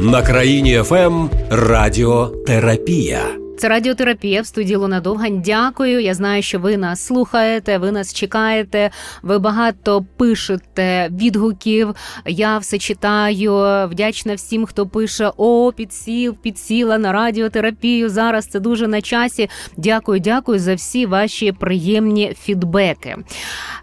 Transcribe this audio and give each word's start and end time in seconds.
На 0.00 0.22
країні 0.22 0.82
ФМ 0.84 1.28
Радіотерапія. 1.50 3.45
Це 3.58 3.68
радіотерапія 3.68 4.42
в 4.42 4.46
студії 4.46 4.76
Луна 4.76 5.00
Довгань. 5.00 5.42
Дякую. 5.42 6.00
Я 6.00 6.14
знаю, 6.14 6.42
що 6.42 6.58
ви 6.58 6.76
нас 6.76 7.06
слухаєте, 7.06 7.78
ви 7.78 7.92
нас 7.92 8.14
чекаєте. 8.14 8.90
Ви 9.22 9.38
багато 9.38 10.04
пишете 10.16 11.08
відгуків. 11.12 11.94
Я 12.26 12.58
все 12.58 12.78
читаю. 12.78 13.52
Вдячна 13.90 14.34
всім, 14.34 14.66
хто 14.66 14.86
пише: 14.86 15.30
О, 15.36 15.72
підсіл, 15.76 16.34
підсіла 16.34 16.98
на 16.98 17.12
радіотерапію. 17.12 18.08
Зараз 18.08 18.46
це 18.46 18.60
дуже 18.60 18.88
на 18.88 19.00
часі. 19.00 19.48
Дякую, 19.76 20.20
дякую 20.20 20.58
за 20.58 20.74
всі 20.74 21.06
ваші 21.06 21.52
приємні 21.52 22.34
фідбеки. 22.42 23.16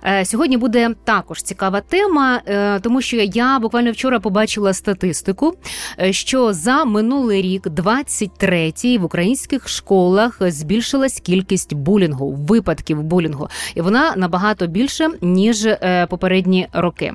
Е, 0.05 0.25
сьогодні 0.25 0.57
буде 0.57 0.89
також 1.03 1.41
цікава 1.41 1.81
тема, 1.81 2.41
е, 2.47 2.79
тому 2.79 3.01
що 3.01 3.17
я 3.17 3.59
буквально 3.59 3.91
вчора 3.91 4.19
побачила 4.19 4.73
статистику, 4.73 5.53
е, 6.01 6.13
що 6.13 6.53
за 6.53 6.85
минулий 6.85 7.41
рік, 7.41 7.67
23-й, 7.67 8.97
в 8.97 9.03
українських 9.03 9.62
школах 9.67 10.37
збільшилась 10.51 11.19
кількість 11.19 11.73
булінгу, 11.73 12.31
випадків 12.31 13.03
булінгу, 13.03 13.49
і 13.75 13.81
вона 13.81 14.13
набагато 14.17 14.67
більше 14.67 15.09
ніж 15.21 15.67
попередні 16.09 16.67
роки. 16.73 17.13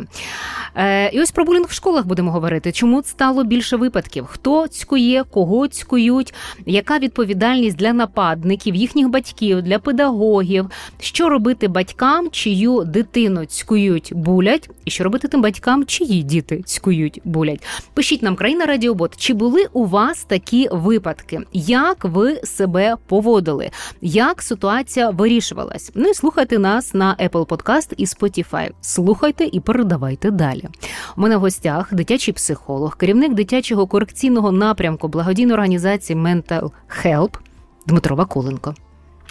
І 1.12 1.20
ось 1.20 1.30
про 1.30 1.44
булінг 1.44 1.66
в 1.66 1.72
школах 1.72 2.06
будемо 2.06 2.30
говорити. 2.30 2.72
Чому 2.72 3.02
стало 3.02 3.44
більше 3.44 3.76
випадків? 3.76 4.24
Хто 4.26 4.68
цькує, 4.68 5.24
кого 5.24 5.68
цькують, 5.68 6.34
яка 6.66 6.98
відповідальність 6.98 7.76
для 7.76 7.92
нападників, 7.92 8.74
їхніх 8.74 9.08
батьків, 9.08 9.62
для 9.62 9.78
педагогів, 9.78 10.66
що 11.00 11.28
робити 11.28 11.68
батькам, 11.68 12.30
чию 12.30 12.84
дитину 12.84 13.44
цькують 13.44 14.12
булять, 14.14 14.70
і 14.84 14.90
що 14.90 15.04
робити 15.04 15.28
тим 15.28 15.42
батькам, 15.42 15.84
чиї 15.86 16.22
діти 16.22 16.62
цькують 16.62 17.20
булять. 17.24 17.66
Пишіть 17.94 18.22
нам 18.22 18.36
країна 18.36 18.66
Радіобот, 18.66 19.16
чи 19.16 19.34
були 19.34 19.66
у 19.72 19.84
вас 19.84 20.24
такі 20.24 20.68
випадки? 20.72 21.40
Як 21.52 22.04
ви 22.04 22.37
себе 22.44 22.96
поводили? 23.06 23.70
Як 24.00 24.42
ситуація 24.42 25.10
вирішувалась? 25.10 25.92
Ну 25.94 26.08
і 26.08 26.14
слухайте 26.14 26.58
нас 26.58 26.94
на 26.94 27.16
Apple 27.16 27.46
Podcast 27.46 27.94
і 27.96 28.04
Spotify. 28.04 28.70
Слухайте 28.80 29.48
і 29.52 29.60
передавайте 29.60 30.30
далі. 30.30 30.68
У 31.16 31.20
мене 31.20 31.36
в 31.36 31.40
гостях 31.40 31.94
дитячий 31.94 32.34
психолог, 32.34 32.96
керівник 32.96 33.34
дитячого 33.34 33.86
корекційного 33.86 34.52
напрямку 34.52 35.08
благодійної 35.08 35.54
організації 35.54 36.18
Mental 36.18 36.70
Help 37.04 37.38
Дмитро 37.86 38.16
Вакуленко. 38.16 38.74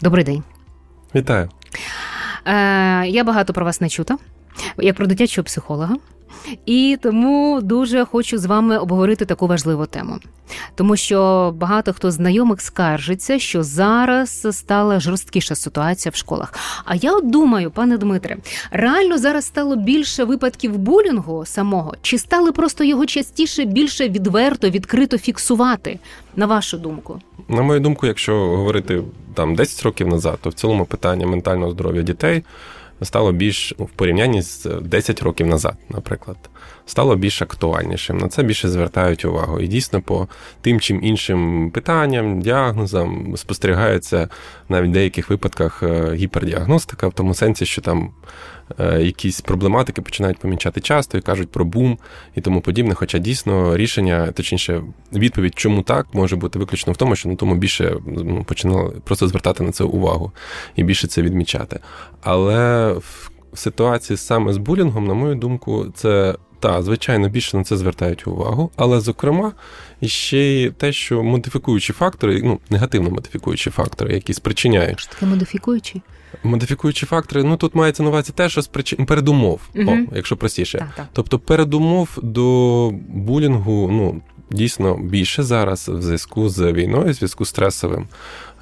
Добрий 0.01 0.23
день. 0.23 0.43
Вітаю. 1.15 1.49
Е, 2.45 3.07
Я 3.07 3.23
багато 3.23 3.53
про 3.53 3.65
вас 3.65 3.81
не 3.81 3.89
чута, 3.89 4.17
як 4.77 4.95
про 4.95 5.07
дитячого 5.07 5.45
психолога. 5.45 5.95
І 6.65 6.97
тому 7.01 7.59
дуже 7.61 8.05
хочу 8.05 8.37
з 8.37 8.45
вами 8.45 8.77
обговорити 8.77 9.25
таку 9.25 9.47
важливу 9.47 9.85
тему, 9.85 10.19
тому 10.75 10.95
що 10.95 11.53
багато 11.57 11.93
хто 11.93 12.11
знайомих 12.11 12.61
скаржиться, 12.61 13.39
що 13.39 13.63
зараз 13.63 14.47
стала 14.51 14.99
жорсткіша 14.99 15.55
ситуація 15.55 16.11
в 16.11 16.15
школах. 16.15 16.53
А 16.85 16.95
я 16.95 17.13
от 17.13 17.31
думаю, 17.31 17.71
пане 17.71 17.97
Дмитре, 17.97 18.37
реально 18.71 19.17
зараз 19.17 19.45
стало 19.45 19.75
більше 19.75 20.23
випадків 20.23 20.77
булінгу 20.77 21.45
самого, 21.45 21.93
чи 22.01 22.17
стали 22.17 22.51
просто 22.51 22.83
його 22.83 23.05
частіше 23.05 23.65
більше 23.65 24.09
відверто, 24.09 24.69
відкрито 24.69 25.17
фіксувати? 25.17 25.99
На 26.35 26.45
вашу 26.45 26.77
думку? 26.77 27.21
На 27.47 27.61
мою 27.61 27.79
думку, 27.79 28.07
якщо 28.07 28.33
говорити 28.35 29.03
там 29.33 29.55
10 29.55 29.83
років 29.83 30.07
назад, 30.07 30.39
то 30.41 30.49
в 30.49 30.53
цілому 30.53 30.85
питання 30.85 31.27
ментального 31.27 31.71
здоров'я 31.71 32.01
дітей 32.01 32.43
стало 33.01 33.31
більш 33.31 33.73
в 33.79 33.89
порівнянні 33.89 34.41
з 34.41 34.65
10 34.81 35.23
років 35.23 35.47
назад, 35.47 35.75
наприклад, 35.89 36.37
стало 36.87 37.15
більш 37.15 37.41
актуальнішим. 37.41 38.17
На 38.17 38.27
це 38.27 38.43
більше 38.43 38.69
звертають 38.69 39.25
увагу. 39.25 39.59
І 39.59 39.67
дійсно 39.67 40.01
по 40.01 40.27
тим 40.61 40.79
чим 40.79 41.03
іншим 41.03 41.71
питанням, 41.71 42.41
діагнозам 42.41 43.37
спостерігається 43.37 44.29
навіть 44.69 44.89
в 44.89 44.93
деяких 44.93 45.29
випадках 45.29 45.83
е, 45.83 46.13
гіпердіагностика, 46.13 47.07
в 47.07 47.13
тому 47.13 47.33
сенсі, 47.33 47.65
що 47.65 47.81
там 47.81 48.11
Е, 48.79 49.01
якісь 49.01 49.41
проблематики 49.41 50.01
починають 50.01 50.37
помічати 50.37 50.81
часто 50.81 51.17
і 51.17 51.21
кажуть 51.21 51.51
про 51.51 51.65
бум 51.65 51.97
і 52.35 52.41
тому 52.41 52.61
подібне. 52.61 52.93
Хоча 52.93 53.17
дійсно 53.17 53.77
рішення, 53.77 54.31
точніше, 54.31 54.83
відповідь, 55.13 55.53
чому 55.55 55.81
так, 55.81 56.07
може 56.13 56.35
бути 56.35 56.59
виключно 56.59 56.93
в 56.93 56.97
тому, 56.97 57.15
що 57.15 57.29
на 57.29 57.35
тому 57.35 57.55
більше 57.55 57.95
ну, 58.05 58.43
починали 58.43 58.89
просто 58.89 59.27
звертати 59.27 59.63
на 59.63 59.71
це 59.71 59.83
увагу 59.83 60.31
і 60.75 60.83
більше 60.83 61.07
це 61.07 61.21
відмічати. 61.21 61.79
Але 62.21 62.91
в 62.93 63.31
ситуації 63.53 64.17
саме 64.17 64.53
з 64.53 64.57
булінгом, 64.57 65.07
на 65.07 65.13
мою 65.13 65.35
думку, 65.35 65.85
це. 65.95 66.35
Та, 66.59 66.81
звичайно, 66.81 67.29
більше 67.29 67.57
на 67.57 67.63
це 67.63 67.77
звертають 67.77 68.27
увагу, 68.27 68.71
але, 68.75 68.99
зокрема, 68.99 69.51
ще 70.03 70.37
й 70.37 70.69
те, 70.69 70.93
що 70.93 71.23
модифікуючі 71.23 71.93
фактори, 71.93 72.41
ну, 72.43 72.59
негативно 72.69 73.09
модифікуючі 73.09 73.69
фактори, 73.69 74.13
які 74.13 74.33
спричиняють. 74.33 74.99
Що 74.99 75.11
таке 75.11 75.25
модифікуючі? 75.25 76.01
Модифікуючі 76.43 77.05
фактори, 77.05 77.43
ну 77.43 77.57
тут 77.57 77.75
мається 77.75 78.03
на 78.03 78.09
увазі 78.09 78.31
те, 78.35 78.49
що 78.49 78.61
сприч... 78.61 78.95
передумов, 79.07 79.61
угу. 79.75 79.91
О, 79.91 80.15
якщо 80.15 80.37
простіше. 80.37 80.77
Так, 80.77 80.89
так. 80.95 81.07
Тобто 81.13 81.39
передумов 81.39 82.09
до 82.21 82.91
булінгу, 83.09 83.89
ну. 83.91 84.21
Дійсно 84.51 84.97
більше 84.97 85.43
зараз 85.43 85.89
в 85.89 86.01
зв'язку 86.01 86.49
з 86.49 86.71
війною, 86.73 87.11
в 87.11 87.13
зв'язку 87.13 87.45
з 87.45 87.49
стресовим 87.49 88.07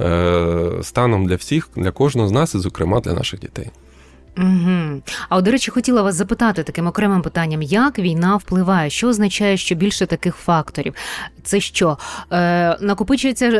е, 0.01 0.69
станом 0.81 1.25
для 1.27 1.35
всіх, 1.35 1.69
для 1.75 1.91
кожного 1.91 2.27
з 2.27 2.31
нас, 2.31 2.55
і 2.55 2.59
зокрема 2.59 2.99
для 2.99 3.13
наших 3.13 3.39
дітей. 3.39 3.71
Угу. 4.37 5.01
А 5.29 5.37
от, 5.37 5.45
до 5.45 5.51
речі, 5.51 5.71
хотіла 5.71 6.01
вас 6.01 6.15
запитати 6.15 6.63
таким 6.63 6.87
окремим 6.87 7.21
питанням, 7.21 7.61
як 7.61 7.99
війна 7.99 8.35
впливає, 8.35 8.89
що 8.89 9.07
означає, 9.07 9.57
що 9.57 9.75
більше 9.75 10.05
таких 10.05 10.35
факторів? 10.35 10.93
Це 11.43 11.59
що? 11.59 11.97
Е, 12.31 12.77
Накопичується 12.81 13.45
е, 13.45 13.57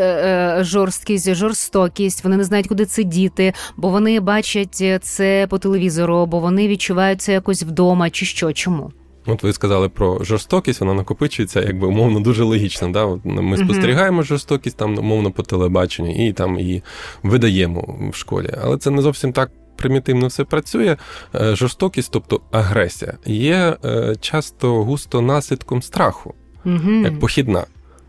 е, 0.60 0.64
жорсткість, 0.64 1.36
жорстокість, 1.36 2.24
вони 2.24 2.38
не 2.38 2.44
знають, 2.44 2.68
куди 2.68 2.86
це 2.86 3.04
діти, 3.04 3.54
бо 3.78 3.90
вони 3.90 4.20
бачать 4.20 4.84
це 5.02 5.48
по 5.50 5.58
телевізору, 5.58 6.26
бо 6.26 6.40
вони 6.40 6.68
відчувають 6.68 7.22
це 7.22 7.34
якось 7.34 7.64
вдома, 7.64 8.10
чи 8.10 8.26
що? 8.26 8.54
Чому? 8.54 8.92
От 9.28 9.44
ви 9.44 9.54
сказали 9.54 9.90
про 9.90 10.24
жорстокість, 10.24 10.80
вона 10.80 10.94
накопичується, 10.94 11.62
якби 11.62 11.88
умовно 11.88 12.20
дуже 12.20 12.44
логічно. 12.44 12.90
Да? 12.90 13.06
От 13.06 13.20
Ми 13.26 13.58
спостерігаємо 13.58 14.24
жорстокість 14.24 14.78
там 14.78 14.98
умовно 14.98 15.32
по 15.32 15.44
телебаченню 15.44 16.28
і 16.28 16.34
там 16.34 16.60
її 16.60 16.84
видаємо 17.24 18.10
в 18.12 18.16
школі. 18.16 18.50
Але 18.64 18.78
це 18.78 18.90
не 18.90 19.02
зовсім 19.02 19.34
так 19.34 19.52
примітивно 19.76 20.28
все 20.28 20.44
працює, 20.44 20.98
е, 21.36 21.56
жорстокість, 21.56 22.12
тобто 22.12 22.42
агресія, 22.52 23.14
є 23.26 23.78
е, 23.86 24.16
часто 24.20 24.84
густо 24.84 25.22
наслідком 25.22 25.82
страху, 25.82 26.34
угу. 26.66 26.92
як 26.92 27.20
похідна. 27.20 27.66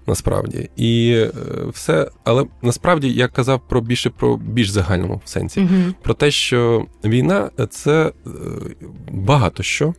Насправді 0.08 0.70
і 0.76 1.12
е, 1.16 1.30
все, 1.68 2.10
але 2.24 2.46
насправді 2.62 3.12
я 3.12 3.28
казав 3.28 3.60
про 3.68 3.80
більше 3.80 4.10
про 4.10 4.36
більш 4.36 4.68
загальному 4.68 5.20
сенсі, 5.24 5.60
uh 5.60 5.94
про 6.02 6.14
те, 6.14 6.30
що 6.30 6.86
війна 7.04 7.50
це 7.70 8.12
багато 9.10 9.62
що, 9.62 9.94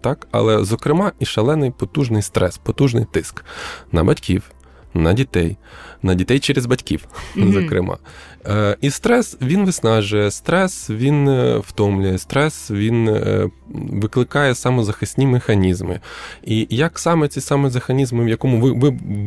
так, 0.00 0.28
але 0.30 0.64
зокрема 0.64 1.12
і 1.18 1.24
шалений 1.24 1.70
потужний 1.70 2.22
стрес, 2.22 2.58
потужний 2.58 3.06
тиск 3.12 3.44
на 3.92 4.04
батьків, 4.04 4.50
на 4.94 5.12
дітей, 5.12 5.56
на 6.02 6.14
дітей 6.14 6.38
через 6.38 6.66
батьків, 6.66 7.04
mm-hmm. 7.36 7.52
зокрема. 7.52 7.98
Е, 8.46 8.76
і 8.80 8.90
стрес 8.90 9.36
він 9.42 9.64
виснажує, 9.64 10.30
стрес 10.30 10.90
він 10.90 11.28
е, 11.28 11.58
втомлює, 11.58 12.18
стрес 12.18 12.70
він 12.70 13.08
е, 13.08 13.50
викликає 13.74 14.54
самозахисні 14.54 15.26
механізми. 15.26 16.00
І 16.44 16.66
як 16.70 16.98
саме 16.98 17.28
ці 17.28 17.40
самозаханізми, 17.40 18.24
в 18.24 18.28
якому 18.28 18.74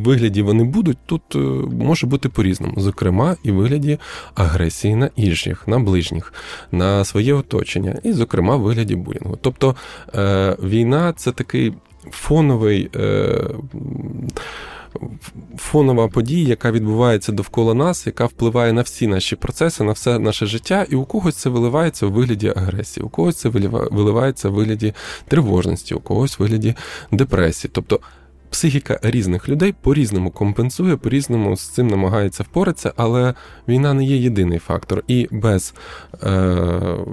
вигляді 0.04 0.42
вони 0.42 0.64
будуть, 0.64 0.98
тут 1.06 1.22
може 1.72 2.06
бути 2.06 2.28
по-різному. 2.28 2.74
Зокрема, 2.76 3.36
і 3.42 3.50
в 3.50 3.54
вигляді 3.54 3.98
агресії 4.34 4.94
на 4.94 5.10
інших, 5.16 5.68
на 5.68 5.78
ближніх, 5.78 6.32
на 6.72 7.04
своє 7.04 7.34
оточення, 7.34 8.00
і, 8.02 8.12
зокрема, 8.12 8.56
в 8.56 8.60
вигляді 8.60 8.96
булінгу. 8.96 9.38
Тобто 9.40 9.76
війна 10.62 11.12
це 11.16 11.32
такий 11.32 11.72
фоновий 12.10 12.90
фонова 15.56 16.08
подія, 16.08 16.48
яка 16.48 16.70
відбувається 16.70 17.32
довкола 17.32 17.74
нас, 17.74 18.06
яка 18.06 18.26
впливає 18.26 18.72
на 18.72 18.82
всі 18.82 19.06
наші 19.06 19.36
процеси, 19.36 19.84
на 19.84 19.92
все 19.92 20.18
наше 20.18 20.46
життя, 20.46 20.86
і 20.90 20.94
у 20.94 21.04
когось 21.04 21.36
це 21.36 21.50
виливається 21.50 22.06
у 22.06 22.10
вигляді 22.10 22.52
агресії, 22.56 23.04
у 23.04 23.08
когось 23.08 23.36
це 23.36 23.48
виливається 23.48 24.48
у 24.48 24.52
вигляді 24.52 24.94
тривожності, 25.28 25.94
у 25.94 26.00
когось 26.00 26.40
у 26.40 26.42
вигляді 26.42 26.74
депресії. 27.12 27.70
Тобто 27.74 28.00
психіка 28.50 28.98
різних 29.02 29.48
людей 29.48 29.74
по-різному 29.80 30.30
компенсує, 30.30 30.96
по-різному 30.96 31.56
з 31.56 31.68
цим 31.68 31.86
намагається 31.86 32.42
впоратися, 32.42 32.92
але 32.96 33.34
війна 33.68 33.94
не 33.94 34.04
є 34.04 34.16
єдиний 34.16 34.58
фактор. 34.58 35.02
І 35.08 35.28
без 35.30 35.74
е, 36.22 36.36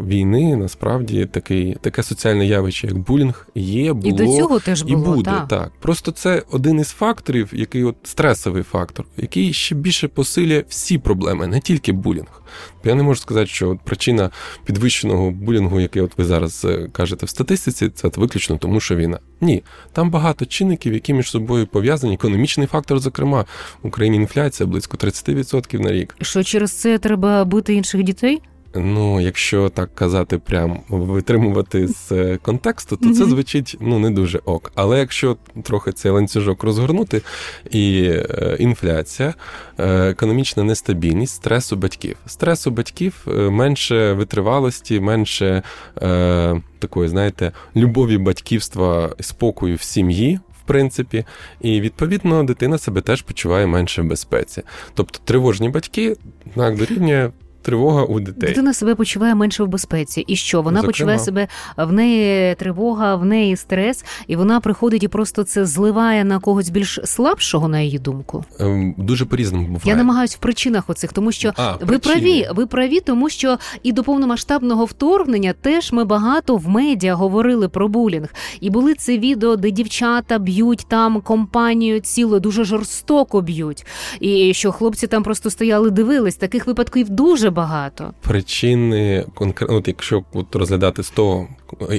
війни 0.07 0.55
насправді 0.55 1.25
такий, 1.25 1.77
таке 1.81 2.03
соціальне 2.03 2.45
явище, 2.45 2.87
як 2.87 2.97
булінг, 2.97 3.47
є, 3.55 3.93
було 3.93 4.15
і 4.15 4.17
до 4.17 4.25
цього 4.25 4.59
теж 4.59 4.83
було, 4.83 4.93
і 4.93 5.15
буде. 5.15 5.31
Так. 5.31 5.47
так. 5.47 5.71
Просто 5.79 6.11
це 6.11 6.43
один 6.51 6.79
із 6.79 6.89
факторів, 6.89 7.49
який 7.53 7.83
от 7.83 7.95
стресовий 8.03 8.63
фактор, 8.63 9.05
який 9.17 9.53
ще 9.53 9.75
більше 9.75 10.07
посилює 10.07 10.63
всі 10.69 10.97
проблеми, 10.97 11.47
не 11.47 11.59
тільки 11.59 11.91
булінг. 11.91 12.42
Я 12.83 12.95
не 12.95 13.03
можу 13.03 13.21
сказати, 13.21 13.47
що 13.47 13.77
причина 13.83 14.29
підвищеного 14.65 15.31
булінгу, 15.31 15.79
який 15.79 16.01
от 16.01 16.17
ви 16.17 16.25
зараз 16.25 16.65
е, 16.65 16.89
кажете 16.91 17.25
в 17.25 17.29
статистиці, 17.29 17.89
це 17.89 18.09
виключно 18.15 18.57
тому, 18.57 18.79
що 18.79 18.95
війна. 18.95 19.19
Ні, 19.41 19.63
там 19.91 20.11
багато 20.11 20.45
чинників, 20.45 20.93
які 20.93 21.13
між 21.13 21.29
собою 21.29 21.67
пов'язані. 21.67 22.13
Економічний 22.13 22.67
фактор, 22.67 22.99
зокрема, 22.99 23.45
в 23.83 23.87
Україні 23.87 24.17
інфляція 24.17 24.67
близько 24.67 24.97
30% 24.97 25.79
на 25.79 25.91
рік. 25.91 26.15
Що 26.21 26.43
через 26.43 26.71
це 26.71 26.97
треба 26.97 27.45
бити 27.45 27.73
інших 27.73 28.03
дітей? 28.03 28.41
Ну, 28.75 29.21
якщо 29.21 29.69
так 29.69 29.95
казати, 29.95 30.37
прям 30.37 30.79
витримувати 30.89 31.87
з 31.87 32.11
е, 32.11 32.39
контексту, 32.41 32.97
то 32.97 33.13
це 33.13 33.25
звучить 33.25 33.77
ну 33.79 33.99
не 33.99 34.11
дуже 34.11 34.37
ок. 34.45 34.71
Але 34.75 34.99
якщо 34.99 35.37
трохи 35.63 35.91
цей 35.91 36.11
ланцюжок 36.11 36.63
розгорнути, 36.63 37.21
і 37.69 38.03
е, 38.03 38.57
інфляція, 38.59 39.33
е, 39.77 40.09
економічна 40.09 40.63
нестабільність, 40.63 41.35
стрес 41.35 41.73
у 41.73 41.75
батьків. 41.75 42.17
Стрес 42.25 42.67
у 42.67 42.71
батьків 42.71 43.25
менше 43.27 44.13
витривалості, 44.13 44.99
менше 44.99 45.63
е, 46.01 46.61
такої, 46.79 47.09
знаєте, 47.09 47.51
любові 47.75 48.17
батьківства, 48.17 49.15
спокою 49.19 49.75
в 49.75 49.81
сім'ї. 49.81 50.39
В 50.63 50.65
принципі, 50.65 51.25
і 51.61 51.81
відповідно 51.81 52.43
дитина 52.43 52.77
себе 52.77 53.01
теж 53.01 53.21
почуває 53.21 53.67
менше 53.67 54.01
в 54.01 54.05
безпеці. 54.05 54.61
Тобто 54.93 55.19
тривожні 55.25 55.69
батьки 55.69 56.15
так 56.55 56.77
дорівнює 56.77 57.29
тривога 57.63 58.03
у 58.03 58.19
дітей. 58.19 58.49
Дитина 58.49 58.73
себе 58.73 58.95
почуває 58.95 59.35
менше 59.35 59.63
в 59.63 59.67
безпеці. 59.67 60.21
І 60.27 60.35
що? 60.35 60.61
Вона 60.61 60.77
Зокрема. 60.77 60.87
почуває 60.87 61.19
себе 61.19 61.47
в 61.77 61.91
неї 61.91 62.55
тривога, 62.55 63.15
в 63.15 63.25
неї 63.25 63.55
стрес, 63.55 64.05
і 64.27 64.35
вона 64.35 64.59
приходить 64.59 65.03
і 65.03 65.07
просто 65.07 65.43
це 65.43 65.65
зливає 65.65 66.23
на 66.23 66.39
когось 66.39 66.69
більш 66.69 66.99
слабшого, 67.03 67.67
на 67.67 67.79
її 67.79 67.99
думку. 67.99 68.45
Ем, 68.59 68.95
дуже 68.97 69.25
по 69.25 69.35
різному 69.35 69.67
буває. 69.67 69.81
Я 69.85 69.95
намагаюсь 69.95 70.35
в 70.35 70.39
причинах 70.39 70.89
оцих, 70.89 71.13
тому 71.13 71.31
що 71.31 71.53
а, 71.57 71.75
ви 71.81 71.99
праві, 71.99 72.47
ви 72.55 72.65
праві, 72.65 72.99
тому 72.99 73.29
що 73.29 73.57
і 73.83 73.91
до 73.91 74.03
повномасштабного 74.03 74.85
вторгнення 74.85 75.53
теж 75.61 75.91
ми 75.91 76.03
багато 76.03 76.55
в 76.55 76.67
медіа 76.67 77.15
говорили 77.15 77.69
про 77.69 77.87
булінг. 77.87 78.27
І 78.61 78.69
були 78.69 78.93
це 78.93 79.17
відео, 79.17 79.55
де 79.55 79.71
дівчата 79.71 80.39
б'ють 80.39 80.85
там 80.87 81.21
компанію 81.21 81.99
цілу, 81.99 82.39
дуже 82.39 82.63
жорстоко 82.63 83.41
б'ють. 83.41 83.85
І 84.19 84.53
що 84.53 84.71
хлопці 84.71 85.07
там 85.07 85.23
просто 85.23 85.49
стояли, 85.49 85.91
дивились. 85.91 86.35
Таких 86.35 86.67
випадків 86.67 87.09
дуже 87.09 87.49
багато. 87.53 88.13
Причини 88.21 89.25
от 89.61 89.87
якщо 89.87 90.23
от 90.33 90.55
розглядати 90.55 91.03
100 91.03 91.47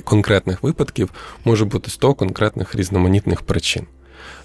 конкретних 0.05 0.63
випадків, 0.63 1.11
може 1.45 1.65
бути 1.65 1.91
100 1.91 2.15
конкретних 2.15 2.75
різноманітних 2.75 3.43
причин. 3.43 3.87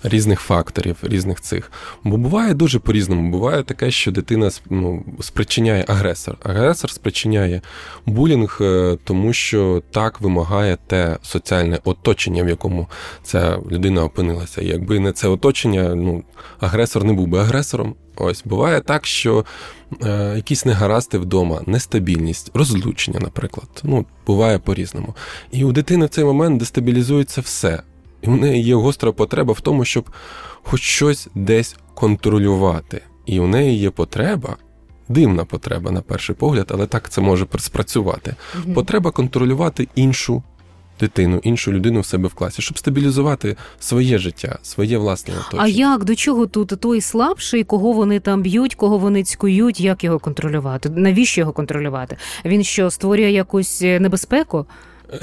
Різних 0.03 0.39
факторів, 0.39 0.97
різних 1.01 1.41
цих. 1.41 1.71
Бо 2.03 2.17
буває 2.17 2.53
дуже 2.53 2.79
по-різному. 2.79 3.31
Буває 3.31 3.63
таке, 3.63 3.91
що 3.91 4.11
дитина 4.11 4.50
ну, 4.69 5.06
спричиняє 5.19 5.85
агресор. 5.88 6.38
Агресор 6.44 6.91
спричиняє 6.91 7.61
булінг, 8.06 8.57
е, 8.61 8.97
тому 9.03 9.33
що 9.33 9.83
так 9.91 10.21
вимагає 10.21 10.77
те 10.88 11.17
соціальне 11.21 11.79
оточення, 11.83 12.44
в 12.44 12.50
якому 12.50 12.88
ця 13.23 13.59
людина 13.71 14.03
опинилася. 14.03 14.61
якби 14.61 15.00
не 15.00 15.11
це 15.11 15.27
оточення, 15.27 15.95
ну 15.95 16.23
агресор 16.59 17.03
не 17.03 17.13
був 17.13 17.27
би 17.27 17.39
агресором. 17.39 17.95
Ось 18.19 18.44
буває 18.45 18.81
так, 18.81 19.06
що 19.06 19.45
е, 20.04 20.33
якісь 20.36 20.66
негаразди 20.66 21.18
вдома, 21.18 21.62
нестабільність, 21.66 22.51
розлучення, 22.54 23.19
наприклад. 23.19 23.69
Ну, 23.83 24.06
буває 24.27 24.60
по-різному. 24.60 25.16
І 25.51 25.63
у 25.63 25.71
дитини 25.71 26.06
в 26.06 26.10
цей 26.10 26.24
момент 26.24 26.60
дестабілізується 26.60 27.42
все. 27.42 27.83
І 28.21 28.27
в 28.27 28.36
неї 28.36 28.63
є 28.63 28.75
гостра 28.75 29.12
потреба 29.12 29.54
в 29.54 29.62
тому, 29.62 29.86
щоб 29.86 30.10
хоч 30.63 30.81
щось 30.81 31.27
десь 31.36 31.75
контролювати. 31.94 33.01
І 33.25 33.39
у 33.39 33.48
неї 33.48 33.80
є 33.80 33.89
потреба, 33.89 34.57
дивна 35.10 35.45
потреба, 35.45 35.92
на 35.92 36.01
перший 36.01 36.36
погляд, 36.36 36.71
але 36.74 36.88
так 36.88 37.10
це 37.10 37.21
може 37.21 37.48
спрацювати. 37.60 38.36
Потреба 38.74 39.12
контролювати 39.12 39.88
іншу 39.95 40.44
дитину, 40.99 41.39
іншу 41.43 41.71
людину 41.71 41.99
в 41.99 42.05
себе 42.05 42.27
в 42.27 42.33
класі, 42.33 42.61
щоб 42.61 42.77
стабілізувати 42.77 43.55
своє 43.79 44.17
життя, 44.17 44.59
своє 44.61 44.97
власне 44.97 45.33
оточення. 45.33 45.63
А 45.63 45.67
як 45.67 46.03
до 46.03 46.15
чого 46.15 46.47
тут 46.47 46.73
той 46.79 47.01
слабший, 47.01 47.63
кого 47.63 47.91
вони 47.91 48.19
там 48.19 48.41
б'ють, 48.41 48.75
кого 48.75 48.97
вони 48.97 49.23
цькують, 49.23 49.79
як 49.79 50.03
його 50.03 50.19
контролювати? 50.19 50.89
Навіщо 50.89 51.41
його 51.41 51.53
контролювати? 51.53 52.17
Він 52.45 52.63
що 52.63 52.91
створює 52.91 53.31
якусь 53.31 53.81
е, 53.81 53.99
небезпеку? 53.99 54.65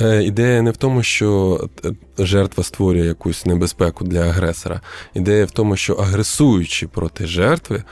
Е, 0.01 0.23
ідея 0.23 0.63
не 0.63 0.71
в 0.71 0.77
тому, 0.77 1.03
що 1.03 1.61
е, 1.85 1.93
жертва 2.19 2.65
створює 2.65 3.07
якусь 3.07 3.47
небезпеку 3.47 4.05
для 4.05 4.21
агресора. 4.21 4.81
Ідея 5.15 5.45
в 5.45 5.51
тому, 5.51 5.77
що 5.77 5.95
агресуючи 5.95 6.87
проти 6.87 7.27
жертви, 7.27 7.83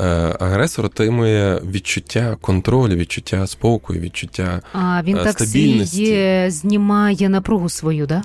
е, 0.00 0.04
агресор 0.40 0.84
отримує 0.84 1.60
відчуття 1.70 2.36
контролю, 2.40 2.94
відчуття 2.94 3.46
спокою, 3.46 4.00
відчуття 4.00 4.62
А 4.72 5.02
він 5.02 5.18
стабільності. 5.32 6.14
так 6.14 6.50
знімає 6.50 7.28
напругу 7.28 7.68
свою, 7.68 8.06
да? 8.06 8.22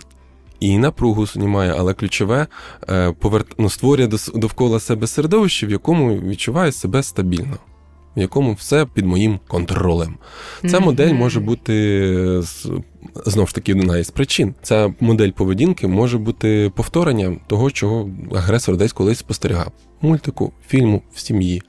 І 0.59 0.77
напругу 0.77 1.25
знімає, 1.25 1.75
але 1.77 1.93
ключове 1.93 2.47
поверт... 3.19 3.47
ну, 3.57 3.69
створює 3.69 4.09
довкола 4.35 4.79
себе 4.79 5.07
середовище, 5.07 5.67
в 5.67 5.71
якому 5.71 6.15
відчуває 6.15 6.71
себе 6.71 7.03
стабільно 7.03 7.57
в 8.17 8.19
якому 8.19 8.53
все 8.53 8.85
під 8.85 9.05
моїм 9.05 9.39
контролем. 9.47 10.15
Ця 10.61 10.67
mm-hmm. 10.67 10.85
модель 10.85 11.13
може 11.13 11.39
бути 11.39 12.41
знову 13.25 13.47
ж 13.47 13.55
таки 13.55 13.73
одна 13.73 13.97
із 13.97 14.09
причин. 14.09 14.53
Ця 14.61 14.93
модель 14.99 15.31
поведінки 15.31 15.87
може 15.87 16.17
бути 16.17 16.71
повторенням 16.75 17.39
того, 17.47 17.71
чого 17.71 18.09
агресор 18.35 18.77
десь 18.77 18.93
колись 18.93 19.19
спостерігав. 19.19 19.71
Мультику, 20.01 20.51
фільму, 20.67 21.01
в 21.13 21.19
сім'ї. 21.19 21.61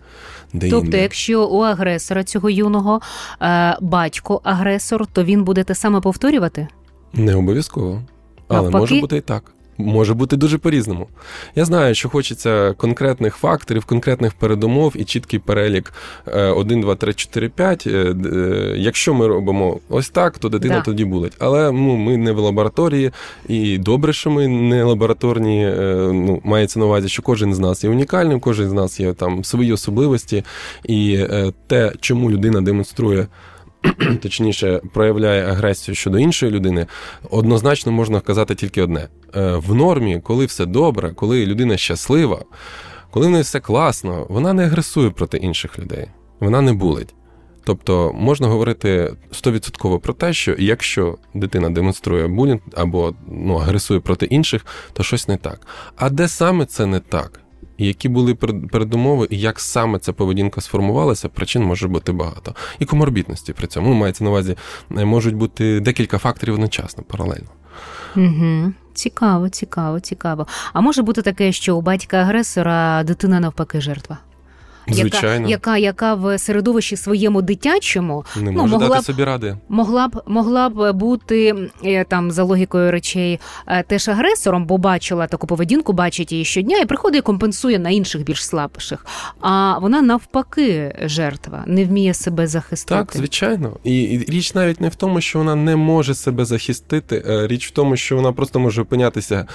Де 0.53 0.71
Тобто, 0.71 0.87
інде. 0.87 1.03
якщо 1.03 1.47
у 1.47 1.61
агресора 1.61 2.25
цього 2.25 2.51
юного 2.51 3.01
е, 3.43 3.77
батько 3.81 4.41
агресор, 4.45 5.07
то 5.07 5.25
він 5.25 5.45
буде 5.45 5.65
те 5.65 5.75
саме 5.75 6.01
повторювати? 6.01 6.69
Не 7.13 7.35
обов'язково. 7.35 8.03
Але 8.49 8.63
Навпаки? 8.63 8.81
може 8.81 9.01
бути 9.01 9.17
і 9.17 9.21
так 9.21 9.55
може 9.87 10.15
бути 10.15 10.37
дуже 10.37 10.59
по-різному. 10.59 11.09
Я 11.55 11.65
знаю, 11.65 11.95
що 11.95 12.09
хочеться 12.09 12.73
конкретних 12.73 13.37
факторів, 13.37 13.85
конкретних 13.85 14.35
передумов 14.35 14.93
і 14.97 15.05
чіткий 15.05 15.39
перелік 15.39 15.93
1, 16.55 16.81
2, 16.81 16.95
3, 16.95 17.15
4, 17.15 17.49
5. 17.49 17.87
Якщо 18.77 19.15
ми 19.15 19.27
робимо 19.27 19.81
ось 19.89 20.09
так, 20.09 20.39
то 20.39 20.49
дитина 20.49 20.75
да. 20.75 20.81
тоді 20.81 21.05
булить. 21.05 21.33
Але 21.39 21.73
ну, 21.73 21.97
ми 21.97 22.17
не 22.17 22.33
в 22.33 22.39
лабораторії, 22.39 23.11
і 23.49 23.79
добре, 23.79 24.13
що 24.13 24.31
ми 24.31 24.49
не 24.49 24.85
лабораторні. 24.85 25.67
Е, 25.67 26.11
ну, 26.13 26.41
мається 26.45 26.79
на 26.79 26.87
увазі, 26.87 27.09
що 27.09 27.23
кожен 27.23 27.55
з 27.55 27.59
нас 27.59 27.85
є 27.85 27.91
унікальним, 27.91 28.41
кожен 28.41 28.69
з 28.69 28.73
нас 28.73 29.01
є 29.01 29.13
там 29.13 29.45
свої 29.45 29.73
особливості, 29.73 30.45
і 30.85 31.15
е, 31.15 31.53
те, 31.67 31.93
чому 32.01 32.31
людина 32.31 32.61
демонструє. 32.61 33.27
точніше 34.23 34.81
проявляє 34.93 35.47
агресію 35.47 35.95
щодо 35.95 36.19
іншої 36.19 36.53
людини, 36.53 36.87
однозначно 37.31 37.93
можна 37.93 38.21
казати 38.21 38.55
тільки 38.55 38.83
одне: 38.83 39.09
е, 39.35 39.53
в 39.57 39.75
нормі, 39.75 40.21
коли 40.25 40.47
все 40.47 40.67
добре, 40.67 41.13
коли 41.13 41.47
людина 41.47 41.77
щаслива, 41.77 42.45
коли 43.11 43.27
в 43.27 43.31
неї 43.31 43.43
все 43.43 43.61
класно, 43.61 44.27
вона 44.29 44.53
не 44.53 44.65
агресує 44.65 45.11
проти 45.11 45.37
інших 45.37 45.79
людей, 45.79 46.07
вона 46.41 46.61
не 46.61 46.73
булить. 46.73 47.15
Тобто 47.65 48.13
можна 48.15 48.49
говорити 48.49 49.13
стовідсотково 49.33 49.99
про 49.99 50.13
те, 50.13 50.33
що 50.33 50.57
якщо 50.59 51.19
дитина 51.35 51.71
демонструє 51.71 52.29
булінг 52.29 52.61
або 52.75 53.15
ну, 53.29 53.55
агресує 53.55 54.01
проти 54.01 54.27
інших, 54.27 54.67
то 54.93 55.03
щось 55.03 55.29
не 55.29 55.37
так. 55.37 55.67
А 55.97 56.11
де 56.11 56.29
саме 56.29 56.67
це 56.67 56.87
не 56.87 57.01
так? 57.01 57.41
Які 57.87 58.09
були 58.09 58.35
передумови, 58.73 59.27
і 59.31 59.39
як 59.39 59.61
саме 59.61 59.99
ця 59.99 60.13
поведінка 60.13 60.61
сформувалася, 60.61 61.29
причин 61.29 61.63
може 61.63 61.89
бути 61.89 62.13
багато. 62.13 62.55
І 62.79 62.85
коморбітності 62.85 63.53
при 63.53 63.67
цьому 63.67 63.95
мається 63.95 64.25
на 64.25 64.31
увазі, 64.31 64.57
е, 64.99 65.05
можуть 65.05 65.35
бути 65.35 65.81
декілька 65.81 66.19
факторів 66.19 66.55
одночасно, 66.55 67.03
паралельно. 67.03 67.49
Угу. 68.17 68.73
Цікаво, 68.95 69.49
цікаво, 69.49 70.01
цікаво. 70.01 70.47
А 70.73 70.81
може 70.81 71.03
бути 71.03 71.23
таке, 71.23 71.53
що 71.53 71.77
у 71.77 71.81
батька 71.81 72.17
агресора 72.17 73.03
дитина 73.05 73.41
навпаки 73.41 73.81
жертва? 73.81 74.19
Звичайно. 74.95 75.49
яка 75.49 75.77
яка 75.77 76.15
в 76.15 76.39
середовищі 76.39 76.97
своєму 76.97 77.43
дитячому 77.43 78.25
не 78.37 78.51
ну, 78.51 78.63
може 78.63 78.73
могла 78.73 78.89
дати 78.89 79.01
б, 79.01 79.05
собі 79.05 79.25
ради. 79.25 79.57
Могла 79.69 80.09
б 80.09 80.23
могла 80.27 80.69
б 80.69 80.93
бути 80.93 81.69
е, 81.85 82.05
там 82.05 82.31
за 82.31 82.43
логікою 82.43 82.91
речей 82.91 83.41
е, 83.67 83.83
теж 83.83 84.09
агресором, 84.09 84.67
бо 84.67 84.79
бачила 84.79 85.27
таку 85.27 85.47
поведінку, 85.47 85.93
бачить 85.93 86.33
її 86.33 86.45
щодня 86.45 86.79
і 86.79 86.87
приходить 86.87 87.19
і 87.19 87.23
компенсує 87.23 87.79
на 87.79 87.91
інших 87.91 88.25
більш 88.25 88.47
слабших. 88.47 89.07
А 89.41 89.79
вона 89.79 90.03
навпаки 90.03 90.97
жертва, 91.05 91.65
не 91.67 91.85
вміє 91.85 92.15
себе 92.15 92.47
захистити. 92.47 92.95
Так, 92.95 93.17
звичайно. 93.17 93.77
І, 93.85 94.03
і 94.03 94.19
річ 94.19 94.55
навіть 94.55 94.81
не 94.81 94.89
в 94.89 94.95
тому, 94.95 95.21
що 95.21 95.39
вона 95.39 95.55
не 95.55 95.77
може 95.77 96.15
себе 96.15 96.45
захистити. 96.45 97.25
Е, 97.29 97.47
річ 97.47 97.69
в 97.69 97.71
тому, 97.71 97.97
що 97.97 98.17
вона 98.17 98.33
просто 98.33 98.61
може 98.61 98.83
опинятися 98.83 99.47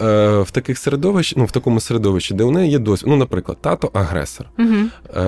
в 0.00 0.46
таких 0.52 0.78
середовищ, 0.78 1.36
ну 1.36 1.44
в 1.44 1.50
такому 1.50 1.80
середовищі, 1.80 2.34
де 2.34 2.44
у 2.44 2.50
неї 2.50 2.70
є 2.70 2.78
досвід. 2.78 3.08
Ну, 3.08 3.16
наприклад, 3.16 3.58
тато 3.60 3.90
агресор. 3.94 4.46
Угу 4.58 4.73
е, 5.16 5.22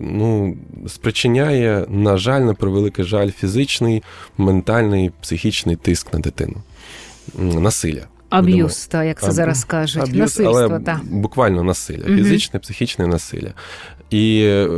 ну, 0.00 0.56
спричиняє, 0.88 1.86
на 1.88 2.16
жаль, 2.16 2.40
на 2.40 2.54
превеликий 2.54 3.04
жаль, 3.04 3.30
фізичний, 3.30 4.02
ментальний, 4.38 5.12
психічний 5.20 5.76
тиск 5.76 6.12
на 6.12 6.18
дитину, 6.18 6.56
насилля. 7.38 8.02
Аб'юз, 8.28 8.86
та 8.86 9.04
як 9.04 9.20
це 9.20 9.30
зараз 9.30 9.64
кажуть, 9.64 10.02
аб'юз, 10.02 10.18
насильство, 10.18 10.58
але 10.58 10.80
та. 10.80 11.00
буквально 11.04 11.62
насилля, 11.62 12.04
фізичне, 12.04 12.60
психічне 12.60 13.06
насилля. 13.06 13.52
І 14.14 14.40
е, 14.44 14.68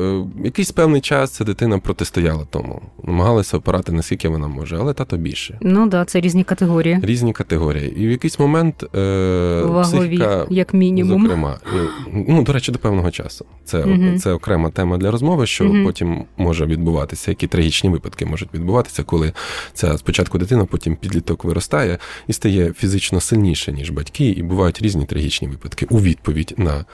якийсь 0.44 0.70
певний 0.70 1.00
час 1.00 1.30
ця 1.30 1.44
дитина 1.44 1.78
протистояла 1.78 2.44
тому, 2.50 2.82
намагалася 3.04 3.56
опирати 3.56 3.92
наскільки 3.92 4.28
вона 4.28 4.48
може, 4.48 4.76
але 4.80 4.92
тато 4.92 5.16
більше. 5.16 5.58
Ну 5.60 5.80
так, 5.80 5.88
да, 5.88 6.04
це 6.04 6.20
різні 6.20 6.44
категорії. 6.44 6.98
Різні 7.02 7.32
категорії. 7.32 7.94
І 7.96 8.06
в 8.06 8.10
якийсь 8.10 8.38
момент 8.38 8.84
е, 8.94 8.98
Вагові, 9.64 10.08
психіка, 10.08 10.46
як 10.50 10.74
мінімум. 10.74 11.22
Зокрема, 11.22 11.58
ну, 12.28 12.42
до 12.42 12.52
речі, 12.52 12.72
до 12.72 12.78
певного 12.78 13.10
часу. 13.10 13.44
Це 13.64 13.84
угу. 13.84 14.18
це 14.18 14.32
окрема 14.32 14.70
тема 14.70 14.96
для 14.96 15.10
розмови, 15.10 15.46
що 15.46 15.64
угу. 15.64 15.84
потім 15.84 16.24
може 16.36 16.66
відбуватися, 16.66 17.30
які 17.30 17.46
трагічні 17.46 17.90
випадки 17.90 18.26
можуть 18.26 18.54
відбуватися, 18.54 19.02
коли 19.02 19.32
ця 19.72 19.98
спочатку 19.98 20.38
дитина, 20.38 20.64
потім 20.64 20.96
підліток 20.96 21.44
виростає 21.44 21.98
і 22.26 22.32
стає 22.32 22.72
фізично 22.72 23.20
сильніше, 23.20 23.72
ніж 23.72 23.90
батьки, 23.90 24.24
і 24.24 24.42
бувають 24.42 24.82
різні 24.82 25.04
трагічні 25.04 25.48
випадки 25.48 25.86
у 25.90 26.00
відповідь 26.00 26.54
на 26.56 26.84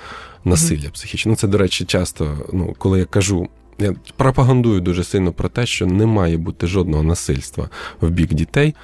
насилля 0.44 0.90
психічне. 0.90 1.30
Ну, 1.30 1.36
Це, 1.36 1.48
до 1.48 1.58
речі, 1.58 1.84
часто, 1.84 2.38
ну, 2.52 2.74
коли 2.78 2.98
я 2.98 3.04
кажу. 3.04 3.48
Я 3.78 3.94
пропагандую 4.16 4.80
дуже 4.80 5.04
сильно 5.04 5.32
про 5.32 5.48
те, 5.48 5.66
що 5.66 5.86
не 5.86 6.06
має 6.06 6.36
бути 6.36 6.66
жодного 6.66 7.02
насильства 7.02 7.68
в 8.00 8.10
бік 8.10 8.34
дітей. 8.34 8.74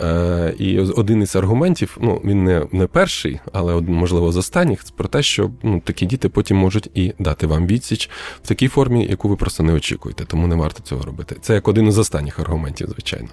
Е, 0.00 0.54
І 0.58 0.78
один 0.78 1.22
із 1.22 1.36
аргументів, 1.36 1.98
ну 2.00 2.20
він 2.24 2.44
не 2.44 2.66
не 2.72 2.86
перший, 2.86 3.40
але 3.52 3.80
можливо 3.80 4.32
з 4.32 4.36
останніх, 4.36 4.84
про 4.96 5.08
те, 5.08 5.22
що 5.22 5.50
ну, 5.62 5.80
такі 5.80 6.06
діти 6.06 6.28
потім 6.28 6.56
можуть 6.56 6.90
і 6.94 7.14
дати 7.18 7.46
вам 7.46 7.66
відсіч 7.66 8.10
в 8.42 8.48
такій 8.48 8.68
формі, 8.68 9.06
яку 9.06 9.28
ви 9.28 9.36
просто 9.36 9.62
не 9.62 9.72
очікуєте, 9.72 10.24
тому 10.24 10.46
не 10.46 10.54
варто 10.54 10.82
цього 10.82 11.02
робити. 11.02 11.36
Це 11.40 11.54
як 11.54 11.68
один 11.68 11.86
із 11.86 11.98
останніх 11.98 12.38
аргументів, 12.38 12.88
звичайно. 12.88 13.28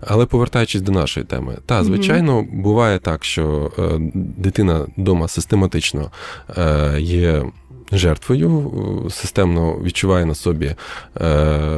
Але 0.00 0.26
повертаючись 0.26 0.82
до 0.82 0.92
нашої 0.92 1.26
теми, 1.26 1.58
та 1.66 1.84
звичайно, 1.84 2.46
буває 2.52 2.98
так, 2.98 3.24
що 3.24 3.72
е, 3.78 3.82
дитина 4.14 4.86
вдома 4.96 5.28
систематично 5.28 6.10
е, 6.58 6.96
є 7.00 7.44
жертвою, 7.92 8.72
системно 9.10 9.78
відчуває 9.84 10.26
на 10.26 10.34
собі 10.34 10.74
е, 11.20 11.26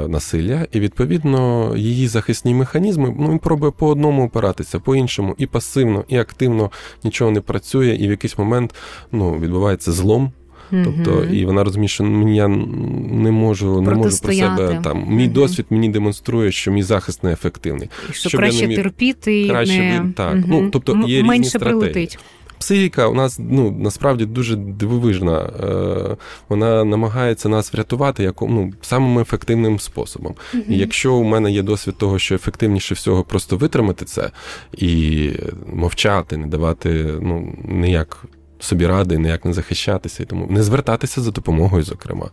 насилля, 0.08 0.66
і 0.72 0.80
відповідно 0.80 1.72
її 1.76 2.08
захисні 2.08 2.54
механізми 2.54 3.14
ну, 3.18 3.30
він 3.30 3.38
пробує 3.38 3.72
по 3.72 3.88
одному 3.88 4.24
опиратися, 4.24 4.78
по 4.78 4.96
іншому, 4.96 5.34
і 5.38 5.46
пасивно, 5.46 6.04
і 6.08 6.16
активно 6.16 6.70
нічого 7.04 7.30
не 7.30 7.40
працює, 7.40 7.96
і 8.00 8.08
в 8.08 8.10
якийсь 8.10 8.38
момент 8.38 8.74
ну, 9.12 9.38
відбувається 9.38 9.92
злом. 9.92 10.32
Тобто, 10.70 11.24
і 11.24 11.44
вона 11.44 11.64
розуміє, 11.64 11.88
що 11.88 12.04
я 12.28 12.48
не 12.48 13.30
можу 13.30 13.80
не 13.80 13.90
можу 13.90 14.18
про 14.22 14.32
себе 14.32 14.80
там. 14.84 15.04
Мій 15.08 15.24
угу. 15.24 15.34
досвід 15.34 15.66
мені 15.70 15.88
демонструє, 15.88 16.52
що 16.52 16.70
мій 16.70 16.82
захист 16.82 17.24
неефективний. 17.24 17.90
Що 18.10 18.28
Щоб 18.28 18.40
краще 18.40 18.66
міг... 18.66 18.76
терпіти, 18.76 19.48
краще 19.48 19.78
не... 19.78 20.12
так. 20.16 20.34
Угу. 20.34 20.44
Ну 20.48 20.70
тобто 20.70 21.04
є 21.06 21.22
Менше 21.22 21.38
різні 21.38 21.48
стратегії. 21.48 21.80
Прилетить. 21.80 22.18
Психіка 22.64 23.06
у 23.08 23.14
нас 23.14 23.38
ну 23.38 23.70
насправді 23.70 24.26
дуже 24.26 24.56
дивовижна. 24.56 25.38
Е, 25.40 26.16
Вона 26.48 26.84
намагається 26.84 27.48
нас 27.48 27.72
врятувати 27.72 28.22
якому 28.22 28.60
ну, 28.62 28.72
самим 28.80 29.18
ефективним 29.18 29.78
способом. 29.78 30.34
Mm-hmm. 30.54 30.68
І 30.68 30.78
якщо 30.78 31.14
у 31.14 31.24
мене 31.24 31.52
є 31.52 31.62
досвід 31.62 31.98
того, 31.98 32.18
що 32.18 32.34
ефективніше 32.34 32.94
всього 32.94 33.24
просто 33.24 33.56
витримати 33.56 34.04
це 34.04 34.30
і 34.72 35.30
мовчати, 35.72 36.36
не 36.36 36.46
давати 36.46 37.14
ну 37.20 37.52
ніяк 37.64 38.24
собі 38.64 38.86
ради, 38.86 39.18
ніяк 39.18 39.44
не 39.44 39.52
захищатися 39.52 40.22
і 40.22 40.26
тому 40.26 40.46
не 40.50 40.62
звертатися 40.62 41.20
за 41.20 41.30
допомогою, 41.30 41.82
зокрема. 41.82 42.30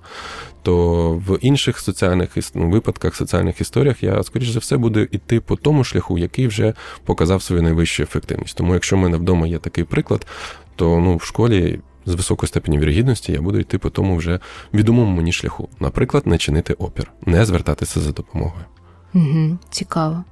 То 0.61 1.09
в 1.27 1.37
інших 1.41 1.79
соціальних 1.79 2.29
ну, 2.55 2.69
випадках, 2.69 3.15
соціальних 3.15 3.61
історіях 3.61 4.03
я, 4.03 4.23
скоріш 4.23 4.49
за 4.49 4.59
все, 4.59 4.77
буду 4.77 4.99
йти 4.99 5.39
по 5.39 5.55
тому 5.55 5.83
шляху, 5.83 6.17
який 6.17 6.47
вже 6.47 6.73
показав 7.05 7.41
свою 7.41 7.61
найвищу 7.61 8.03
ефективність. 8.03 8.57
Тому, 8.57 8.73
якщо 8.73 8.95
в 8.95 8.99
мене 8.99 9.17
вдома 9.17 9.47
є 9.47 9.57
такий 9.57 9.83
приклад, 9.83 10.27
то 10.75 10.99
ну, 10.99 11.17
в 11.17 11.23
школі. 11.23 11.79
З 12.05 12.13
високою 12.13 12.47
степені 12.47 12.79
вірогідності 12.79 13.31
я 13.31 13.41
буду 13.41 13.59
йти 13.59 13.77
по 13.77 13.89
тому 13.89 14.15
вже 14.15 14.39
відомому 14.73 15.15
мені 15.15 15.31
шляху. 15.31 15.69
Наприклад, 15.79 16.27
не 16.27 16.37
чинити 16.37 16.73
опір, 16.73 17.11
не 17.25 17.45
звертатися 17.45 17.99
за 17.99 18.11
допомогою. 18.11 18.65
Угу, 19.13 19.57
Цікаво. 19.69 20.23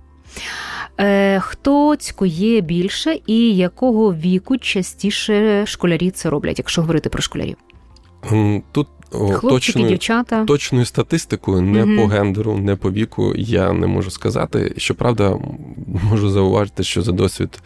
Е, 1.00 1.39
Хто 1.39 1.96
цькує 1.96 2.62
більше 2.62 3.19
і 3.27 3.55
якого 3.55 4.13
віку 4.13 4.58
частіше 4.58 5.65
школярі 5.65 6.12
це 6.12 6.29
роблять, 6.29 6.60
якщо 6.60 6.81
говорити 6.81 7.10
про 7.10 7.22
школярів? 7.22 7.58
Тут 8.72 8.88
Хлопчики, 9.12 9.48
точною, 9.50 9.89
дівчата. 9.89 10.46
точною 10.46 10.86
статистикою 10.86 11.62
не 11.62 11.84
угу. 11.84 11.96
по 11.96 12.08
гендеру, 12.08 12.58
не 12.58 12.75
по 12.75 12.91
віку 12.91 13.34
я 13.36 13.74
не 13.74 13.88
можу 13.88 14.12
сказати. 14.12 14.74
Щоправда, 14.77 15.38
можу 16.10 16.29
зауважити, 16.29 16.84
що 16.84 17.01
за 17.01 17.12
досвід 17.12 17.60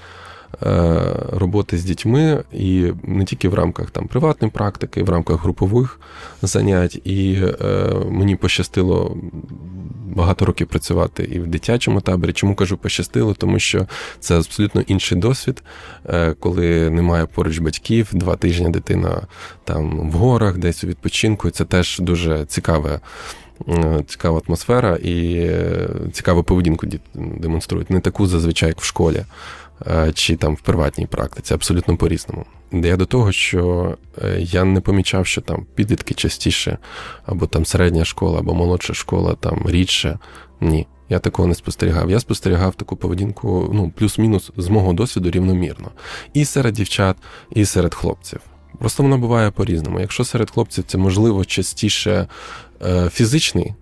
роботи 1.31 1.77
з 1.77 1.83
дітьми, 1.83 2.43
і 2.53 2.91
не 3.03 3.25
тільки 3.25 3.49
в 3.49 3.53
рамках 3.53 3.91
там 3.91 4.07
приватної 4.07 4.51
практики, 4.51 5.03
в 5.03 5.09
рамках 5.09 5.43
групових 5.43 5.99
занять. 6.41 7.01
І 7.03 7.37
е, 7.61 7.89
мені 8.09 8.35
пощастило 8.35 9.17
багато 10.15 10.45
років 10.45 10.67
працювати 10.67 11.23
і 11.23 11.39
в 11.39 11.47
дитячому 11.47 12.01
таборі. 12.01 12.33
Чому 12.33 12.55
кажу 12.55 12.77
пощастило? 12.77 13.33
Тому 13.33 13.59
що 13.59 13.87
це 14.19 14.37
абсолютно 14.37 14.81
інший 14.81 15.17
досвід, 15.17 15.63
е, 16.05 16.35
коли 16.39 16.89
немає 16.89 17.25
поруч 17.25 17.57
батьків, 17.57 18.07
два 18.11 18.35
тижні 18.35 18.69
дитина 18.69 19.21
там 19.63 20.09
в 20.09 20.13
горах, 20.13 20.57
десь 20.57 20.83
у 20.83 20.87
відпочинку. 20.87 21.49
Це 21.49 21.65
теж 21.65 21.99
дуже 21.99 22.45
цікаве. 22.45 22.99
Цікава 24.07 24.41
атмосфера 24.47 24.95
і 24.95 25.49
цікаву 26.11 26.43
поведінку 26.43 26.87
демонструють. 27.13 27.89
Не 27.89 27.99
таку 27.99 28.27
зазвичай, 28.27 28.69
як 28.69 28.81
в 28.81 28.83
школі. 28.83 29.23
Е, 29.87 30.11
чи 30.13 30.35
там 30.35 30.55
в 30.55 30.61
приватній 30.61 31.07
практиці, 31.07 31.53
абсолютно 31.53 31.97
по-різному. 31.97 32.45
Я 32.71 32.97
до 32.97 33.05
того, 33.05 33.31
що 33.31 33.95
е, 34.23 34.37
я 34.39 34.63
не 34.63 34.81
помічав, 34.81 35.27
що 35.27 35.41
там 35.41 35.65
підлітки 35.75 36.13
частіше, 36.13 36.77
або 37.25 37.47
там 37.47 37.65
середня 37.65 38.05
школа, 38.05 38.39
або 38.39 38.53
молодша 38.53 38.93
школа 38.93 39.35
там 39.39 39.65
рідше. 39.67 40.19
Ні. 40.61 40.87
Я 41.09 41.19
такого 41.19 41.47
не 41.47 41.55
спостерігав. 41.55 42.11
Я 42.11 42.19
спостерігав 42.19 42.75
таку 42.75 42.95
поведінку, 42.95 43.71
ну, 43.73 43.91
плюс-мінус 43.95 44.51
з 44.57 44.69
мого 44.69 44.93
досвіду 44.93 45.31
рівномірно. 45.31 45.91
І 46.33 46.45
серед 46.45 46.73
дівчат, 46.73 47.17
і 47.51 47.65
серед 47.65 47.93
хлопців. 47.93 48.39
Просто 48.79 49.03
воно 49.03 49.17
буває 49.17 49.51
по-різному. 49.51 49.99
Якщо 49.99 50.23
серед 50.25 50.51
хлопців 50.51 50.83
це 50.87 50.97
можливо 50.97 51.45
частіше 51.45 52.27
е, 52.85 53.09
фізичний 53.09 53.73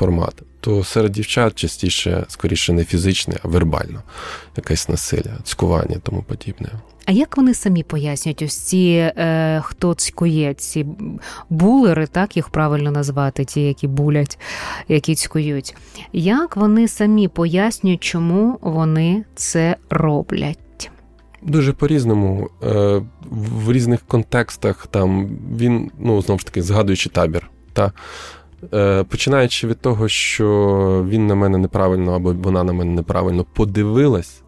формат, 0.00 0.42
то 0.60 0.84
серед 0.84 1.12
дівчат 1.12 1.54
частіше, 1.54 2.24
скоріше, 2.28 2.72
не 2.72 2.84
фізичне, 2.84 3.36
а 3.42 3.48
вербально 3.48 4.02
якесь 4.56 4.88
насилля, 4.88 5.38
цькування 5.44 5.96
тому 6.02 6.22
подібне. 6.22 6.68
А 7.06 7.12
як 7.12 7.36
вони 7.36 7.54
самі 7.54 7.82
пояснюють 7.82 8.42
ось 8.42 8.56
ці, 8.56 9.12
е, 9.16 9.60
хто 9.64 9.94
цькує, 9.94 10.54
ці 10.54 10.86
булери, 11.50 12.06
так 12.06 12.36
їх 12.36 12.48
правильно 12.48 12.90
назвати, 12.90 13.44
ті, 13.44 13.60
які 13.60 13.86
булять, 13.86 14.38
які 14.88 15.14
цькують? 15.14 15.74
Як 16.12 16.56
вони 16.56 16.88
самі 16.88 17.28
пояснюють, 17.28 18.02
чому 18.02 18.58
вони 18.62 19.24
це 19.34 19.76
роблять? 19.90 20.90
Дуже 21.42 21.72
по-різному. 21.72 22.50
Е, 22.62 23.02
в 23.30 23.72
різних 23.72 24.00
контекстах 24.00 24.86
там 24.86 25.28
він, 25.56 25.90
ну, 25.98 26.22
знову 26.22 26.38
ж 26.38 26.46
таки, 26.46 26.62
згадуючи 26.62 27.08
табір. 27.08 27.50
Та 27.72 27.92
починаючи 29.08 29.66
від 29.66 29.80
того, 29.80 30.08
що 30.08 31.06
він 31.08 31.26
на 31.26 31.34
мене 31.34 31.58
неправильно 31.58 32.12
або 32.12 32.32
вона 32.32 32.64
на 32.64 32.72
мене 32.72 32.90
неправильно 32.90 33.44
подивилась, 33.44 34.42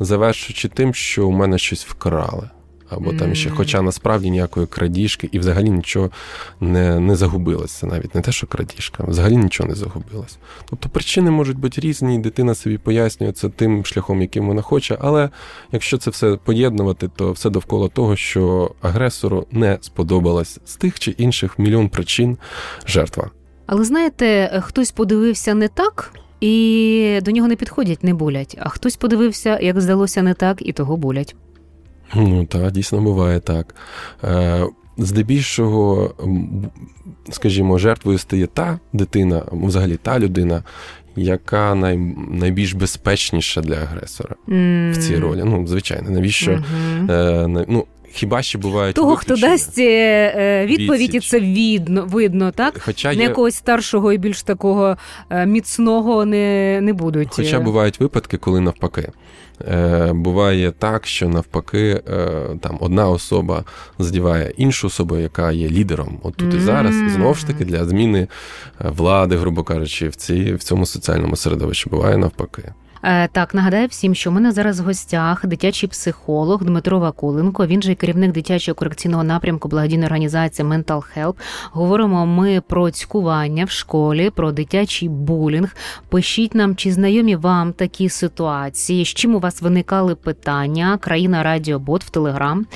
завершуючи 0.00 0.68
тим, 0.68 0.94
що 0.94 1.28
у 1.28 1.30
мене 1.30 1.58
щось 1.58 1.84
вкрали. 1.84 2.50
Або 2.96 3.12
там 3.12 3.34
ще, 3.34 3.50
хоча 3.50 3.82
насправді 3.82 4.30
ніякої 4.30 4.66
крадіжки, 4.66 5.28
і 5.32 5.38
взагалі 5.38 5.70
нічого 5.70 6.10
не 6.60 7.00
не 7.00 7.16
загубилося. 7.16 7.86
Навіть 7.86 8.14
не 8.14 8.20
те, 8.20 8.32
що 8.32 8.46
крадіжка, 8.46 9.04
взагалі 9.04 9.36
нічого 9.36 9.68
не 9.68 9.74
загубилось. 9.74 10.38
Тобто 10.70 10.88
причини 10.88 11.30
можуть 11.30 11.58
бути 11.58 11.80
різні, 11.80 12.14
і 12.14 12.18
дитина 12.18 12.54
собі 12.54 12.78
пояснює 12.78 13.32
це 13.32 13.48
тим 13.48 13.84
шляхом, 13.84 14.20
яким 14.20 14.46
вона 14.46 14.62
хоче. 14.62 14.98
Але 15.00 15.30
якщо 15.72 15.98
це 15.98 16.10
все 16.10 16.36
поєднувати, 16.44 17.08
то 17.16 17.32
все 17.32 17.50
довкола 17.50 17.88
того, 17.88 18.16
що 18.16 18.70
агресору 18.82 19.46
не 19.50 19.78
сподобалось 19.80 20.60
з 20.64 20.76
тих 20.76 20.98
чи 20.98 21.10
інших 21.10 21.58
мільйон 21.58 21.88
причин 21.88 22.38
жертва. 22.86 23.30
Але 23.72 23.84
знаєте, 23.84 24.60
хтось 24.64 24.90
подивився 24.90 25.54
не 25.54 25.68
так, 25.68 26.14
і 26.40 27.18
до 27.22 27.30
нього 27.30 27.48
не 27.48 27.56
підходять, 27.56 28.04
не 28.04 28.14
болять. 28.14 28.56
А 28.60 28.68
хтось 28.68 28.96
подивився, 28.96 29.58
як 29.58 29.80
здалося, 29.80 30.22
не 30.22 30.34
так, 30.34 30.58
і 30.60 30.72
того 30.72 30.96
болять. 30.96 31.36
Ну 32.14 32.46
так, 32.46 32.70
дійсно 32.70 33.00
буває 33.00 33.40
так. 33.40 33.74
Е, 34.24 34.66
здебільшого, 34.98 36.14
скажімо, 37.30 37.78
жертвою 37.78 38.18
стає 38.18 38.46
та 38.46 38.78
дитина, 38.92 39.42
взагалі 39.52 39.96
та 39.96 40.18
людина, 40.18 40.62
яка 41.16 41.74
най, 41.74 41.96
найбільш 42.30 42.72
безпечніша 42.72 43.60
для 43.60 43.76
агресора 43.76 44.36
mm. 44.48 44.92
в 44.92 44.96
цій 44.96 45.16
ролі. 45.16 45.42
Ну, 45.44 45.66
звичайно, 45.66 46.10
навіщо? 46.10 46.50
Mm-hmm. 46.50 47.12
Е, 47.12 47.64
ну, 47.68 47.86
хіба 48.12 48.42
що 48.42 48.58
бувають 48.58 48.96
того, 48.96 49.10
виключення. 49.10 49.36
хто 49.36 49.46
дасть 49.46 49.78
е, 49.78 50.66
відповіді, 50.66 51.16
Відсіч. 51.16 51.30
це 51.30 51.40
видно, 51.40 52.06
видно, 52.06 52.50
так? 52.50 52.80
Хоча 52.84 53.08
Не 53.08 53.14
є, 53.14 53.22
якогось 53.22 53.54
старшого 53.54 54.12
і 54.12 54.18
більш 54.18 54.42
такого 54.42 54.96
е, 55.30 55.46
міцного 55.46 56.24
не, 56.24 56.78
не 56.80 56.92
будуть. 56.92 57.28
хоча 57.30 57.60
бувають 57.60 58.00
випадки, 58.00 58.36
коли 58.36 58.60
навпаки. 58.60 59.08
Е, 59.68 60.12
Буває 60.12 60.70
так, 60.78 61.06
що 61.06 61.28
навпаки 61.28 62.02
е, 62.08 62.26
там 62.60 62.76
одна 62.80 63.08
особа 63.08 63.64
задіває 63.98 64.52
іншу 64.56 64.86
особу, 64.86 65.16
яка 65.16 65.52
є 65.52 65.68
лідером. 65.68 66.18
От 66.22 66.34
тут 66.36 66.54
і 66.54 66.58
зараз 66.58 66.94
знову 66.94 67.34
ж 67.34 67.46
таки 67.46 67.64
для 67.64 67.84
зміни 67.84 68.20
е, 68.20 68.28
влади, 68.96 69.36
грубо 69.36 69.62
кажучи, 69.62 70.08
в 70.08 70.16
цій 70.16 70.54
в 70.54 70.62
цьому 70.62 70.86
соціальному 70.86 71.36
середовищі 71.36 71.90
буває 71.90 72.16
навпаки. 72.16 72.72
Е, 73.04 73.28
Так, 73.28 73.54
нагадаю 73.54 73.88
всім, 73.88 74.14
що 74.14 74.30
у 74.30 74.32
мене 74.32 74.52
зараз 74.52 74.80
в 74.80 74.84
гостях 74.84 75.46
дитячий 75.46 75.88
психолог 75.88 76.64
Дмитро 76.64 76.98
Вакуленко. 76.98 77.66
Він 77.66 77.82
же 77.82 77.94
керівник 77.94 78.32
дитячого 78.32 78.74
корекційного 78.74 79.24
напрямку 79.24 79.68
благодійної 79.68 80.06
організації 80.06 80.68
Mental 80.68 81.02
Help. 81.16 81.34
Говоримо 81.72 82.26
ми 82.26 82.62
про 82.68 82.90
цькування 82.90 83.64
в 83.64 83.70
школі, 83.70 84.30
про 84.30 84.52
дитячий 84.52 85.08
булінг. 85.08 85.76
Пишіть 86.08 86.54
нам, 86.54 86.76
чи 86.76 86.92
знайомі 86.92 87.36
вам 87.36 87.72
такі 87.72 88.08
ситуації, 88.08 89.04
з 89.04 89.08
чим 89.08 89.34
у 89.34 89.38
вас 89.38 89.62
виникали 89.62 90.14
питання. 90.14 90.98
Країна 90.98 91.42
Радіобот 91.42 92.04
в 92.04 92.10
Телеграм. 92.10 92.66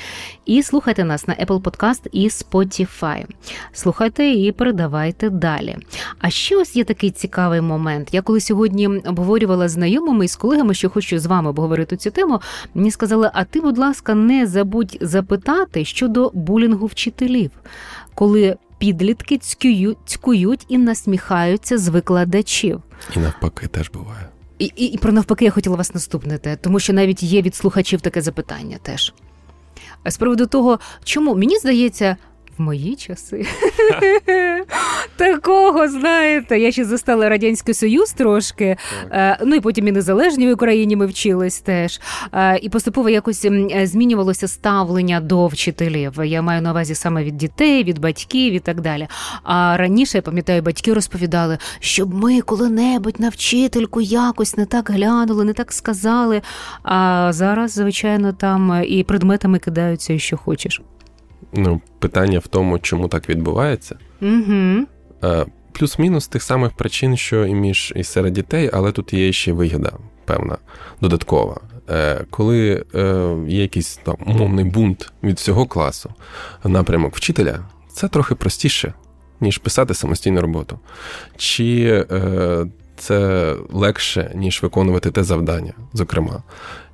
І 0.46 0.62
слухайте 0.62 1.04
нас 1.04 1.28
на 1.28 1.34
Apple 1.34 1.60
Podcast 1.60 2.06
і 2.12 2.28
Spotify. 2.28 3.24
Слухайте 3.72 4.26
і 4.28 4.52
передавайте 4.52 5.30
далі. 5.30 5.76
А 6.18 6.30
ще 6.30 6.56
ось 6.56 6.76
є 6.76 6.84
такий 6.84 7.10
цікавий 7.10 7.60
момент. 7.60 8.08
Я 8.12 8.22
коли 8.22 8.40
сьогодні 8.40 8.88
обговорювала 8.88 9.68
з 9.68 9.76
знайомими 10.16 10.24
і 10.24 10.28
з 10.28 10.36
колегами, 10.36 10.74
що 10.74 10.90
хочу 10.90 11.18
з 11.18 11.26
вами 11.26 11.50
обговорити 11.50 11.96
цю 11.96 12.10
тему, 12.10 12.40
мені 12.74 12.90
сказали: 12.90 13.30
а 13.34 13.44
ти, 13.44 13.60
будь 13.60 13.78
ласка, 13.78 14.14
не 14.14 14.46
забудь 14.46 14.98
запитати 15.00 15.84
щодо 15.84 16.30
булінгу 16.34 16.86
вчителів, 16.86 17.50
коли 18.14 18.56
підлітки 18.78 19.38
цькують, 19.38 19.98
цькують 20.06 20.64
і 20.68 20.78
насміхаються 20.78 21.78
з 21.78 21.88
викладачів. 21.88 22.82
І 23.16 23.18
навпаки 23.18 23.66
теж 23.66 23.90
буває. 23.90 24.28
І, 24.58 24.72
і, 24.76 24.84
і 24.84 24.98
про 24.98 25.12
навпаки, 25.12 25.44
я 25.44 25.50
хотіла 25.50 25.76
вас 25.76 25.94
наступне, 25.94 26.38
те, 26.38 26.56
тому 26.56 26.80
що 26.80 26.92
навіть 26.92 27.22
є 27.22 27.42
від 27.42 27.54
слухачів 27.54 28.00
таке 28.00 28.22
запитання 28.22 28.78
теж. 28.82 29.14
З 30.06 30.16
приводу 30.16 30.46
того, 30.46 30.78
чому 31.04 31.34
мені 31.34 31.58
здається, 31.58 32.16
в 32.58 32.62
мої 32.62 32.96
часи 32.96 33.46
такого, 35.16 35.88
знаєте, 35.88 36.58
я 36.58 36.72
ще 36.72 36.84
застала 36.84 37.28
Радянський 37.28 37.74
Союз 37.74 38.12
трошки, 38.12 38.76
е, 39.10 39.38
ну 39.44 39.54
і 39.54 39.60
потім 39.60 39.88
і 39.88 39.92
незалежні 39.92 40.48
в 40.48 40.54
Україні 40.54 40.96
ми 40.96 41.06
вчились 41.06 41.60
теж. 41.60 42.00
Е, 42.32 42.58
І 42.58 42.68
поступово 42.68 43.08
якось 43.08 43.44
е, 43.44 43.86
змінювалося 43.86 44.48
ставлення 44.48 45.20
до 45.20 45.46
вчителів. 45.46 46.12
Я 46.24 46.42
маю 46.42 46.62
на 46.62 46.70
увазі 46.70 46.94
саме 46.94 47.24
від 47.24 47.36
дітей, 47.36 47.84
від 47.84 47.98
батьків 47.98 48.52
і 48.52 48.60
так 48.60 48.80
далі. 48.80 49.08
А 49.42 49.76
раніше 49.76 50.18
я 50.18 50.22
пам'ятаю, 50.22 50.62
батьки 50.62 50.94
розповідали, 50.94 51.58
щоб 51.80 52.14
ми 52.14 52.40
коли-небудь 52.40 53.20
на 53.20 53.28
вчительку 53.28 54.00
якось 54.00 54.56
не 54.56 54.66
так 54.66 54.90
глянули, 54.90 55.44
не 55.44 55.52
так 55.52 55.72
сказали. 55.72 56.42
А 56.82 57.28
зараз, 57.32 57.72
звичайно, 57.72 58.32
там 58.32 58.84
і 58.86 59.02
предметами 59.02 59.58
кидаються, 59.58 60.12
і 60.12 60.18
що 60.18 60.36
хочеш. 60.36 60.80
Ну, 61.56 61.80
питання 61.98 62.38
в 62.38 62.46
тому, 62.46 62.78
чому 62.78 63.08
так 63.08 63.28
відбувається. 63.28 63.98
Угу. 64.22 64.86
Плюс-мінус 65.72 66.28
тих 66.28 66.42
самих 66.42 66.72
причин, 66.72 67.16
що 67.16 67.46
і 67.46 67.54
між 67.54 67.92
і 67.96 68.04
серед 68.04 68.32
дітей, 68.32 68.70
але 68.72 68.92
тут 68.92 69.12
є 69.12 69.32
ще 69.32 69.52
вигода, 69.52 69.92
певна, 70.24 70.56
додаткова. 71.00 71.60
Е, 71.90 72.24
Коли 72.30 72.84
е, 72.94 73.36
є 73.48 73.62
якийсь 73.62 73.96
там 73.96 74.16
умовний 74.26 74.64
бунт 74.64 75.12
від 75.22 75.36
всього 75.36 75.66
класу, 75.66 76.10
напрямок 76.64 77.16
вчителя, 77.16 77.58
це 77.92 78.08
трохи 78.08 78.34
простіше, 78.34 78.92
ніж 79.40 79.58
писати 79.58 79.94
самостійну 79.94 80.40
роботу. 80.40 80.78
Чи 81.36 82.06
це 82.96 83.54
легше, 83.72 84.32
ніж 84.34 84.62
виконувати 84.62 85.10
те 85.10 85.24
завдання, 85.24 85.72
зокрема. 85.92 86.42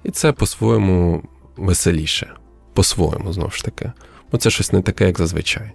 І 0.05 0.11
це 0.11 0.33
по-своєму 0.33 1.23
веселіше, 1.57 2.31
по-своєму, 2.75 3.33
знову 3.33 3.51
ж 3.51 3.65
таки. 3.65 3.93
Бо 4.33 4.39
це 4.39 4.51
щось 4.51 4.73
не 4.73 4.83
таке, 4.83 5.07
як 5.07 5.19
зазвичай. 5.19 5.71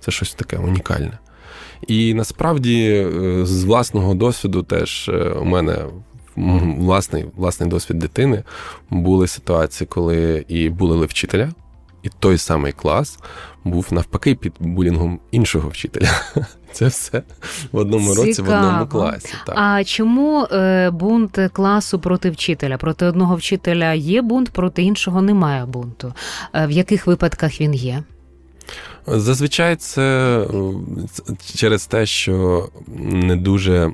Це 0.00 0.10
щось 0.10 0.34
таке 0.34 0.58
унікальне. 0.58 1.18
І 1.86 2.14
насправді, 2.14 2.86
е, 2.86 3.46
з 3.46 3.64
власного 3.64 4.14
досвіду, 4.14 4.62
теж 4.62 5.08
е, 5.08 5.30
у 5.30 5.44
мене 5.44 5.84
власний, 6.36 7.24
власний 7.36 7.68
досвід 7.68 7.98
дитини 7.98 8.42
були 8.90 9.26
ситуації, 9.26 9.88
коли 9.90 10.44
і 10.48 10.68
були 10.68 11.06
вчителя, 11.06 11.52
і 12.02 12.08
той 12.18 12.38
самий 12.38 12.72
клас 12.72 13.18
був 13.64 13.86
навпаки 13.90 14.34
під 14.34 14.52
булінгом 14.58 15.20
іншого 15.30 15.68
вчителя. 15.68 16.10
Це 16.72 16.86
все 16.86 17.22
в 17.72 17.76
одному 17.76 18.14
році, 18.14 18.42
в 18.42 18.48
одному 18.48 18.86
класі. 18.86 19.34
Так. 19.46 19.54
А 19.58 19.84
чому 19.84 20.44
е, 20.44 20.90
бунт 20.90 21.38
класу 21.52 21.98
проти 21.98 22.30
вчителя? 22.30 22.76
Проти 22.76 23.06
одного 23.06 23.36
вчителя 23.36 23.92
є 23.92 24.22
бунт, 24.22 24.50
проти 24.50 24.82
іншого 24.82 25.22
немає 25.22 25.66
бунту. 25.66 26.14
Е, 26.54 26.66
в 26.66 26.70
яких 26.70 27.06
випадках 27.06 27.60
він 27.60 27.74
є? 27.74 28.02
Зазвичай 29.06 29.76
це 29.76 30.38
е, 30.40 31.34
через 31.54 31.86
те, 31.86 32.06
що 32.06 32.68
не 32.98 33.36
дуже 33.36 33.92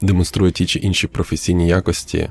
демонструє 0.00 0.52
ті 0.52 0.66
чи 0.66 0.78
інші 0.78 1.06
професійні 1.06 1.68
якості 1.68 2.30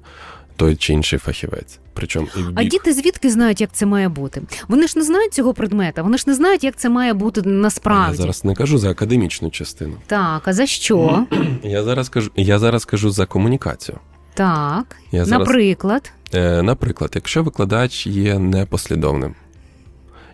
той 0.60 0.76
чи 0.76 0.94
інший 0.94 1.20
фахівець. 1.20 1.80
Причому 1.94 2.28
і 2.38 2.42
в 2.42 2.52
А 2.56 2.64
діти 2.64 2.94
звідки 2.94 3.30
знають, 3.30 3.62
як 3.62 3.70
це 3.74 3.86
має 3.86 4.10
бути? 4.10 4.42
Вони 4.68 4.88
ж 4.88 4.94
не 5.00 5.06
знають 5.06 5.34
цього 5.34 5.54
предмета, 5.54 6.02
вони 6.02 6.18
ж 6.18 6.24
не 6.28 6.34
знають, 6.34 6.64
як 6.64 6.76
це 6.76 6.90
має 6.90 7.14
бути 7.14 7.42
насправді. 7.42 8.12
Я 8.12 8.18
зараз 8.18 8.46
не 8.46 8.56
кажу 8.56 8.78
за 8.78 8.90
академічну 8.90 9.50
частину. 9.50 9.94
Так, 10.08 10.48
а 10.48 10.54
за 10.54 10.66
що? 10.66 11.26
Я 11.64 11.84
зараз 11.84 12.10
кажу, 12.10 12.32
я 12.36 12.60
зараз 12.60 12.86
кажу 12.86 13.12
за 13.12 13.26
комунікацію. 13.26 13.98
Так, 14.34 14.96
Я 15.12 15.26
зараз, 15.26 15.48
наприклад, 15.48 16.12
е, 16.34 16.62
наприклад, 16.62 17.12
якщо 17.16 17.44
викладач 17.44 18.08
є 18.08 18.40
непослідовним, 18.40 19.36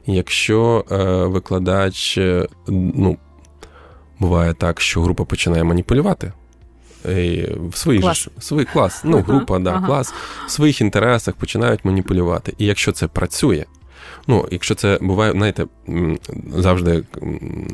якщо 0.05 0.85
е, 0.91 0.95
викладач, 1.25 2.17
е, 2.17 2.47
ну, 2.67 3.17
буває 4.19 4.53
так, 4.53 4.81
що 4.81 5.01
група 5.01 5.25
починає 5.25 5.63
маніпулювати. 5.63 6.31
В 7.69 7.77
свої 7.77 7.99
Клас. 7.99 8.17
ж 8.17 8.29
свій 8.39 8.65
клас, 8.65 9.01
ну, 9.03 9.21
група, 9.21 9.59
да, 9.59 9.71
ага. 9.71 9.87
клас, 9.87 10.13
в 10.47 10.51
своїх 10.51 10.81
інтересах 10.81 11.35
починають 11.35 11.85
маніпулювати. 11.85 12.53
І 12.57 12.65
якщо 12.65 12.91
це 12.91 13.07
працює, 13.07 13.65
ну, 14.27 14.47
якщо 14.51 14.75
це 14.75 14.97
буває, 15.01 15.31
знаєте, 15.31 15.65
завжди 16.57 17.03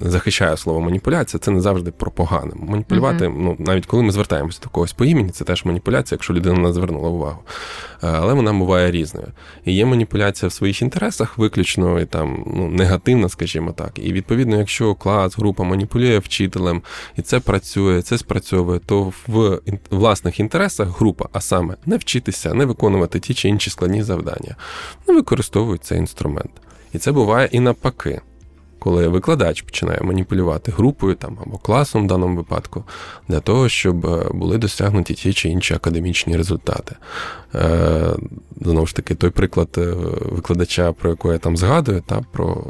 захищає 0.01 0.21
захищаю 0.31 0.57
слово 0.57 0.81
маніпуляція, 0.81 1.39
це 1.39 1.51
не 1.51 1.61
завжди 1.61 1.91
про 1.91 2.11
погане. 2.11 2.51
Маніпулювати, 2.55 3.29
ну, 3.29 3.55
навіть 3.59 3.85
коли 3.85 4.03
ми 4.03 4.11
звертаємося 4.11 4.59
до 4.63 4.69
когось 4.69 4.93
по 4.93 5.05
імені, 5.05 5.29
це 5.29 5.43
теж 5.43 5.65
маніпуляція, 5.65 6.15
якщо 6.15 6.33
людина 6.33 6.59
не 6.59 6.73
звернула 6.73 7.09
увагу. 7.09 7.39
Е, 8.03 8.07
Але 8.07 8.33
вона 8.33 8.53
буває 8.53 8.91
різною. 8.91 9.27
І 9.65 9.73
є 9.73 9.85
маніпуляція 9.85 10.49
в 10.49 10.51
своїх 10.51 10.81
інтересах, 10.81 11.37
виключно 11.37 11.99
і 11.99 12.05
там 12.05 12.43
ну, 12.55 12.69
негативна, 12.69 13.29
скажімо 13.29 13.71
так. 13.71 13.91
І 13.95 14.13
відповідно, 14.13 14.57
якщо 14.57 14.95
клас, 14.95 15.37
група 15.37 15.63
маніпулює 15.63 16.17
вчителем, 16.17 16.81
і 17.17 17.21
це 17.21 17.39
працює, 17.39 18.01
це 18.01 18.17
спрацьовує, 18.17 18.79
то 18.79 19.13
в 19.27 19.59
власних 19.89 20.39
інтересах 20.39 20.99
група, 20.99 21.25
а 21.33 21.41
саме 21.41 21.75
не 21.85 21.97
вчитися, 21.97 22.53
не 22.53 22.65
виконувати 22.65 23.19
ті 23.19 23.33
чи 23.33 23.49
інші 23.49 23.69
складні 23.69 24.03
завдання, 24.03 24.55
не 25.07 25.13
використовують 25.13 25.83
цей 25.83 25.97
інструмент. 25.97 26.51
І 26.93 26.97
це 26.97 27.11
буває 27.11 27.49
і 27.51 27.59
навпаки. 27.59 28.21
Коли 28.83 29.07
викладач 29.07 29.61
починає 29.61 29.99
маніпулювати 30.01 30.71
групою 30.71 31.15
там 31.15 31.37
або 31.45 31.57
класом 31.57 32.03
в 32.03 32.07
даному 32.07 32.35
випадку, 32.35 32.83
для 33.27 33.39
того, 33.39 33.69
щоб 33.69 34.05
е, 34.05 34.29
були 34.33 34.57
досягнуті 34.57 35.13
ті 35.13 35.33
чи 35.33 35.49
інші 35.49 35.73
академічні 35.73 36.37
результати. 36.37 36.95
Е, 37.55 38.15
знову 38.61 38.87
ж 38.87 38.95
таки, 38.95 39.15
той 39.15 39.29
приклад 39.29 39.69
е, 39.77 39.93
викладача, 40.31 40.91
про 40.91 41.09
якого 41.09 41.33
я 41.33 41.39
там 41.39 41.57
згадую, 41.57 42.03
та 42.05 42.21
про 42.31 42.63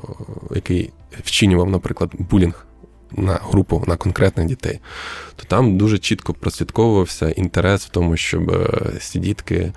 який 0.55 0.89
вчинював, 1.23 1.69
наприклад, 1.69 2.11
булінг 2.13 2.65
на 3.11 3.33
групу, 3.33 3.83
на 3.87 3.95
конкретних 3.95 4.47
дітей, 4.47 4.79
то 5.35 5.43
там 5.47 5.77
дуже 5.77 5.97
чітко 5.97 6.33
прослідковувався 6.33 7.29
інтерес 7.29 7.85
в 7.85 7.89
тому, 7.89 8.17
щоб 8.17 8.51
е, 8.51 8.91
ці 8.99 9.19
дітки. 9.19 9.73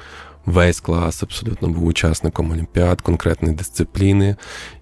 Весь 0.46 0.80
клас 0.80 1.22
абсолютно 1.22 1.68
був 1.68 1.84
учасником 1.84 2.50
олімпіад, 2.50 3.00
конкретної 3.00 3.54
дисципліни. 3.54 4.36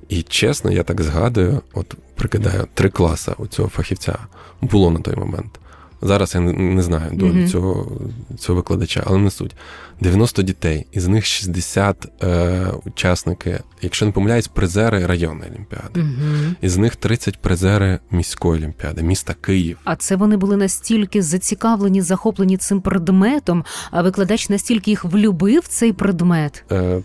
І 0.09 0.23
чесно, 0.23 0.71
я 0.73 0.83
так 0.83 1.03
згадую, 1.03 1.63
от 1.75 1.95
прикидаю, 2.15 2.69
три 2.75 2.91
класи 2.91 3.33
у 3.39 3.47
цього 3.47 3.69
фахівця 3.69 4.19
було 4.61 4.91
на 4.91 5.01
той 5.01 5.17
момент. 5.17 5.59
Зараз 6.03 6.35
я 6.35 6.41
не, 6.41 6.83
знаю 6.83 7.11
долю 7.13 7.33
Мгм. 7.35 7.49
цього, 7.49 7.93
цього 8.39 8.57
викладача, 8.57 9.03
але 9.07 9.19
не 9.19 9.31
суть. 9.31 9.57
90 10.01 10.43
дітей, 10.43 10.87
із 10.93 11.09
них 11.09 11.27
60 11.27 12.23
е, 12.23 12.67
учасники, 12.85 13.61
якщо 13.83 14.07
не 14.07 14.13
помиляюсь, 14.13 14.49
призери 14.49 15.07
районної 15.07 15.51
олімпіади. 15.51 16.01
угу. 16.01 16.55
Із 16.61 16.77
них 16.77 16.97
30 16.97 17.43
призери 17.43 17.99
міської 18.11 18.61
олімпіади, 18.63 19.03
міста 19.03 19.35
Київ. 19.41 19.79
А 19.85 19.97
це 19.97 20.17
вони 20.17 20.37
були 20.37 20.57
настільки 20.57 21.23
зацікавлені, 21.23 22.03
захоплені 22.03 22.57
цим 22.57 22.81
предметом, 22.81 23.65
а 23.91 24.03
викладач 24.03 24.49
настільки 24.49 24.91
їх 24.91 25.05
влюбив 25.05 25.69
цей 25.69 25.93
предмет. 25.93 26.65
Е, 26.73 27.03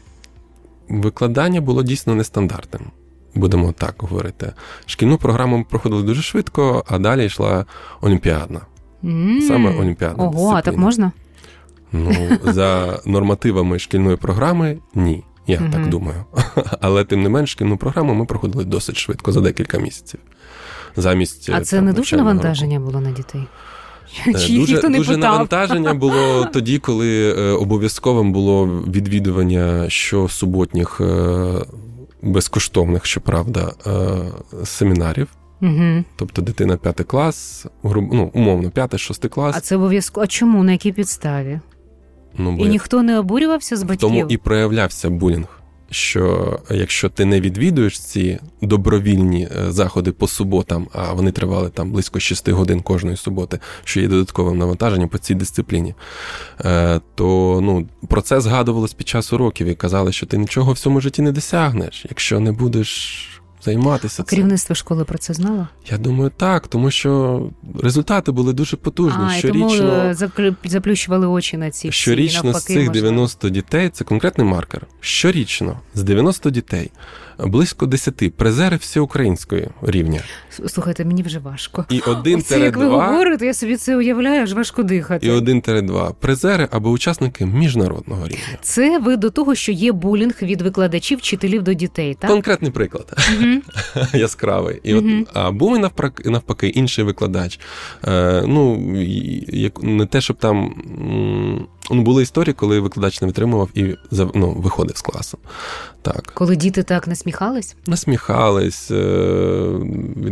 викладання 0.89 1.62
було 1.62 1.83
дійсно 1.83 2.15
нестандартним. 2.15 2.81
Будемо 3.36 3.71
так 3.71 3.95
говорити. 3.97 4.53
Шкільну 4.86 5.17
програму 5.17 5.57
ми 5.57 5.63
проходили 5.69 6.03
дуже 6.03 6.21
швидко, 6.21 6.83
а 6.88 6.97
далі 6.99 7.25
йшла 7.25 7.65
олімпіадна. 8.01 8.62
Саме 9.47 9.75
олімпіадна. 9.79 10.23
Ого, 10.23 10.53
а 10.55 10.62
так 10.62 10.77
можна? 10.77 11.12
Ну, 11.91 12.12
за 12.43 12.99
нормативами 13.05 13.79
шкільної 13.79 14.15
програми 14.17 14.77
ні. 14.95 15.23
Я 15.47 15.57
так 15.71 15.89
думаю. 15.89 16.25
Але 16.81 17.03
тим 17.05 17.23
не 17.23 17.29
менш, 17.29 17.51
шкільну 17.51 17.77
програму 17.77 18.13
ми 18.13 18.25
проходили 18.25 18.63
досить 18.65 18.97
швидко, 18.97 19.31
за 19.31 19.41
декілька 19.41 19.77
місяців. 19.77 20.19
Замість 20.95 21.49
А 21.49 21.62
це 21.62 21.75
там, 21.75 21.86
не 21.86 21.93
дуже 21.93 22.17
навантаження 22.17 22.79
було 22.79 22.99
на 23.01 23.12
дітей? 23.12 23.41
року. 23.41 23.51
Чи 24.25 24.31
Е, 24.31 24.47
їх 24.47 24.60
Дуже, 24.60 24.73
ніхто 24.73 24.89
не 24.89 24.97
дуже 24.97 25.13
питав? 25.15 25.31
навантаження 25.31 25.93
було 25.93 26.45
тоді, 26.53 26.79
коли 26.79 27.33
е, 27.38 27.51
обов'язковим 27.51 28.31
було 28.33 28.65
відвідування 28.67 29.89
щосуботніх 29.89 31.01
е, 31.01 31.65
безкоштовних, 32.21 33.05
щоправда, 33.05 33.71
семінарів. 34.63 35.27
Угу. 35.62 36.04
Тобто 36.15 36.41
дитина 36.41 36.78
п'ятий 36.78 37.06
клас, 37.06 37.65
грубо- 37.84 38.15
ну, 38.15 38.32
умовно, 38.34 38.72
п'ятий, 38.72 39.00
шостий 39.00 39.30
клас. 39.30 39.56
А 39.58 39.62
це 39.62 39.76
обов'язково. 39.76 40.24
А 40.24 40.28
чому? 40.28 40.63
На 40.63 40.72
якій 40.72 40.91
підставі? 40.91 41.60
ну, 42.38 42.52
бо 42.52 42.65
І 42.65 42.70
ніхто 42.70 43.04
не 43.04 43.20
обурювався 43.20 43.76
з 43.76 43.84
батьків? 43.84 44.10
тому 44.10 44.26
і 44.30 44.38
проявлявся 44.38 45.10
булінг. 45.10 45.48
Що 45.89 46.60
якщо 46.72 47.10
ти 47.10 47.26
не 47.26 47.41
відвідуєш 47.41 48.00
ці 48.00 48.39
добровільні 48.62 49.43
е, 49.58 49.72
заходи 49.72 50.12
по 50.12 50.28
суботам, 50.28 50.88
а 50.93 51.13
вони 51.13 51.32
тривали 51.32 51.70
там 51.70 51.91
близько 51.91 52.20
6 52.20 52.50
годин 52.50 52.82
кожної 52.82 53.17
суботи, 53.17 53.60
що 53.84 54.02
є 54.02 54.08
додатковим 54.08 54.58
навантаженням 54.58 55.10
по 55.10 55.17
цій 55.17 55.36
дисципліні, 55.36 55.96
е, 56.65 57.02
то 57.15 57.60
ну, 57.63 57.88
про 58.08 58.22
це 58.22 58.41
згадувалось 58.41 58.93
під 58.93 59.08
час 59.08 59.34
уроків 59.34 59.67
і 59.67 59.76
казали, 59.76 60.12
що 60.12 60.26
ти 60.26 60.38
нічого 60.38 60.72
в 60.74 60.80
цьому 60.80 61.02
житті 61.02 61.22
не 61.22 61.32
досягнеш, 61.32 62.06
якщо 62.10 62.39
не 62.39 62.52
будеш 62.52 63.37
займатися 63.67 64.23
А 64.25 64.30
керівництво 64.30 64.75
школи 64.75 65.03
про 65.03 65.17
це 65.17 65.34
знало? 65.34 65.67
Я 65.91 65.97
думаю, 65.97 66.32
так, 66.38 66.67
тому 66.67 66.91
що 66.91 67.41
результати 67.84 68.32
були 68.32 68.53
дуже 68.53 68.77
потужні. 68.77 69.23
а, 69.27 69.30
Щорічно 69.30 69.60
тому 69.60 69.69
щорічно, 69.69 70.56
е, 70.65 70.69
заплющували 70.69 71.27
очі 71.27 71.58
на 71.58 71.71
ці 71.71 71.89
всі, 71.89 71.99
навпаки, 72.43 72.60
з 72.60 72.65
цих 72.65 72.75
можливо. 72.77 72.93
90 72.93 73.49
дітей 73.49 73.89
це 73.89 74.03
конкретний 74.03 74.47
маркер. 74.47 74.88
Щорічно 74.99 75.80
з 75.93 76.03
90 76.03 76.49
дітей 76.49 76.91
близько 77.39 77.86
10 77.86 78.36
призери 78.36 78.78
всеукраїнської 78.78 79.69
рівня. 79.82 80.21
Слухайте, 80.67 81.06
мені 81.06 81.23
вже 81.23 81.39
важко. 81.39 81.86
І 81.89 82.00
один 82.00 82.39
Оце, 82.39 82.60
як 82.60 82.78
ви 82.78 82.86
говорите, 82.86 83.45
я 83.45 83.54
собі 83.54 83.76
це 83.76 83.97
уявляю, 83.97 84.43
аж 84.43 84.54
важко 84.54 84.84
дихати. 84.84 85.28
і 85.28 85.30
один 85.32 85.60
2 85.84 86.12
призери 86.19 86.67
або 86.71 86.89
учасники 86.89 87.45
міжнародного 87.45 88.28
рівня. 88.28 88.58
Це 88.62 89.00
ви 89.00 89.15
до 89.17 89.30
того, 89.30 89.56
що 89.56 89.71
є 89.71 89.91
булінг 89.91 90.34
від 90.41 90.62
викладачів, 90.62 91.17
вчителів 91.17 91.63
до 91.63 91.73
дітей, 91.73 92.17
так? 92.19 92.30
Конкретний 92.30 92.71
приклад 92.71 93.17
Мгм. 93.39 93.62
яскравий. 94.13 94.80
І 94.84 94.93
Мгм. 94.93 95.21
от, 95.21 95.38
а 95.38 95.52
був 95.52 95.78
і 95.78 95.80
навпаки, 95.80 96.30
навпаки 96.30 96.67
інший 96.67 97.04
викладач. 97.06 97.60
Е, 98.08 98.43
ну, 98.47 98.91
як, 99.47 99.84
не 99.84 100.06
те, 100.06 100.21
щоб 100.21 100.38
там. 100.38 100.73
Ну, 101.91 102.02
були 102.02 102.23
історії, 102.23 102.54
коли 102.54 102.80
викладач 102.80 103.21
не 103.21 103.28
витримував 103.28 103.69
і 103.73 103.95
ну, 104.34 104.52
виходив 104.52 104.97
з 104.97 105.02
класу. 105.02 105.38
Так. 106.02 106.32
Коли 106.34 106.56
діти 106.56 106.84
так 106.84 107.08
насміхались? 107.08 107.76
насміхались, 107.88 108.91
е, 108.91 109.69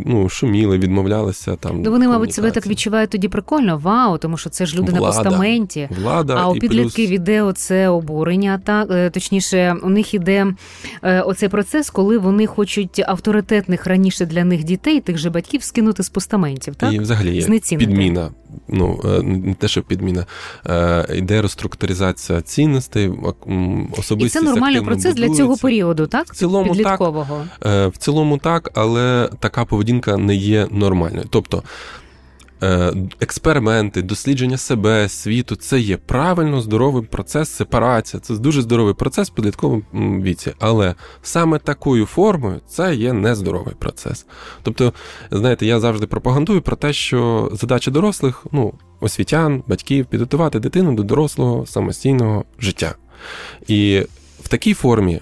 ну, 0.06 0.30
шуміли, 0.30 0.78
відмовлялися 0.78 1.56
там. 1.56 1.82
Ну 1.82 1.92
вони, 1.92 2.08
мабуть, 2.08 2.34
себе 2.34 2.52
так 2.52 2.68
відчувають 2.68 3.10
тоді 3.10 3.28
прикольно. 3.28 3.78
Вау, 3.78 4.18
тому 4.18 4.38
що 4.38 4.50
це 4.50 4.66
ж 4.66 4.78
люди 4.78 4.92
на 4.92 5.00
постаменті. 5.00 5.90
Влада 6.02 6.36
А 6.40 6.50
у 6.50 6.54
підлітків 6.54 7.10
плюс 7.10 7.16
іде 7.16 7.42
оце 7.42 7.90
обурення, 7.90 8.62
так 8.66 8.92
е, 8.92 9.10
точніше, 9.10 9.76
у 9.84 9.90
них 9.90 10.14
іде 10.14 10.54
е, 11.04 11.22
оцей 11.22 11.50
процес, 11.50 11.90
коли 11.90 12.18
вони 12.18 12.48
хочуть 12.48 13.04
авторитетних 13.08 13.88
раніше 13.88 14.26
для 14.26 14.44
них 14.44 14.64
дітей, 14.64 15.02
тих 15.02 15.18
же 15.18 15.30
батьків, 15.30 15.64
скинути 15.64 16.04
з 16.04 16.10
постаментів. 16.10 16.76
Так 16.76 16.94
і 16.94 17.00
взагалі 17.00 17.36
є 17.36 17.60
підміна. 17.78 18.32
Ну, 18.68 19.02
е, 19.06 19.22
не 19.22 19.54
те, 19.54 19.68
що 19.68 19.82
підміна, 19.82 20.26
е, 20.70 21.06
йде 21.16 21.42
реструктуризація 21.42 22.42
цінностей, 22.42 23.12
м, 23.48 23.90
і 24.20 24.30
це 24.30 24.42
нормальний 24.42 24.82
процес 24.82 25.16
для 25.16 25.30
цього 25.30 25.58
періоду, 25.58 26.08
так? 26.08 26.26
В 26.34 26.36
цілому 26.36 26.68
так, 26.68 26.78
Підліткового. 26.78 27.46
так, 27.60 27.94
В 27.94 27.98
цілому 27.98 28.38
так, 28.38 28.72
але 28.76 29.30
така 29.40 29.66
поведінка 29.66 30.18
не 30.18 30.36
є 30.36 30.68
нормальною. 30.72 31.26
Тобто 31.30 31.58
е, 31.58 31.62
експерименти, 33.20 34.02
дослідження 34.02 34.58
себе, 34.58 35.10
світу 35.10 35.56
це 35.56 35.80
є 35.80 35.98
правильно 35.98 36.62
здоровий 36.62 37.04
процес, 37.04 37.50
сепарація. 37.50 38.22
Це 38.22 38.36
дуже 38.36 38.62
здоровий 38.62 38.94
процес 38.94 39.30
в 39.30 39.34
підлітковому 39.34 39.84
віці. 40.22 40.54
Але 40.60 40.96
саме 41.22 41.60
такою 41.60 42.06
формою 42.06 42.62
це 42.68 42.96
є 42.96 43.14
нездоровий 43.14 43.76
процес. 43.80 44.26
Тобто, 44.64 44.94
знаєте, 45.32 45.66
я 45.66 45.80
завжди 45.80 46.08
пропагандую 46.08 46.62
про 46.62 46.76
те, 46.76 46.94
що 46.94 47.50
задача 47.54 47.92
дорослих, 47.92 48.46
ну, 48.52 48.74
освітян, 49.00 49.64
батьків, 49.68 50.06
підготувати 50.06 50.60
дитину 50.60 50.96
до 50.96 51.04
дорослого 51.04 51.66
самостійного 51.66 52.46
життя. 52.60 52.96
І 53.68 54.02
в 54.44 54.48
такій 54.48 54.74
формі 54.74 55.22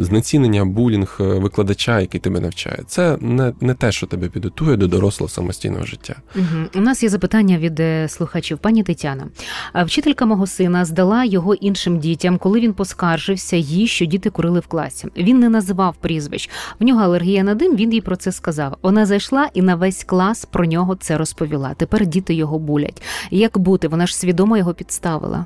знецінення 0.00 0.64
булінг 0.64 1.16
е, 1.20 1.24
викладача, 1.24 2.00
який 2.00 2.20
тебе 2.20 2.40
навчає, 2.40 2.78
це 2.86 3.16
не, 3.20 3.52
не 3.60 3.74
те, 3.74 3.92
що 3.92 4.06
тебе 4.06 4.28
підготує 4.28 4.76
до 4.76 4.86
дорослого 4.86 5.28
самостійного 5.28 5.84
життя. 5.86 6.14
Угу. 6.36 6.64
У 6.74 6.80
нас 6.80 7.02
є 7.02 7.08
запитання 7.08 7.58
від 7.58 7.80
е, 7.80 8.08
слухачів. 8.08 8.58
Пані 8.58 8.82
Тетяна, 8.82 9.28
вчителька 9.74 10.26
мого 10.26 10.46
сина 10.46 10.84
здала 10.84 11.24
його 11.24 11.54
іншим 11.54 11.98
дітям, 11.98 12.38
коли 12.38 12.60
він 12.60 12.72
поскаржився 12.72 13.56
їй, 13.56 13.86
що 13.86 14.04
діти 14.04 14.30
курили 14.30 14.60
в 14.60 14.66
класі. 14.66 15.08
Він 15.16 15.38
не 15.38 15.48
називав 15.48 15.96
прізвищ. 15.96 16.50
В 16.80 16.84
нього 16.84 17.00
алергія 17.00 17.42
на 17.42 17.54
дим. 17.54 17.76
Він 17.76 17.92
їй 17.92 18.00
про 18.00 18.16
це 18.16 18.32
сказав. 18.32 18.76
Вона 18.82 19.06
зайшла 19.06 19.48
і 19.54 19.62
на 19.62 19.74
весь 19.74 20.04
клас 20.04 20.44
про 20.44 20.64
нього 20.64 20.96
це 20.96 21.18
розповіла. 21.18 21.74
Тепер 21.74 22.06
діти 22.06 22.34
його 22.34 22.58
булять. 22.58 23.02
Як 23.30 23.58
бути? 23.58 23.88
Вона 23.88 24.06
ж 24.06 24.16
свідомо 24.16 24.56
його 24.56 24.74
підставила. 24.74 25.44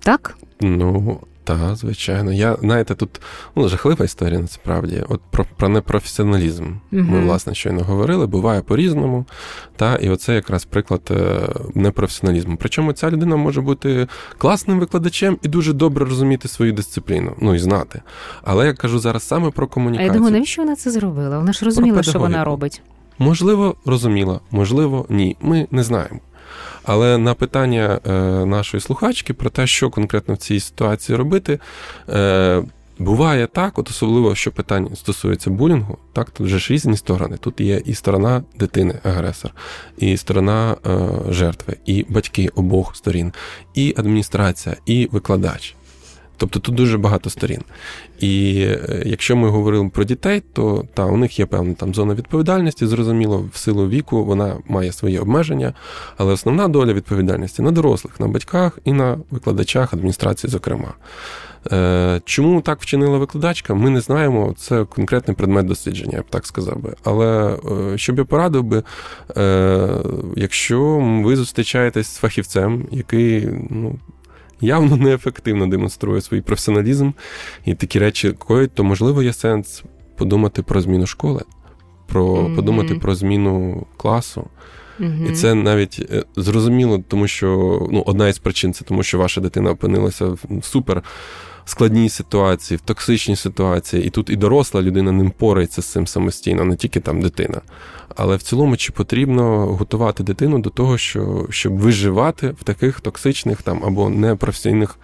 Так? 0.00 0.38
Ну, 0.60 1.20
та, 1.44 1.74
звичайно. 1.76 2.32
Я, 2.32 2.56
знаєте, 2.60 2.94
тут 2.94 3.20
ну, 3.56 3.68
жахлива 3.68 4.04
історія 4.04 4.40
насправді. 4.40 5.04
От 5.08 5.20
про, 5.30 5.46
про 5.56 5.68
непрофесіоналізм. 5.68 6.72
Ми, 6.90 7.20
власне, 7.20 7.54
щойно 7.54 7.82
говорили, 7.82 8.26
буває 8.26 8.62
по-різному. 8.62 9.24
Та, 9.76 9.96
і 9.96 10.08
оце 10.08 10.34
якраз 10.34 10.64
приклад 10.64 11.00
е, 11.10 11.48
непрофесіоналізму. 11.74 12.56
Причому 12.56 12.92
ця 12.92 13.10
людина 13.10 13.36
може 13.36 13.60
бути 13.60 14.08
класним 14.38 14.80
викладачем 14.80 15.38
і 15.42 15.48
дуже 15.48 15.72
добре 15.72 16.04
розуміти 16.04 16.48
свою 16.48 16.72
дисципліну, 16.72 17.36
ну 17.40 17.54
і 17.54 17.58
знати. 17.58 18.02
Але 18.42 18.66
я 18.66 18.72
кажу 18.72 18.98
зараз 18.98 19.22
саме 19.22 19.50
про 19.50 19.68
А 19.76 20.02
я 20.02 20.10
думаю, 20.10 20.32
навіщо 20.32 20.62
вона 20.62 20.76
це 20.76 20.90
зробила? 20.90 21.38
Вона 21.38 21.52
ж 21.52 21.64
розуміла, 21.64 22.02
що 22.02 22.18
вона 22.18 22.44
робить. 22.44 22.82
Можливо, 23.18 23.76
розуміла, 23.84 24.40
можливо, 24.50 25.06
ні. 25.08 25.36
Ми 25.40 25.68
не 25.70 25.82
знаємо. 25.82 26.20
Але 26.84 27.18
на 27.18 27.34
питання 27.34 28.00
е, 28.06 28.12
нашої 28.46 28.80
слухачки 28.80 29.34
про 29.34 29.50
те, 29.50 29.66
що 29.66 29.90
конкретно 29.90 30.34
в 30.34 30.38
цій 30.38 30.60
ситуації 30.60 31.18
робити, 31.18 31.58
е, 32.08 32.62
буває 32.98 33.46
так, 33.46 33.78
от 33.78 33.90
особливо, 33.90 34.34
що 34.34 34.52
питання 34.52 34.96
стосується 34.96 35.50
булінгу, 35.50 35.98
так, 36.12 36.30
тут 36.30 36.46
вже 36.46 36.58
ж 36.58 36.74
різні 36.74 36.96
сторони. 36.96 37.36
Тут 37.40 37.60
є 37.60 37.82
і 37.84 37.94
сторона 37.94 38.42
дитини, 38.58 38.94
агресор, 39.02 39.50
і 39.98 40.16
сторона 40.16 40.76
е, 40.86 41.08
жертви, 41.28 41.76
і 41.86 42.06
батьки 42.08 42.48
обох 42.54 42.96
сторін, 42.96 43.32
і 43.74 43.94
адміністрація, 43.96 44.76
і 44.86 45.08
викладач. 45.12 45.76
Тобто 46.42 46.60
тут 46.60 46.74
дуже 46.74 46.98
багато 46.98 47.30
сторін. 47.30 47.60
І 48.20 48.64
е, 48.68 49.02
якщо 49.06 49.36
ми 49.36 49.48
говоримо 49.48 49.90
про 49.90 50.04
дітей, 50.04 50.42
то 50.52 50.84
та, 50.94 51.04
у 51.04 51.16
них 51.16 51.38
є 51.38 51.46
певна 51.46 51.74
там 51.74 51.94
зона 51.94 52.14
відповідальності, 52.14 52.86
зрозуміло, 52.86 53.44
в 53.52 53.56
силу 53.56 53.88
віку 53.88 54.24
вона 54.24 54.56
має 54.68 54.92
свої 54.92 55.18
обмеження, 55.18 55.74
але 56.16 56.32
основна 56.32 56.68
доля 56.68 56.92
відповідальності 56.92 57.62
на 57.62 57.70
дорослих, 57.70 58.20
на 58.20 58.28
батьках 58.28 58.78
і 58.84 58.92
на 58.92 59.18
викладачах 59.30 59.94
адміністрації, 59.94 60.50
зокрема. 60.50 60.94
Е, 61.72 62.20
Чому 62.24 62.60
так 62.60 62.82
вчинила 62.82 63.18
викладачка? 63.18 63.74
Ми 63.74 63.90
не 63.90 64.00
знаємо. 64.00 64.54
Це 64.58 64.84
конкретний 64.84 65.36
предмет 65.36 65.66
дослідження, 65.66 66.16
я 66.16 66.22
б 66.22 66.26
так 66.30 66.46
сказав 66.46 66.80
би. 66.80 66.94
Але 67.04 67.58
е, 67.94 67.98
що 67.98 68.12
б 68.12 68.18
я 68.18 68.24
порадив 68.24 68.64
би, 68.64 68.82
якщо 70.36 70.80
ви 71.24 71.36
зустрічаєтесь 71.36 72.08
з 72.08 72.16
фахівцем, 72.16 72.86
який 72.90 73.48
ну, 73.70 73.98
явно 74.62 74.96
неефективно 74.96 75.66
демонструє 75.66 76.20
свій 76.20 76.40
професіоналізм 76.40 77.10
і 77.64 77.74
такі 77.74 77.98
речі 77.98 78.32
коїть, 78.32 78.74
то 78.74 78.84
можливо 78.84 79.22
є 79.22 79.32
сенс 79.32 79.82
подумати 80.16 80.62
про 80.62 80.80
зміну 80.80 81.06
школи, 81.06 81.42
про 82.06 82.42
Мгм. 82.42 82.56
подумати 82.56 82.94
про 82.94 83.14
зміну 83.14 83.86
класу. 83.96 84.46
Мгм. 84.98 85.26
І 85.26 85.32
це 85.32 85.54
навіть 85.54 86.06
е, 86.10 86.24
зрозуміло, 86.36 87.04
тому 87.08 87.26
що 87.26 87.78
ну, 87.92 88.02
одна 88.06 88.28
із 88.28 88.38
причин 88.38 88.72
це 88.72 88.84
тому, 88.84 89.02
що 89.02 89.18
ваша 89.18 89.40
дитина 89.40 89.70
опинилася 89.70 90.26
в 90.26 90.38
супер 90.62 91.02
складній 91.64 92.08
ситуації, 92.08 92.78
в 92.78 92.80
токсичній 92.80 93.36
ситуації, 93.36 94.04
і 94.04 94.10
тут 94.10 94.30
і 94.30 94.36
доросла 94.36 94.82
людина 94.82 95.12
не 95.12 95.30
порається 95.30 95.82
з 95.82 95.86
цим 95.86 96.06
самостійно, 96.06 96.64
не 96.64 96.76
тільки 96.76 97.00
там 97.00 97.22
дитина. 97.22 97.60
Але 98.16 98.36
в 98.36 98.42
цілому, 98.42 98.76
чи 98.76 98.92
потрібно 98.92 99.66
готувати 99.66 100.22
дитину 100.22 100.58
до 100.58 100.70
того, 100.70 100.98
що, 100.98 101.46
щоб 101.50 101.78
виживати 101.78 102.48
в 102.48 102.64
таких 102.64 103.00
токсичних 103.00 103.62
там 103.62 103.84
або 103.84 104.10
непрофесійних, 104.10 104.98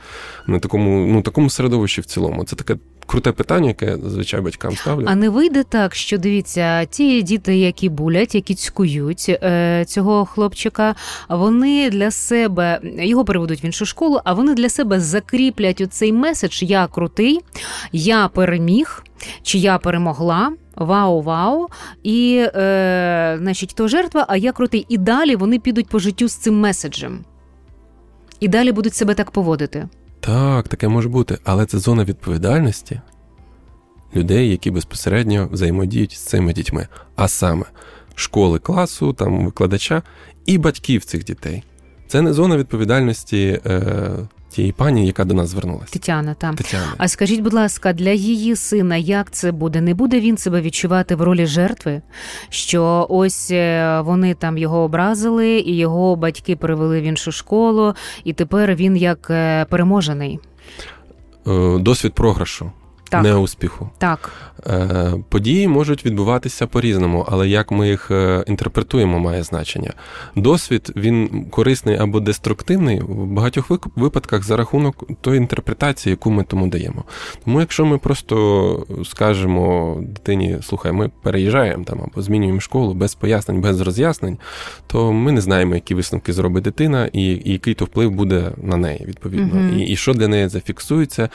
на 0.47 0.59
такому, 0.59 1.07
ну, 1.07 1.23
такому 1.23 1.51
середовищі 1.51 2.01
в 2.01 2.05
цілому. 2.05 2.44
Це 2.44 2.57
таке 2.57 2.77
круте 3.09 3.33
питання, 3.33 3.68
яке 3.68 3.97
зазвичай 3.97 4.40
батькам 4.40 4.77
ставлю. 4.77 5.07
А 5.09 5.14
не 5.14 5.29
вийде 5.29 5.62
так, 5.62 5.94
що 5.94 6.18
дивіться, 6.18 6.85
ті 6.85 7.23
діти, 7.23 7.59
які 7.59 7.88
булять, 7.88 8.35
які 8.35 8.55
цькують 8.55 9.27
е, 9.29 9.85
цього 9.88 10.25
хлопчика, 10.25 10.94
вони 11.29 11.90
для 11.90 12.11
себе 12.11 12.81
його 12.99 13.25
переведуть 13.25 13.64
в 13.64 13.66
іншу 13.66 13.87
школу, 13.87 14.21
а 14.25 14.33
вони 14.33 14.55
для 14.55 14.68
себе 14.68 15.01
закріплять 15.01 15.81
оцей 15.81 16.12
меседж 16.12 16.62
Я 16.62 16.87
крутий, 16.87 17.40
я 17.92 18.29
переміг 18.29 19.05
чи 19.42 19.59
я 19.59 19.79
перемогла. 19.79 20.53
Вау, 20.77 21.23
вау, 21.23 21.68
і 22.03 22.47
е, 22.55 23.37
значить, 23.38 23.75
то 23.75 23.88
жертва, 23.88 24.27
а 24.29 24.37
я 24.37 24.53
крутий. 24.53 24.87
І 24.88 24.99
далі 24.99 25.37
вони 25.37 25.59
підуть 25.59 25.88
по 25.88 25.99
життю 25.99 26.29
з 26.29 26.35
цим 26.35 26.61
меседжем. 26.61 27.25
І 28.40 28.49
далі 28.49 28.73
будуть 28.73 28.94
себе 28.94 29.14
так 29.14 29.31
поводити. 29.31 29.88
Так, 30.20 30.68
таке 30.68 30.88
може 30.88 31.09
бути, 31.09 31.38
але 31.44 31.66
це 31.66 31.78
зона 31.78 32.04
відповідальності 32.04 33.00
людей, 34.16 34.50
які 34.50 34.70
безпосередньо 34.70 35.48
взаємодіють 35.52 36.12
з 36.12 36.20
цими 36.20 36.52
дітьми, 36.52 36.88
а 37.16 37.28
саме 37.28 37.64
школи 38.14 38.59
класу, 38.59 39.12
там 39.12 39.44
викладача 39.44 40.02
і 40.46 40.59
батьків 40.59 41.04
цих 41.04 41.24
дітей. 41.24 41.62
Це 42.09 42.22
не 42.22 42.33
зона 42.33 42.57
відповідальності 42.57 43.61
е, 43.66 43.81
тієї 44.51 44.73
пані, 44.73 45.07
яка 45.07 45.25
до 45.25 45.35
нас 45.35 45.49
звернулася. 45.49 45.93
Тетяна, 45.93 46.35
там. 46.35 46.55
Тетяна. 46.55 46.95
А 46.99 47.09
скажіть, 47.09 47.41
будь 47.41 47.55
ласка, 47.55 47.93
для 47.93 48.11
її 48.11 48.57
сина 48.57 48.97
як 48.97 49.31
це 49.31 49.53
буде? 49.53 49.81
Не 49.81 49.95
буде 49.95 50.21
він 50.21 50.39
себе 50.39 50.61
відчувати 50.61 51.15
в 51.15 51.23
ролі 51.23 51.47
жертви? 51.47 52.03
Що 52.49 53.07
ось 53.11 53.51
е, 53.51 54.01
вони 54.01 54.35
там 54.35 54.59
його 54.59 54.79
образили, 54.79 55.59
і 55.59 55.77
його 55.77 56.17
батьки 56.17 56.57
перевели 56.57 57.01
в 57.01 57.05
іншу 57.05 57.33
школу, 57.33 57.95
і 58.25 58.33
тепер 58.33 58.75
він 58.75 58.97
як 58.97 59.27
е, 59.31 59.65
переможений? 59.65 60.39
Е, 61.47 61.79
досвід 61.79 62.13
програшу. 62.13 62.73
Так. 63.09 63.23
Неуспіху. 63.23 63.90
Так. 63.99 64.31
Е, 64.66 65.14
події 65.29 65.68
можуть 65.68 66.07
відбуватися 66.07 66.66
по-різному, 66.66 67.27
але 67.29 67.49
як 67.49 67.71
ми 67.71 67.88
їх 67.88 68.11
е, 68.11 68.44
інтерпретуємо, 68.47 69.18
має 69.18 69.42
значення. 69.42 69.92
Досвід 70.37 70.92
він 70.97 71.47
корисний 71.51 71.97
або 71.97 72.21
деструктивний 72.21 73.01
в 73.01 73.27
багатьох 73.27 73.71
випадках 73.97 74.44
за 74.44 74.57
рахунок 74.57 75.05
тої 75.21 75.38
інтерпретації, 75.38 76.11
яку 76.11 76.31
ми 76.31 76.44
тому 76.44 76.66
даємо. 76.66 77.05
Тому, 77.44 77.61
якщо 77.61 77.87
ми 77.87 77.99
просто 77.99 78.87
скажемо 79.05 79.97
дитині, 80.01 80.59
слухай, 80.62 80.92
ми 80.92 81.11
переїжджаємо 81.23 81.85
там 81.85 82.01
або 82.12 82.23
змінюємо 82.23 82.61
школу 82.61 82.94
без 82.94 83.14
пояснень, 83.14 83.61
без 83.61 83.81
роз'яснень, 83.81 84.38
то 84.87 85.12
ми 85.12 85.33
не 85.33 85.40
знаємо, 85.40 85.75
які 85.75 85.94
висновки 85.94 86.33
зробить 86.33 86.64
дитина, 86.64 87.11
і, 87.12 87.23
і 87.23 87.53
який 87.53 87.75
то 87.75 87.85
вплив 87.85 88.11
буде 88.11 88.51
на 88.62 88.77
неї, 88.77 89.05
відповідно, 89.07 89.61
угу. 89.61 89.79
і, 89.79 89.83
і 89.83 89.97
що 89.97 90.14
для 90.14 90.29
неї 90.29 90.49
зафіксується, 90.49 91.29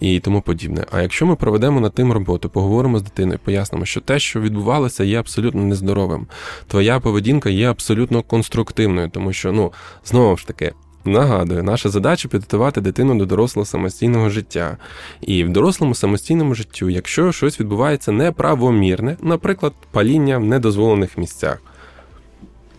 і 0.00 0.20
тому 0.20 0.40
подібне. 0.40 0.84
А 0.90 1.02
якщо 1.02 1.17
ми 1.26 1.36
проведемо 1.36 1.80
над 1.80 1.94
тим 1.94 2.12
роботу, 2.12 2.48
поговоримо 2.48 2.98
з 2.98 3.02
дитиною, 3.02 3.38
пояснимо, 3.44 3.84
що 3.84 4.00
те, 4.00 4.18
що 4.18 4.40
відбувалося, 4.40 5.04
є 5.04 5.18
абсолютно 5.20 5.62
нездоровим. 5.62 6.26
Твоя 6.66 7.00
поведінка 7.00 7.50
є 7.50 7.70
абсолютно 7.70 8.22
конструктивною, 8.22 9.10
тому 9.10 9.32
що, 9.32 9.52
ну, 9.52 9.72
знову 10.04 10.36
ж 10.36 10.46
таки. 10.46 10.72
Нагадую, 11.04 11.62
наша 11.62 11.88
задача 11.88 12.28
підготувати 12.28 12.80
дитину 12.80 13.14
до 13.14 13.26
дорослого 13.26 13.66
самостійного 13.66 14.28
життя. 14.28 14.76
І 15.20 15.44
в 15.44 15.48
дорослому 15.48 15.94
самостійному 15.94 16.54
життю, 16.54 16.90
якщо 16.90 17.32
щось 17.32 17.60
відбувається 17.60 18.12
неправомірне, 18.12 19.16
наприклад, 19.22 19.72
паління 19.90 20.38
в 20.38 20.44
недозволених 20.44 21.18
місцях, 21.18 21.62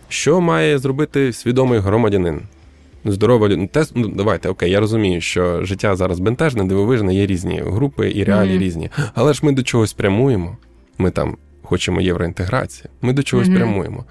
що 0.08 0.40
має 0.40 0.78
зробити 0.78 1.32
свідомий 1.32 1.78
громадянин? 1.78 2.40
Здорова 3.04 3.48
людина. 3.48 3.68
ну, 3.94 4.08
давайте, 4.08 4.48
окей, 4.48 4.70
я 4.70 4.80
розумію, 4.80 5.20
що 5.20 5.64
життя 5.64 5.96
зараз 5.96 6.20
бентежне, 6.20 6.64
дивовижне, 6.64 7.14
є 7.14 7.26
різні 7.26 7.62
групи 7.66 8.12
і 8.14 8.24
реалії 8.24 8.58
mm-hmm. 8.58 8.62
різні. 8.62 8.90
Але 9.14 9.32
ж 9.32 9.40
ми 9.42 9.52
до 9.52 9.62
чогось 9.62 9.92
прямуємо. 9.92 10.56
Ми 10.98 11.10
там 11.10 11.36
хочемо 11.62 12.00
євроінтеграції. 12.00 12.90
Ми 13.02 13.12
до 13.12 13.22
чогось 13.22 13.48
mm-hmm. 13.48 13.56
прямуємо. 13.56 14.04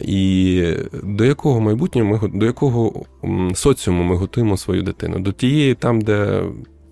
І 0.00 0.64
до 1.02 1.24
якого 1.24 1.60
майбутнього 1.60 2.08
ми 2.08 2.38
до 2.38 2.46
якого 2.46 3.04
соціуму 3.54 4.02
ми 4.02 4.16
готуємо 4.16 4.56
свою 4.56 4.82
дитину? 4.82 5.18
До 5.18 5.32
тієї, 5.32 5.74
там, 5.74 6.00
де. 6.00 6.42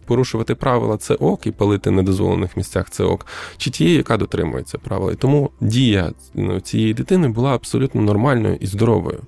Порушувати 0.06 0.54
правила 0.54 0.96
це 0.96 1.14
ок, 1.14 1.46
і 1.46 1.50
палити 1.50 1.90
в 1.90 1.92
недозволених 1.92 2.56
місцях 2.56 2.90
це 2.90 3.04
ок, 3.04 3.26
чи 3.56 3.70
тієї, 3.70 3.96
яка 3.96 4.16
дотримується 4.16 4.78
правил. 4.78 5.10
І 5.10 5.14
тому 5.14 5.50
дія 5.60 6.12
ну, 6.34 6.60
цієї 6.60 6.94
дитини 6.94 7.28
була 7.28 7.54
абсолютно 7.54 8.02
нормальною 8.02 8.56
і 8.60 8.66
здоровою 8.66 9.20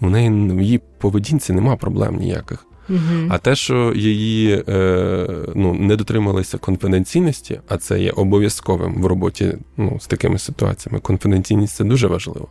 у 0.00 0.10
неї 0.10 0.30
в 0.30 0.60
її 0.60 0.80
поведінці 0.98 1.52
нема 1.52 1.76
проблем 1.76 2.16
ніяких. 2.16 2.66
Uh-huh. 2.90 3.26
А 3.28 3.38
те, 3.38 3.54
що 3.54 3.92
її 3.96 4.64
е, 4.68 5.26
ну, 5.54 5.74
не 5.74 5.96
дотрималися 5.96 6.58
конфіденційності, 6.58 7.60
а 7.68 7.76
це 7.76 8.00
є 8.00 8.10
обов'язковим 8.10 9.02
в 9.02 9.06
роботі 9.06 9.54
ну, 9.76 9.98
з 10.00 10.06
такими 10.06 10.38
ситуаціями. 10.38 11.00
Конфіденційність 11.00 11.76
це 11.76 11.84
дуже 11.84 12.06
важливо 12.06 12.48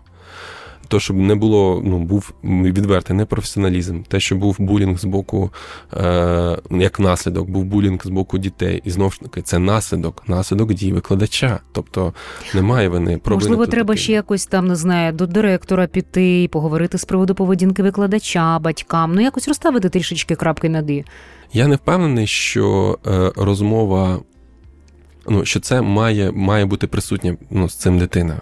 то, 0.88 1.00
щоб 1.00 1.18
не 1.18 1.36
було, 1.36 1.82
ну 1.86 2.00
був 2.00 2.34
відвертий 2.44 3.16
непрофесіоналізм, 3.16 4.02
те, 4.02 4.20
що 4.20 4.36
був 4.36 4.56
булінг 4.60 5.00
з 5.00 5.06
боку, 5.06 5.52
е, 5.94 6.58
як 6.72 7.00
наслідок, 7.00 7.50
був 7.50 7.64
булінг 7.64 8.02
з 8.04 8.10
боку 8.10 8.38
дітей, 8.38 8.82
і 8.86 8.92
знову 8.92 9.12
ж 9.12 9.20
таки, 9.20 9.42
це 9.42 9.60
наслідок, 9.60 10.24
наслідок 10.28 10.74
дій 10.74 10.94
викладача. 10.94 11.60
Тобто 11.72 12.14
немає 12.56 12.90
вини 12.90 13.18
про 13.18 13.36
можливо, 13.36 13.68
треба 13.68 13.96
ще 13.96 14.14
якось 14.14 14.46
там 14.46 14.68
не 14.68 14.76
знаю, 14.76 15.14
до 15.14 15.28
директора 15.28 15.88
піти, 15.88 16.50
поговорити 16.52 16.98
з 16.98 17.06
приводу 17.06 17.36
поведінки 17.36 17.84
викладача, 17.84 18.60
батькам, 18.60 19.16
ну 19.16 19.22
якось 19.22 19.48
розставити 19.48 19.90
трішечки 19.90 20.36
крапки 20.36 20.70
над 20.70 20.90
«і». 20.90 21.06
Я 21.54 21.68
не 21.68 21.76
впевнений, 21.76 22.28
що 22.28 22.98
е, 23.08 23.32
розмова. 23.36 24.20
Ну, 25.32 25.46
що 25.46 25.60
це 25.60 25.82
має 25.82 26.32
має 26.32 26.66
бути 26.66 26.88
присутня 26.88 27.38
ну, 27.50 27.70
з 27.70 27.76
цим 27.76 28.00
дитина 28.00 28.42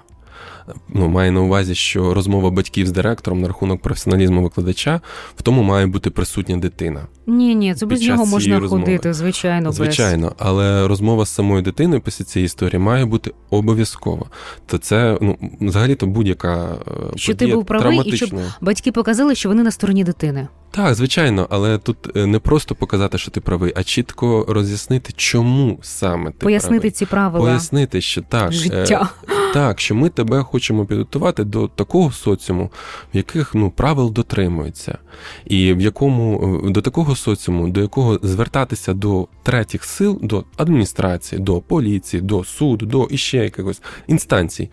ну, 0.90 1.08
має 1.08 1.32
на 1.32 1.42
увазі, 1.42 1.76
що 1.76 2.14
розмова 2.14 2.50
батьків 2.50 2.88
з 2.88 2.92
директором 2.92 3.42
на 3.42 3.48
рахунок 3.48 3.82
професіоналізму 3.82 4.44
викладача 4.44 5.02
в 5.36 5.42
тому 5.42 5.64
має 5.64 5.88
бути 5.88 6.10
присутня 6.10 6.58
дитина. 6.58 7.08
Ні, 7.28 7.56
ні, 7.56 7.76
це 7.76 7.86
без 7.86 8.02
нього 8.02 8.26
можна 8.26 8.60
розмови. 8.60 8.84
ходити, 8.84 9.14
звичайно. 9.14 9.72
Звичайно, 9.72 10.28
без... 10.28 10.36
але 10.48 10.88
розмова 10.88 11.26
з 11.26 11.30
самою 11.30 11.62
дитиною 11.62 12.02
після 12.02 12.26
цієї 12.26 12.46
історії 12.46 12.80
має 12.80 13.06
бути 13.06 13.34
обов'язкова. 13.50 14.26
То 14.66 14.78
це 14.78 15.18
ну 15.22 15.38
взагалі 15.62 15.96
то 15.96 16.08
будь-яка 16.08 16.76
е, 16.88 16.92
що 17.16 17.34
подія 17.34 17.50
ти 17.50 17.56
був 17.56 17.66
правий, 17.66 18.02
і 18.06 18.18
щоб 18.18 18.30
батьки 18.62 18.92
показали, 18.92 19.36
що 19.36 19.50
вони 19.50 19.64
на 19.64 19.72
стороні 19.72 20.04
дитини. 20.04 20.48
Так, 20.72 20.96
звичайно, 20.96 21.48
але 21.50 21.78
тут 21.78 22.18
е, 22.18 22.26
не 22.26 22.40
просто 22.40 22.76
показати, 22.76 23.18
що 23.18 23.32
ти 23.32 23.42
правий, 23.42 23.74
а 23.76 23.84
чітко 23.84 24.46
роз'яснити, 24.50 25.14
чому 25.16 25.80
саме 25.82 26.32
ти 26.32 26.38
пояснити 26.38 26.80
правий. 26.80 26.92
ці 26.92 27.06
правила. 27.06 27.46
Пояснити, 27.46 28.02
що 28.02 28.22
так, 28.22 28.52
життя. 28.52 29.10
Е, 29.30 29.54
так, 29.54 29.80
що 29.80 29.96
ми 29.96 30.10
тебе 30.10 30.44
хочемо 30.44 30.86
підготувати 30.86 31.44
до 31.44 31.68
такого 31.68 32.12
соціуму, 32.12 32.72
в 33.14 33.18
яких 33.18 33.56
ну 33.56 33.72
правил 33.72 34.14
дотримуються, 34.14 34.98
і 35.46 35.74
в 35.74 35.82
якому 35.82 36.62
до 36.70 36.82
такого 36.82 37.16
соціуму, 37.18 37.70
до 37.70 37.82
якого 37.82 38.20
звертатися 38.24 38.94
до 38.94 39.28
третіх 39.44 39.84
сил, 39.84 40.20
до 40.24 40.44
адміністрації, 40.58 41.42
до 41.42 41.62
поліції, 41.62 42.22
до 42.22 42.44
суду, 42.44 42.86
до 42.86 43.08
іще 43.12 43.38
якихось 43.38 43.82
інстанцій. 44.08 44.70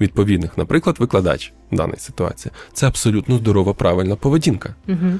Відповідних, 0.00 0.58
наприклад, 0.58 0.96
викладач 0.98 1.52
в 1.72 1.76
даній 1.76 1.98
ситуації, 1.98 2.52
це 2.72 2.86
абсолютно 2.86 3.36
здорова, 3.36 3.72
правильна 3.72 4.16
поведінка. 4.16 4.74
Угу. 4.88 5.18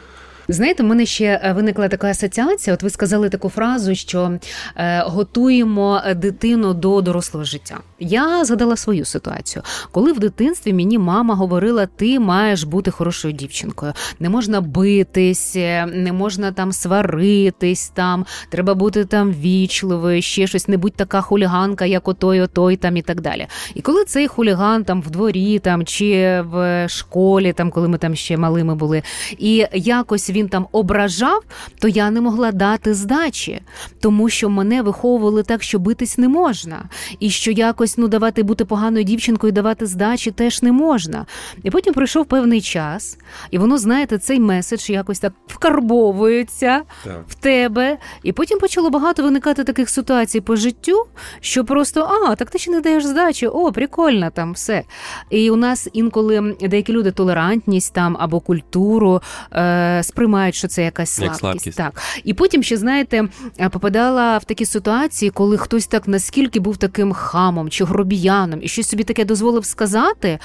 Знаєте, 0.48 0.82
в 0.82 0.86
мене 0.86 1.06
ще 1.06 1.40
е, 1.44 1.52
виникла 1.52 1.88
така 1.88 2.10
асоціація. 2.10 2.74
От 2.74 2.82
ви 2.82 2.90
сказали 2.90 3.28
таку 3.28 3.48
фразу, 3.48 3.94
що 3.94 4.38
е, 4.76 5.02
готуємо 5.06 6.00
дитину 6.16 6.74
до 6.74 7.00
дорослого 7.00 7.44
життя. 7.44 7.78
Я 7.98 8.44
згадала 8.44 8.76
свою 8.76 9.04
ситуацію, 9.04 9.62
коли 9.92 10.12
в 10.12 10.18
дитинстві 10.18 10.72
мені 10.72 10.98
мама 10.98 11.34
говорила: 11.34 11.86
ти 11.86 12.20
маєш 12.20 12.62
бути 12.64 12.90
хорошою 12.90 13.34
дівчинкою, 13.34 13.92
не 14.20 14.28
можна 14.30 14.60
битись, 14.60 15.56
е, 15.56 15.86
не 15.86 16.12
можна 16.12 16.52
там 16.52 16.72
сваритись, 16.72 17.88
там 17.88 18.26
треба 18.48 18.74
бути 18.74 19.04
там 19.04 19.32
вічливою, 19.32 20.22
ще 20.22 20.46
щось, 20.46 20.68
не 20.68 20.76
будь 20.76 20.94
така 20.94 21.20
хуліганка, 21.20 21.84
як 21.84 22.08
отой, 22.08 22.40
отой 22.40 22.76
там 22.76 22.96
і 22.96 23.02
так 23.02 23.20
далі. 23.20 23.46
І 23.74 23.80
коли 23.80 24.04
цей 24.04 24.28
хуліган 24.28 24.84
там 24.84 25.02
в 25.02 25.10
дворі, 25.10 25.58
там 25.58 25.84
чи 25.84 26.40
в 26.50 26.88
школі, 26.88 27.52
там 27.52 27.70
коли 27.70 27.88
ми 27.88 27.98
там 27.98 28.14
ще 28.14 28.36
малими 28.36 28.74
були, 28.74 29.02
і 29.38 29.66
якось 29.72 30.30
він 30.34 30.48
там 30.48 30.66
ображав, 30.72 31.42
то 31.80 31.88
я 31.88 32.10
не 32.10 32.20
могла 32.20 32.52
дати 32.52 32.94
здачі, 32.94 33.62
тому 34.00 34.28
що 34.28 34.48
мене 34.48 34.82
виховували 34.82 35.42
так, 35.42 35.62
що 35.62 35.78
битись 35.78 36.18
не 36.18 36.28
можна, 36.28 36.84
і 37.20 37.30
що 37.30 37.50
якось 37.50 37.98
ну 37.98 38.08
давати 38.08 38.42
бути 38.42 38.64
поганою 38.64 39.04
дівчинкою, 39.04 39.52
давати 39.52 39.86
здачі 39.86 40.30
теж 40.30 40.62
не 40.62 40.72
можна. 40.72 41.26
І 41.62 41.70
потім 41.70 41.94
пройшов 41.94 42.26
певний 42.26 42.60
час, 42.60 43.18
і 43.50 43.58
воно, 43.58 43.78
знаєте, 43.78 44.18
цей 44.18 44.40
меседж 44.40 44.90
якось 44.90 45.18
так 45.18 45.32
вкарбовується 45.46 46.82
так. 47.04 47.24
в 47.28 47.34
тебе. 47.34 47.98
І 48.22 48.32
потім 48.32 48.58
почало 48.58 48.90
багато 48.90 49.22
виникати 49.22 49.64
таких 49.64 49.90
ситуацій 49.90 50.40
по 50.40 50.56
життю, 50.56 51.06
що 51.40 51.64
просто 51.64 52.00
а, 52.00 52.34
так 52.34 52.50
ти 52.50 52.58
ще 52.58 52.70
не 52.70 52.80
даєш 52.80 53.04
здачі, 53.04 53.46
о, 53.46 53.72
прикольно 53.72 54.30
там 54.30 54.52
все. 54.52 54.82
І 55.30 55.50
у 55.50 55.56
нас 55.56 55.88
інколи 55.92 56.56
деякі 56.60 56.92
люди 56.92 57.10
толерантність 57.10 57.94
там 57.94 58.16
або 58.20 58.40
культуру 58.40 59.20
е, 59.52 60.00
сприймають 60.02 60.23
сприймають, 60.24 60.54
що 60.54 60.68
це 60.68 60.84
якась 60.84 61.10
слабкість. 61.10 61.42
Як 61.42 61.52
слабкість. 61.52 61.76
Так. 61.76 62.02
І 62.24 62.34
потім 62.34 62.62
ще, 62.62 62.76
знаєте, 62.76 63.28
попадала 63.70 64.38
в 64.38 64.44
такі 64.44 64.66
ситуації, 64.66 65.30
коли 65.30 65.58
хтось 65.58 65.86
так 65.86 66.08
наскільки 66.08 66.60
був 66.60 66.76
таким 66.76 67.12
хамом 67.12 67.68
чи 67.70 67.84
гробіяном, 67.84 68.60
і 68.62 68.68
щось 68.68 68.88
собі 68.88 69.04
таке 69.04 69.24
дозволив 69.24 69.64
сказати. 69.64 70.38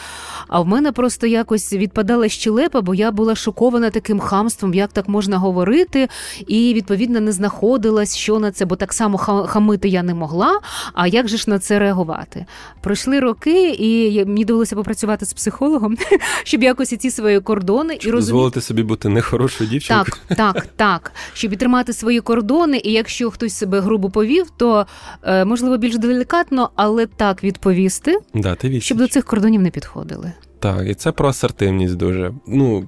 А 0.50 0.62
в 0.62 0.68
мене 0.68 0.92
просто 0.92 1.28
якось 1.28 1.74
відпадала 1.74 2.30
щелепа, 2.30 2.82
бо 2.82 2.96
я 2.96 3.12
була 3.12 3.36
шокована 3.36 3.90
таким 3.90 4.20
хамством, 4.20 4.74
як 4.74 4.92
так 4.92 5.10
можна 5.10 5.38
говорити, 5.38 6.08
і 6.48 6.74
відповідно 6.74 7.20
не 7.20 7.32
знаходилась, 7.32 8.18
що 8.18 8.40
на 8.40 8.52
це, 8.52 8.66
бо 8.66 8.76
так 8.76 8.94
само 8.94 9.18
хамити 9.48 9.90
я 9.90 10.04
не 10.04 10.14
могла. 10.14 10.60
А 10.94 11.08
як 11.08 11.28
же 11.28 11.38
ж 11.38 11.50
на 11.50 11.60
це 11.60 11.80
реагувати? 11.80 12.46
Пройшли 12.82 13.20
роки, 13.20 13.70
і 13.70 14.26
мені 14.26 14.46
довелося 14.46 14.76
попрацювати 14.76 15.26
з 15.26 15.34
психологом, 15.34 15.98
щоб 16.44 16.64
якось 16.64 16.90
ці 16.90 17.12
свої 17.12 17.40
кордони 17.40 17.94
щоб 18.00 18.10
і 18.10 18.12
розуміти... 18.12 18.32
дозволити 18.32 18.62
собі 18.62 18.84
бути 18.84 19.10
нехорошою 19.10 19.70
дівчинкою. 19.70 20.16
Так, 20.28 20.38
так, 20.54 20.68
так. 20.76 21.12
Щоб 21.34 21.52
підтримати 21.52 21.94
свої 21.94 22.22
кордони, 22.22 22.82
і 22.84 22.92
якщо 22.92 23.32
хтось 23.32 23.54
себе 23.54 23.80
грубо 23.80 24.10
повів, 24.10 24.50
то 24.58 24.86
е, 25.24 25.46
можливо 25.46 25.78
більш 25.78 25.98
делікатно, 25.98 26.70
але 26.76 27.06
так 27.06 27.44
відповісти, 27.44 28.20
да, 28.34 28.56
ти 28.56 28.82
щоб 28.82 28.98
до 28.98 29.08
цих 29.08 29.26
кордонів 29.26 29.62
не 29.62 29.70
підходили. 29.70 30.34
Так, 30.60 30.88
і 30.88 30.94
це 30.94 31.12
про 31.12 31.30
асертивність 31.30 31.98
дуже. 31.98 32.32
Ну, 32.48 32.88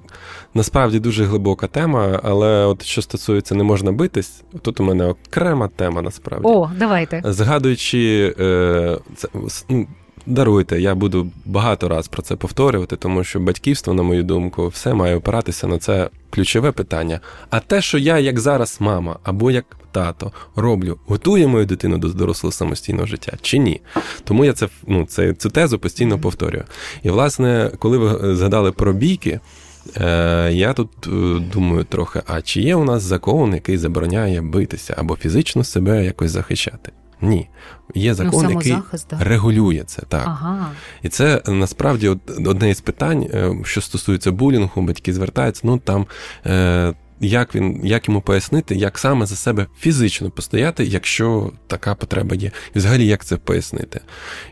насправді 0.54 1.00
дуже 1.00 1.24
глибока 1.24 1.66
тема, 1.66 2.20
але 2.22 2.64
от 2.66 2.82
що 2.82 3.02
стосується 3.02 3.54
не 3.54 3.64
можна 3.64 3.92
битись, 3.92 4.42
тут 4.62 4.80
у 4.80 4.84
мене 4.84 5.06
окрема 5.06 5.68
тема 5.68 6.02
насправді. 6.02 6.48
О, 6.48 6.70
давайте. 6.78 7.22
Згадуючи, 7.24 8.34
е, 8.40 8.98
це, 9.16 9.28
ну, 9.68 9.86
даруйте, 10.26 10.80
я 10.80 10.94
буду 10.94 11.30
багато 11.44 11.88
раз 11.88 12.08
про 12.08 12.22
це 12.22 12.36
повторювати, 12.36 12.96
тому 12.96 13.24
що 13.24 13.40
батьківство, 13.40 13.94
на 13.94 14.02
мою 14.02 14.22
думку, 14.22 14.68
все 14.68 14.94
має 14.94 15.16
опиратися 15.16 15.66
на 15.66 15.78
це 15.78 16.10
ключове 16.30 16.72
питання. 16.72 17.20
А 17.50 17.60
те, 17.60 17.82
що 17.82 17.98
я, 17.98 18.18
як 18.18 18.40
зараз 18.40 18.76
мама 18.80 19.18
або 19.22 19.50
як 19.50 19.64
тато, 19.92 20.32
роблю, 20.56 20.98
готує 21.06 21.46
мою 21.46 21.66
дитину 21.66 21.98
до 21.98 22.08
дорослого 22.08 22.52
самостійного 22.52 23.06
життя 23.06 23.32
чи 23.42 23.58
ні? 23.58 23.80
Тому 24.24 24.44
я 24.44 24.52
це 24.52 24.68
ну, 24.86 25.04
це, 25.04 25.34
цю 25.34 25.50
тезу 25.50 25.78
постійно 25.78 26.18
повторюю. 26.18 26.64
І, 27.02 27.10
власне, 27.10 27.70
коли 27.78 27.98
ви 27.98 28.36
згадали 28.36 28.72
про 28.72 28.92
бійки. 28.92 29.40
Е, 29.96 30.50
я 30.52 30.72
тут 30.72 30.88
е, 31.06 31.10
думаю 31.52 31.84
трохи: 31.84 32.22
а 32.26 32.42
чи 32.42 32.60
є 32.60 32.76
у 32.76 32.84
нас 32.84 33.02
закон, 33.02 33.54
який 33.54 33.78
забороняє 33.78 34.40
битися 34.40 34.94
або 34.98 35.16
фізично 35.16 35.64
себе 35.64 36.04
якось 36.04 36.30
захищати? 36.30 36.92
Ні. 37.22 37.48
Є 37.94 38.10
ну, 38.10 38.14
закон, 38.14 38.44
ну, 38.44 38.50
який 38.50 38.76
да. 39.10 39.18
регулює 39.20 39.82
це. 39.86 40.02
так. 40.08 40.22
Ага. 40.26 40.70
І 41.02 41.08
це 41.08 41.42
насправді 41.48 42.08
одне 42.46 42.70
із 42.70 42.80
питань, 42.80 43.22
е, 43.22 43.54
що 43.64 43.80
стосується 43.80 44.32
булінгу, 44.32 44.82
батьки 44.82 45.12
звертаються, 45.12 45.62
ну 45.64 45.78
там. 45.78 46.06
Як 47.24 47.54
він, 47.54 47.80
як 47.84 48.08
йому 48.08 48.20
пояснити, 48.20 48.74
як 48.74 48.98
саме 48.98 49.26
за 49.26 49.36
себе 49.36 49.66
фізично 49.78 50.30
постояти, 50.30 50.84
якщо 50.84 51.52
така 51.66 51.94
потреба 51.94 52.36
є, 52.36 52.50
і 52.74 52.78
взагалі 52.78 53.06
як 53.06 53.24
це 53.24 53.36
пояснити? 53.36 54.00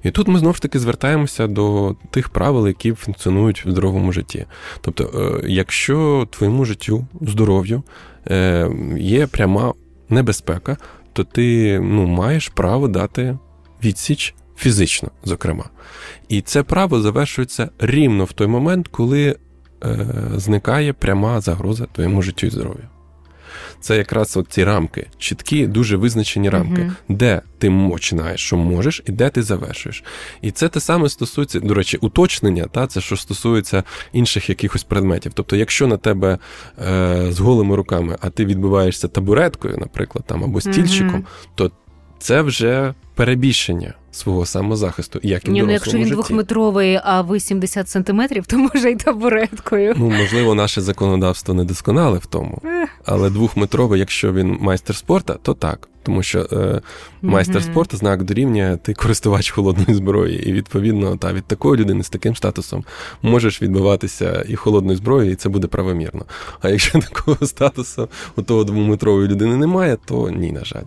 І 0.02 0.10
тут 0.10 0.28
ми 0.28 0.38
знову 0.38 0.54
ж 0.54 0.62
таки 0.62 0.78
звертаємося 0.78 1.46
до 1.46 1.96
тих 2.10 2.28
правил, 2.28 2.66
які 2.66 2.92
функціонують 2.92 3.66
в 3.66 3.70
здоровому 3.70 4.12
житті. 4.12 4.46
Тобто, 4.80 5.40
якщо 5.46 6.28
твоєму 6.30 6.64
життю, 6.64 7.06
здоров'ю 7.20 7.82
є 8.96 9.26
пряма 9.26 9.72
небезпека, 10.08 10.76
то 11.20 11.24
ти 11.24 11.80
ну, 11.80 12.06
маєш 12.06 12.48
право 12.48 12.88
дати 12.88 13.38
відсіч 13.84 14.34
фізично, 14.56 15.10
зокрема. 15.24 15.64
І 16.28 16.40
це 16.40 16.62
право 16.62 17.00
завершується 17.00 17.70
рівно 17.78 18.24
в 18.24 18.32
той 18.32 18.46
момент, 18.46 18.88
коли 18.88 19.36
е, 19.84 20.06
зникає 20.36 20.92
пряма 20.92 21.40
загроза 21.40 21.86
твоєму 21.92 22.22
життю 22.22 22.46
і 22.46 22.50
здоров'ю 22.50 22.88
це 23.80 23.96
якраз 23.96 24.36
от 24.36 24.46
ці 24.48 24.64
рамки, 24.64 25.06
чіткі, 25.18 25.66
дуже 25.66 25.96
визначені 25.96 26.50
рамки, 26.50 26.82
uh 26.82 26.90
де 27.08 27.42
ти 27.58 27.88
починаєш, 27.90 28.40
що 28.40 28.56
можеш, 28.56 29.02
і 29.06 29.12
де 29.12 29.28
ти 29.28 29.42
завершуєш. 29.42 30.04
І 30.42 30.50
це 30.50 30.68
те 30.68 30.80
саме 30.80 31.08
стосується, 31.08 31.60
до 31.60 31.74
речі, 31.74 31.98
уточнення, 32.00 32.66
та 32.72 32.86
це 32.86 33.00
що 33.00 33.16
стосується 33.16 33.84
інших 34.12 34.48
якихось 34.48 34.84
предметів. 34.84 35.32
Тобто, 35.34 35.56
якщо 35.56 35.86
на 35.86 35.96
тебе 35.96 36.38
е, 36.88 37.26
з 37.30 37.40
голими 37.40 37.76
руками, 37.76 38.16
а 38.20 38.30
ти 38.30 38.44
відбиваєшся 38.44 39.08
табуреткою, 39.08 39.78
наприклад, 39.78 40.24
там 40.26 40.44
або 40.44 40.60
стільчиком, 40.60 41.20
uh 41.20 41.26
то 41.54 41.70
це 42.20 42.42
вже 42.42 42.94
перебільшення 43.14 43.94
свого 44.12 44.46
самозахисту. 44.46 45.20
Як 45.22 45.48
і 45.48 45.50
Ні, 45.50 45.62
ну, 45.62 45.72
якщо 45.72 45.96
він 45.96 45.98
житті. 46.04 46.14
двохметровий, 46.14 47.00
а 47.04 47.22
ви 47.22 47.40
70 47.40 47.88
сантиметрів, 47.88 48.46
то 48.46 48.58
може 48.58 48.90
й 48.90 48.96
табуреткою. 48.96 49.94
Ну 49.96 50.10
можливо, 50.10 50.54
наше 50.54 50.80
законодавство 50.80 51.54
не 51.54 51.64
досконале 51.64 52.18
в 52.18 52.26
тому, 52.26 52.62
але 53.04 53.30
двохметровий, 53.30 54.00
якщо 54.00 54.32
він 54.32 54.58
майстер 54.60 54.96
спорта, 54.96 55.34
то 55.42 55.54
так 55.54 55.88
тому 56.02 56.22
що 56.22 56.46
е, 56.52 56.80
майстер 57.22 57.62
mm-hmm. 57.62 57.72
спорту 57.72 57.96
знак 57.96 58.22
дорівнює 58.22 58.78
ти 58.82 58.94
користувач 58.94 59.50
холодної 59.50 59.94
зброї. 59.94 60.48
І 60.48 60.52
відповідно, 60.52 61.16
та 61.16 61.32
від 61.32 61.44
такої 61.44 61.80
людини 61.80 62.04
з 62.04 62.08
таким 62.08 62.36
статусом 62.36 62.84
можеш 63.22 63.62
відбиватися 63.62 64.44
і 64.48 64.56
холодною 64.56 64.96
зброєю, 64.96 65.32
і 65.32 65.34
це 65.34 65.48
буде 65.48 65.66
правомірно. 65.66 66.24
А 66.60 66.68
якщо 66.68 66.98
такого 67.10 67.46
статусу 67.46 68.08
у 68.36 68.42
того 68.42 68.64
двометрової 68.64 69.28
людини 69.28 69.56
немає, 69.56 69.98
то 70.04 70.30
ні, 70.30 70.52
на 70.52 70.64
жаль. 70.64 70.84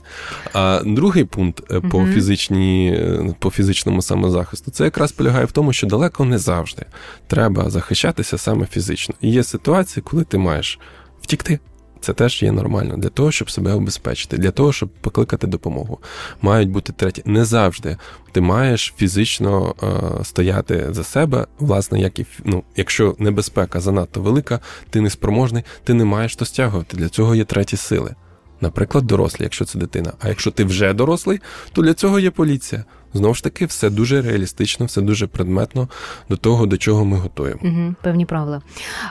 А 0.54 0.82
другий 0.86 1.23
пункт 1.23 1.63
mm-hmm. 1.69 1.89
по 1.89 2.06
фізичній, 2.06 2.93
е, 2.97 3.36
по 3.39 3.49
фізичному 3.49 4.02
самозахисту 4.02 4.71
це 4.71 4.84
якраз 4.84 5.12
полягає 5.12 5.45
в 5.45 5.52
тому, 5.52 5.73
що 5.73 5.88
далеко 5.88 6.26
не 6.26 6.38
завжди 6.38 6.86
треба 7.28 7.69
захищатися 7.69 8.38
саме 8.38 8.65
фізично. 8.65 9.15
І 9.21 9.32
є 9.32 9.43
ситуації, 9.43 10.04
коли 10.08 10.23
ти 10.23 10.38
маєш 10.38 10.80
втікти. 11.21 11.60
Це 12.04 12.13
теж 12.13 12.44
є 12.44 12.52
нормально 12.52 12.98
для 12.98 13.10
того, 13.10 13.32
щоб 13.32 13.50
себе 13.50 13.74
обезпечити, 13.74 14.38
для 14.38 14.52
того, 14.52 14.74
щоб 14.74 14.89
покликати 14.89 15.48
допомогу. 15.48 16.00
Мають 16.42 16.70
бути 16.70 16.94
треті. 16.94 17.22
Не 17.26 17.46
завжди 17.46 17.98
ти 18.32 18.42
маєш 18.42 18.94
фізично 18.98 19.76
е, 19.84 20.24
стояти 20.24 20.88
за 20.89 21.04
себе, 21.04 21.48
власне, 21.60 22.00
як 22.00 22.20
і 22.20 22.26
ну, 22.46 22.63
якщо 22.76 23.16
небезпека 23.20 23.80
занадто 23.80 24.22
велика, 24.22 24.60
ти 24.89 25.02
не 25.02 25.10
спроможний, 25.10 25.63
ти 25.84 25.94
не 25.94 26.06
маєш 26.06 26.36
то 26.36 26.46
стягувати. 26.46 26.98
Для 26.98 27.10
цього 27.10 27.36
є 27.36 27.44
треті 27.44 27.78
сили. 27.78 28.16
Наприклад, 28.62 29.08
дорослі, 29.08 29.44
якщо 29.44 29.66
це 29.66 29.80
дитина. 29.80 30.13
А 30.20 30.28
якщо 30.28 30.52
ти 30.52 30.63
вже 30.63 30.94
дорослий, 30.94 31.39
то 31.74 31.82
для 31.82 31.94
цього 31.94 32.20
є 32.20 32.32
поліція. 32.32 32.84
Знову 33.13 33.34
ж 33.34 33.43
таки, 33.43 33.65
все 33.65 33.89
дуже 33.89 34.21
реалістично, 34.21 34.86
все 34.86 35.02
дуже 35.02 35.28
предметно 35.28 35.88
до 36.30 36.38
того, 36.38 36.65
до 36.65 36.78
чого 36.78 37.06
ми 37.06 37.17
готуємо. 37.17 37.60
Угу, 37.63 37.95
Певні 38.02 38.26
правила. 38.26 38.62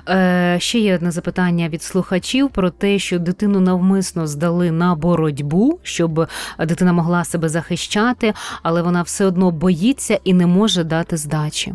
Е, 0.08 0.56
Ще 0.60 0.78
є 0.78 0.94
одне 0.94 1.10
запитання 1.10 1.68
від 1.68 1.82
слухачів 1.82 2.50
про 2.50 2.70
те, 2.70 2.98
що 2.98 3.18
дитину 3.18 3.60
навмисно 3.60 4.26
здали 4.26 4.70
на 4.70 4.94
боротьбу, 4.94 5.78
щоб 5.82 6.28
дитина 6.58 6.92
могла 6.92 7.24
себе 7.24 7.48
захищати, 7.48 8.34
але 8.62 8.82
вона 8.82 9.02
все 9.02 9.26
одно 9.26 9.50
боїться 9.50 10.18
і 10.24 10.34
не 10.34 10.46
може 10.46 10.84
дати 10.84 11.16
здачі 11.16 11.74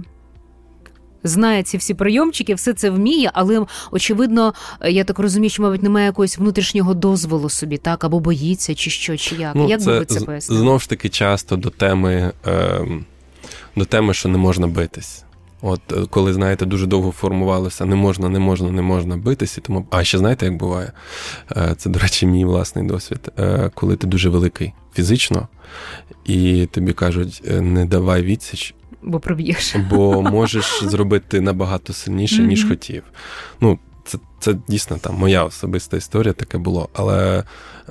знає 1.28 1.64
ці 1.64 1.78
всі 1.78 1.94
прийомчики, 1.94 2.54
все 2.54 2.74
це 2.74 2.90
вміє, 2.90 3.32
але 3.34 3.66
очевидно, 3.92 4.54
я 4.86 5.04
так 5.04 5.20
розумію, 5.20 5.50
що 5.50 5.64
мабуть 5.64 5.84
немає 5.84 6.06
якогось 6.06 6.38
внутрішнього 6.38 6.94
дозволу 6.94 7.50
собі, 7.50 7.78
так 7.78 8.04
або 8.04 8.20
боїться, 8.20 8.76
чи 8.76 8.90
що, 8.90 9.18
чи 9.18 9.36
як. 9.36 9.56
Ну, 9.56 9.70
як 9.70 9.82
це, 9.82 9.86
би 9.86 10.00
ви 10.00 10.06
це 10.06 10.22
пояснили? 10.22 10.62
Знову 10.62 10.80
ж 10.80 10.90
таки, 10.90 11.10
часто 11.10 11.56
до 11.56 11.70
теми, 11.70 12.32
е, 12.48 12.86
до 13.76 13.86
теми, 13.86 14.14
що 14.14 14.30
не 14.30 14.38
можна 14.38 14.68
битись. 14.68 15.24
От 15.62 15.82
е, 15.92 16.06
коли, 16.10 16.34
знаєте, 16.34 16.66
дуже 16.66 16.88
довго 16.88 17.12
формувалося, 17.12 17.86
не 17.86 17.96
можна, 17.96 18.30
не 18.30 18.40
можна, 18.40 18.72
не 18.72 18.82
можна 18.82 19.18
битися. 19.18 19.62
Тому, 19.62 19.88
а 19.90 20.04
ще 20.04 20.18
знаєте, 20.18 20.46
як 20.46 20.58
буває? 20.58 20.92
Е, 21.52 21.76
це, 21.78 21.90
до 21.90 22.00
речі, 22.00 22.26
мій 22.26 22.46
власний 22.46 22.88
досвід. 22.88 23.32
Е, 23.40 23.72
коли 23.74 23.96
ти 23.96 24.08
дуже 24.08 24.30
великий 24.30 24.74
фізично, 24.94 25.48
і 26.26 26.66
тобі 26.72 26.94
кажуть, 26.94 27.44
не 27.62 27.86
давай 27.86 28.22
відсіч, 28.22 28.76
Бо 29.02 29.20
проб'єш. 29.20 29.76
Бо 29.90 30.22
можеш 30.22 30.84
зробити 30.84 31.42
набагато 31.42 31.94
сильніше, 31.94 32.44
ніж 32.44 32.66
mm-hmm. 32.66 32.70
хотів. 32.70 33.04
Ну, 33.62 33.80
це 34.06 34.18
це 34.40 34.56
дійсно 34.68 34.98
там 34.98 35.16
моя 35.16 35.44
особиста 35.44 35.98
історія, 35.98 36.34
таке 36.34 36.58
було. 36.58 36.90
Але 36.94 37.44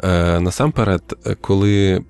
е, 0.05 0.40
насамперед, 0.40 1.03
коли 1.40 2.05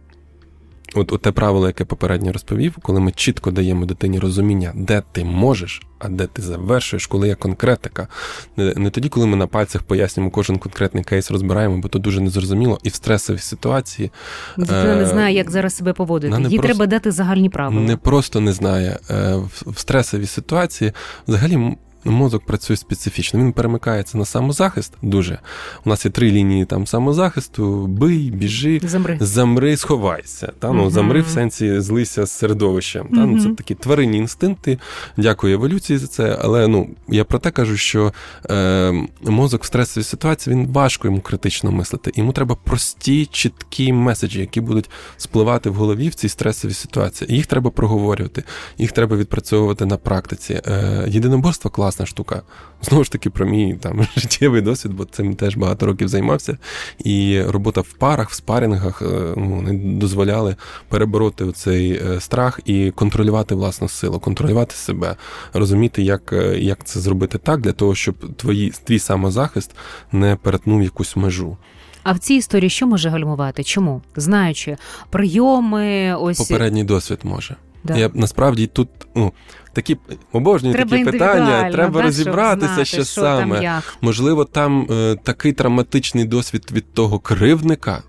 от, 0.96 1.12
от 1.12 1.22
те 1.22 1.32
правило, 1.32 1.66
яке 1.66 1.85
попередньо 1.85 2.32
розповів, 2.32 2.76
коли 2.82 3.00
ми 3.00 3.12
чітко 3.12 3.50
даємо 3.50 3.87
дитині 3.87 4.18
розуміння, 4.18 4.72
де 4.74 5.02
ти 5.12 5.24
можеш, 5.24 5.82
а 5.98 6.09
де 6.09 6.26
ти 6.26 6.42
завершуєш, 6.42 7.06
коли 7.06 7.28
є 7.28 7.35
конкретика. 7.35 8.09
Не, 8.56 8.74
не 8.74 8.90
тоді, 8.90 9.09
коли 9.09 9.26
ми 9.26 9.37
на 9.37 9.46
пальцях 9.46 9.82
пояснюємо 9.82 10.30
кожен 10.30 10.59
конкретний 10.59 11.04
кейс, 11.04 11.30
розбираємо, 11.30 11.78
бо 11.78 11.88
то 11.88 11.98
дуже 11.98 12.20
незрозуміло. 12.20 12.78
І 12.82 12.88
в 12.88 12.94
стресовій 12.94 13.38
ситуації 13.38 14.11
дитина 14.56 14.92
е, 14.92 14.96
не 14.96 15.06
знає, 15.06 15.37
як 15.37 15.50
зараз 15.50 15.76
себе 15.76 15.92
поводити. 15.92 16.37
Їй 16.37 16.42
просто, 16.42 16.62
треба 16.62 16.87
дати 16.87 17.11
загальні 17.11 17.48
правила. 17.48 17.82
Не 17.82 17.96
просто 17.96 18.40
не 18.40 18.52
знає. 18.52 18.98
Е, 19.11 19.35
в, 19.37 19.62
в 19.66 19.78
стресовій 19.78 20.26
ситуації 20.26 20.92
взагалі 21.28 21.76
мозок 22.10 22.44
працює 22.44 22.76
специфічно. 22.76 23.40
Він 23.40 23.52
перемикається 23.52 24.18
на 24.18 24.24
самозахист 24.24 24.92
дуже. 25.02 25.38
У 25.84 25.88
нас 25.88 26.04
є 26.04 26.10
три 26.10 26.30
лінії 26.30 26.64
там 26.64 26.86
самозахисту: 26.86 27.86
бий, 27.86 28.30
біжи, 28.30 28.80
замри, 28.82 29.18
замри 29.20 29.76
сховайся. 29.76 30.52
Та? 30.59 30.72
Ну, 30.72 30.90
Замри 30.90 31.20
в 31.20 31.28
сенсі 31.28 31.80
злися 31.80 32.26
з 32.26 32.30
середовища. 32.30 32.98
Та? 32.98 33.26
Ну, 33.26 33.42
Це 33.42 33.48
такі 33.48 33.74
тваринні 33.74 34.18
інстинкти. 34.18 34.78
Дякую 35.16 35.54
еволюції 35.54 35.98
за 35.98 36.07
це. 36.07 36.38
Але 36.40 36.68
ну, 36.68 36.88
я 37.09 37.24
про 37.24 37.38
те 37.38 37.50
кажу, 37.50 37.76
що 37.76 38.12
е, 38.50 38.92
мозок 39.22 39.62
в 39.62 39.66
стресовій 39.66 40.04
ситуації 40.04 40.57
він 40.57 40.66
важко 40.66 41.09
йому 41.09 41.20
критично 41.20 41.72
мислити. 41.72 42.12
Йому 42.14 42.32
треба 42.32 42.57
прості, 42.64 43.26
чіткі 43.26 43.92
меседжі, 43.92 44.40
які 44.40 44.61
будуть 44.61 44.90
спливати 45.16 45.70
в 45.70 45.74
голові 45.74 46.09
в 46.09 46.14
цій 46.14 46.28
стресовій 46.28 46.74
ситуації. 46.74 47.34
Їх 47.36 47.46
треба 47.46 47.70
проговорювати, 47.70 48.44
їх 48.78 48.92
треба 48.92 49.16
відпрацьовувати 49.16 49.86
на 49.86 49.96
практиці. 49.96 50.61
Е, 50.66 51.04
Єдиноборство 51.09 51.70
класна 51.97 52.07
штука. 52.07 52.42
Знову 52.82 53.05
ж 53.05 53.12
таки, 53.12 53.30
про 53.30 53.47
мій 53.47 53.74
там 53.74 54.07
життєвий 54.16 54.61
досвід, 54.61 54.94
бо 54.94 55.05
цим 55.05 55.34
теж 55.34 55.57
багато 55.57 55.86
років 55.86 56.09
займався. 56.09 56.59
І 57.05 57.42
робота 57.42 57.80
в 57.80 57.92
парах, 57.92 58.30
в 58.30 58.34
спарінгах 58.34 59.03
е, 59.03 59.34
ну, 59.36 59.62
не 59.62 59.99
дозволяли 59.99 60.57
перебороти 60.88 61.53
цей 61.53 61.92
е, 61.92 62.20
страх 62.20 62.61
і 62.64 62.90
контролювати 62.90 63.55
власну 63.55 63.88
силу, 63.88 64.18
контролювати 64.20 64.74
себе, 64.74 65.16
розуміти, 65.53 66.03
як 66.03 66.32
е, 66.32 66.59
як 66.59 66.84
це 66.84 67.01
зробити 67.01 67.38
так, 67.38 67.61
для 67.61 67.72
того, 67.72 67.94
щоб 67.94 68.36
твої, 68.36 68.72
твій 68.84 68.99
самозахист 68.99 69.70
не 70.12 70.36
перетнув 70.36 70.82
якусь 70.82 71.16
межу. 71.16 71.57
А 72.03 72.12
в 72.12 72.18
цій 72.18 72.34
історії 72.34 72.70
що 72.70 72.86
може 72.86 73.09
гальмувати? 73.09 73.64
Чому? 73.64 74.03
Знаючи 74.16 74.76
прийоми, 75.11 76.14
ось 76.14 76.38
попередній 76.38 76.84
досвід 76.84 77.18
може. 77.22 77.57
Да. 77.86 77.97
Я 77.97 78.11
насправді 78.14 78.66
тут 78.66 78.88
ну, 79.14 79.32
такі 79.77 79.97
обожні 80.33 80.72
такі 80.72 81.05
питання. 81.05 81.70
Треба 81.72 82.01
да, 82.01 82.07
розібратися, 82.07 82.66
знати, 82.66 82.85
що, 82.85 82.97
що 82.97 83.05
саме. 83.05 83.61
Там, 83.61 83.83
Можливо, 84.01 84.45
там 84.45 84.87
е, 84.91 85.16
такий 85.22 85.53
травматичний 85.53 86.24
досвід 86.24 86.68
від 86.72 86.93
того 86.93 87.18
кривдника, 87.18 88.03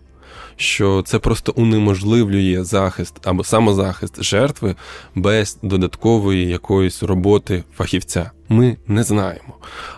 що 0.56 1.04
це 1.06 1.20
просто 1.20 1.54
унеможливлює 1.56 2.64
захист 2.64 3.28
або 3.28 3.44
самозахист 3.44 4.24
жертви 4.24 4.76
без 5.16 5.58
додаткової 5.64 6.48
якоїсь 6.48 7.04
роботи 7.04 7.64
фахівця. 7.78 8.32
Ми 8.50 8.78
не 8.88 9.04
знаємо. 9.04 9.54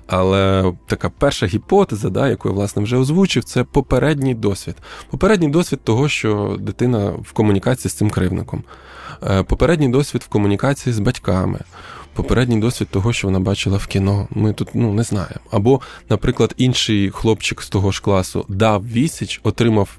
Але 0.07 0.73
така 0.87 1.09
перша 1.09 1.45
гіпотеза, 1.45 2.09
да, 2.09 2.29
яку 2.29 2.49
я 2.49 2.55
власне 2.55 2.83
вже 2.83 2.97
озвучив, 2.97 3.43
це 3.43 3.63
попередній 3.63 4.33
досвід. 4.33 4.75
Попередній 5.09 5.49
досвід 5.49 5.79
того, 5.83 6.09
що 6.09 6.57
дитина 6.59 7.09
в 7.09 7.31
комунікації 7.31 7.89
з 7.89 7.93
цим 7.93 8.09
кривником. 8.09 8.63
Е, 9.23 9.43
попередній 9.43 9.89
досвід 9.89 10.21
в 10.25 10.27
комунікації 10.27 10.93
з 10.93 10.99
батьками. 10.99 11.59
Попередній 12.13 12.59
досвід 12.59 12.87
того, 12.91 13.13
що 13.13 13.27
вона 13.27 13.39
бачила 13.39 13.77
в 13.77 13.87
кіно, 13.87 14.27
ми 14.31 14.53
тут 14.53 14.69
ну 14.73 14.93
не 14.93 15.03
знаємо. 15.03 15.39
Або, 15.51 15.81
наприклад, 16.09 16.53
інший 16.57 17.09
хлопчик 17.09 17.61
з 17.61 17.69
того 17.69 17.91
ж 17.91 18.01
класу 18.01 18.45
дав 18.49 18.87
вісіч, 18.87 19.41
отримав 19.43 19.97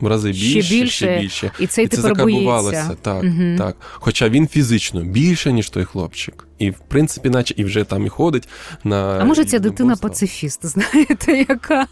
в 0.00 0.06
рази 0.06 0.30
більше, 0.30 0.62
ще 0.62 0.74
більше, 0.74 0.90
ще 0.90 1.20
більше. 1.20 1.50
і 1.58 1.66
це, 1.66 1.82
і 1.82 1.88
це 1.88 2.00
закарбувалося. 2.00 2.96
Так, 3.02 3.24
угу. 3.24 3.56
так. 3.58 3.76
Хоча 3.80 4.28
він 4.28 4.48
фізично 4.48 5.00
більше, 5.00 5.52
ніж 5.52 5.70
той 5.70 5.84
хлопчик. 5.84 6.47
І, 6.58 6.70
в 6.70 6.78
принципі, 6.88 7.30
наче 7.30 7.54
і 7.56 7.64
вже 7.64 7.84
там 7.84 8.06
і 8.06 8.08
ходить 8.08 8.48
на. 8.84 9.18
А 9.20 9.24
може 9.24 9.44
ця 9.44 9.58
дитина 9.58 9.96
пацифіст, 9.96 10.66
знаєте, 10.66 11.46
яка. 11.48 11.86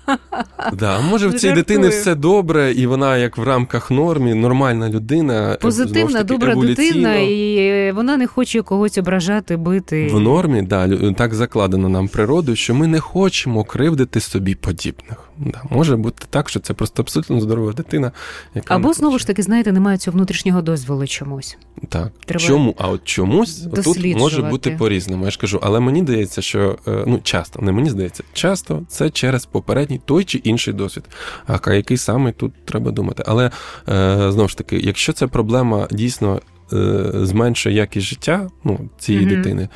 Да, 0.73 1.01
Може, 1.01 1.29
в 1.29 1.35
цій 1.35 1.53
дитини 1.53 1.89
все 1.89 2.15
добре, 2.15 2.73
і 2.73 2.87
вона, 2.87 3.17
як 3.17 3.39
в 3.39 3.43
рамках 3.43 3.91
нормі, 3.91 4.35
нормальна 4.35 4.89
людина. 4.89 5.53
Е, 5.53 5.57
Позитивна, 5.57 6.13
таки, 6.13 6.25
добра 6.25 6.55
дитина, 6.55 7.15
і 7.17 7.93
вона 7.93 8.17
не 8.17 8.27
хоче 8.27 8.63
когось 8.63 8.99
ображати, 8.99 9.57
бити. 9.57 10.07
В 10.07 10.21
нормі, 10.21 10.63
да, 10.63 11.13
так 11.13 11.35
закладено 11.35 11.89
нам 11.89 12.09
природою, 12.09 12.57
що 12.57 12.75
ми 12.75 12.87
не 12.87 13.01
хочемо 13.01 13.65
кривдити 13.65 14.21
собі 14.21 14.55
подібних. 14.55 15.31
Да, 15.39 15.63
Може 15.71 15.97
бути 15.97 16.27
так, 16.31 16.49
що 16.49 16.61
це 16.61 16.75
просто 16.75 17.03
абсолютно 17.03 17.41
здорова 17.41 17.73
дитина. 17.73 18.13
яка 18.55 18.75
Або 18.75 18.93
знову 18.93 19.19
ж 19.19 19.27
таки, 19.27 19.43
знаєте, 19.43 19.73
немає 19.73 19.99
цього 19.99 20.15
внутрішнього 20.17 20.63
дозволу 20.63 21.07
чомусь. 21.07 21.57
Так. 21.89 22.13
Треба 22.25 22.45
Чому? 22.45 22.75
А 22.79 22.89
от 22.89 23.05
чомусь 23.05 23.67
тут 23.85 24.17
може 24.17 24.43
бути 24.43 24.56
по-різному. 24.59 25.25
Я 25.25 25.31
ж 25.31 25.39
кажу, 25.39 25.61
але 25.63 25.81
мені 25.81 26.01
здається, 26.01 26.43
що 26.43 26.79
е, 26.89 27.05
ну 27.07 27.21
часто, 27.23 27.63
не 27.63 27.73
мені 27.73 27.91
здається, 27.91 28.25
часто 28.33 28.83
це 28.89 29.11
через 29.11 29.47
попередній 29.47 30.01
той 30.05 30.25
чи 30.25 30.39
інший 30.39 30.75
досвід. 30.75 31.05
А 31.47 31.75
який 31.75 31.97
саме 31.97 32.33
тут 32.33 32.53
треба 32.65 32.91
думати. 32.91 33.23
Але 33.27 33.47
е, 33.47 33.51
знову 34.33 34.49
ж 34.49 34.59
таки, 34.59 34.77
якщо 34.77 35.13
ця 35.13 35.29
проблема 35.29 35.89
дійсно 35.91 36.41
зменшує 37.15 37.75
якість 37.75 38.07
життя 38.07 38.49
ну, 38.65 38.81
цієї 38.99 39.27
mm-hmm. 39.27 39.37
дитини, 39.37 39.69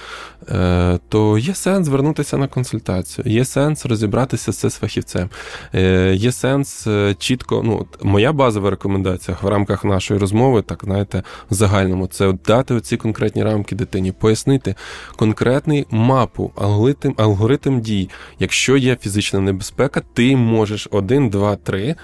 е, 0.49 0.99
то 1.09 1.39
є 1.39 1.55
сенс 1.55 1.87
звернутися 1.87 2.37
на 2.37 2.49
консультацію, 2.49 3.25
є 3.27 3.45
сенс 3.45 3.87
розібратися 3.87 4.53
це 4.53 4.71
з 4.71 4.77
фахівцем, 4.77 5.31
е, 5.75 6.15
є 6.15 6.33
сенс 6.33 6.89
чітко. 7.19 7.63
ну, 7.65 7.87
Моя 8.03 8.33
базова 8.33 8.71
рекомендація 8.71 9.37
в 9.43 9.49
рамках 9.49 9.85
нашої 9.85 10.21
розмови, 10.21 10.63
так 10.63 10.81
знаєте, 10.85 11.23
в 11.51 11.55
загальному, 11.55 12.07
це 12.07 12.33
дати 12.47 12.75
оці 12.75 12.97
конкретні 12.97 13.45
рамки 13.45 13.75
дитині, 13.75 14.13
пояснити 14.13 14.75
конкретний 15.17 15.87
мапу, 15.91 16.53
алгоритм, 16.57 17.13
алгоритм 17.17 17.81
дій. 17.81 18.11
Якщо 18.39 18.77
є 18.77 18.97
фізична 18.97 19.41
небезпека, 19.41 20.03
ти 20.15 20.37
можеш 20.37 20.89
один, 20.91 21.31
два, 21.31 21.57
три 21.57 21.97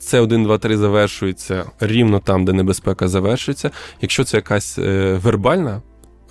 це 0.00 0.20
1, 0.20 0.44
2, 0.44 0.58
3 0.58 0.76
завершується 0.76 1.64
рівно 1.80 2.18
там, 2.18 2.44
де 2.44 2.52
небезпека 2.52 3.08
завершується. 3.08 3.70
Якщо 4.00 4.24
це 4.24 4.36
якась 4.36 4.78
е, 4.78 5.20
вербальна 5.22 5.82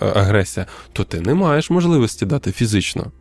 е, 0.01 0.05
агресія, 0.15 0.65
то 0.93 1.03
ти 1.03 1.21
не 1.21 1.33
маєш 1.33 1.69
можливості 1.69 2.25
дати 2.25 2.51
фізично. 2.51 3.11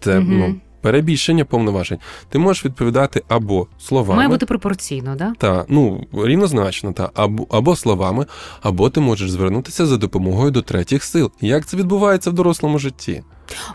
Це 0.00 0.18
угу. 0.18 0.26
ну, 0.28 0.54
перебільшення 0.80 1.44
повноважень. 1.44 1.98
Ти 2.28 2.38
можеш 2.38 2.64
відповідати 2.64 3.22
або 3.28 3.66
словами. 3.78 4.16
Має 4.16 4.28
бути 4.28 4.46
пропорційно, 4.46 5.16
да? 5.16 5.32
Так, 5.38 5.66
ну 5.68 6.06
рівнозначно, 6.12 6.92
та 6.92 7.10
або, 7.14 7.46
або 7.50 7.76
словами, 7.76 8.26
або 8.60 8.90
ти 8.90 9.00
можеш 9.00 9.30
звернутися 9.30 9.86
за 9.86 9.96
допомогою 9.96 10.50
до 10.50 10.62
третіх 10.62 11.04
сил. 11.04 11.30
Як 11.40 11.66
це 11.66 11.76
відбувається 11.76 12.30
в 12.30 12.32
дорослому 12.32 12.78
житті? 12.78 13.22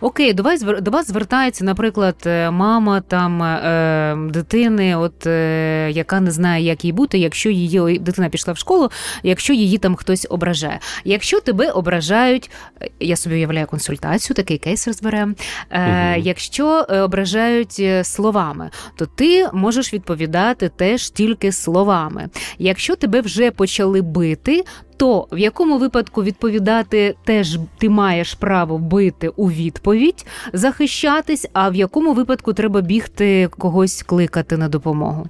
Окей, 0.01 0.33
до 0.33 0.43
вас 0.43 0.61
до 0.61 0.91
вас 0.91 1.07
звертається, 1.07 1.65
наприклад, 1.65 2.15
е, 2.25 2.51
мама 2.51 3.01
там 3.01 3.43
е, 3.43 4.17
дитини, 4.29 4.95
от 4.95 5.27
е, 5.27 5.91
яка 5.91 6.19
не 6.19 6.31
знає, 6.31 6.65
як 6.65 6.85
їй 6.85 6.91
бути, 6.91 7.17
якщо 7.17 7.49
її 7.49 7.99
дитина 7.99 8.29
пішла 8.29 8.53
в 8.53 8.57
школу, 8.57 8.91
якщо 9.23 9.53
її 9.53 9.77
там 9.77 9.95
хтось 9.95 10.27
ображає. 10.29 10.79
Якщо 11.03 11.39
тебе 11.39 11.71
ображають, 11.71 12.51
е, 12.81 12.89
я 12.99 13.15
собі 13.15 13.35
уявляю 13.35 13.67
консультацію, 13.67 14.35
такий 14.35 14.57
кейс 14.57 14.87
розберемо. 14.87 15.33
Е, 15.69 16.13
угу. 16.13 16.23
Якщо 16.25 16.85
е, 16.89 16.99
ображають 16.99 17.83
словами, 18.03 18.69
то 18.95 19.05
ти 19.05 19.47
можеш 19.53 19.93
відповідати 19.93 20.69
теж 20.69 21.09
тільки 21.09 21.51
словами. 21.51 22.29
Якщо 22.57 22.95
тебе 22.95 23.21
вже 23.21 23.51
почали 23.51 24.01
бити, 24.01 24.63
то 25.01 25.27
в 25.31 25.37
якому 25.37 25.77
випадку 25.77 26.23
відповідати 26.23 27.15
теж 27.23 27.59
ти 27.77 27.89
маєш 27.89 28.33
право 28.33 28.77
бити 28.77 29.27
у 29.27 29.49
відповідь, 29.49 30.25
захищатись, 30.53 31.47
а 31.53 31.69
в 31.69 31.75
якому 31.75 32.13
випадку 32.13 32.53
треба 32.53 32.81
бігти 32.81 33.49
когось 33.57 34.03
кликати 34.03 34.57
на 34.57 34.67
допомогу? 34.67 35.27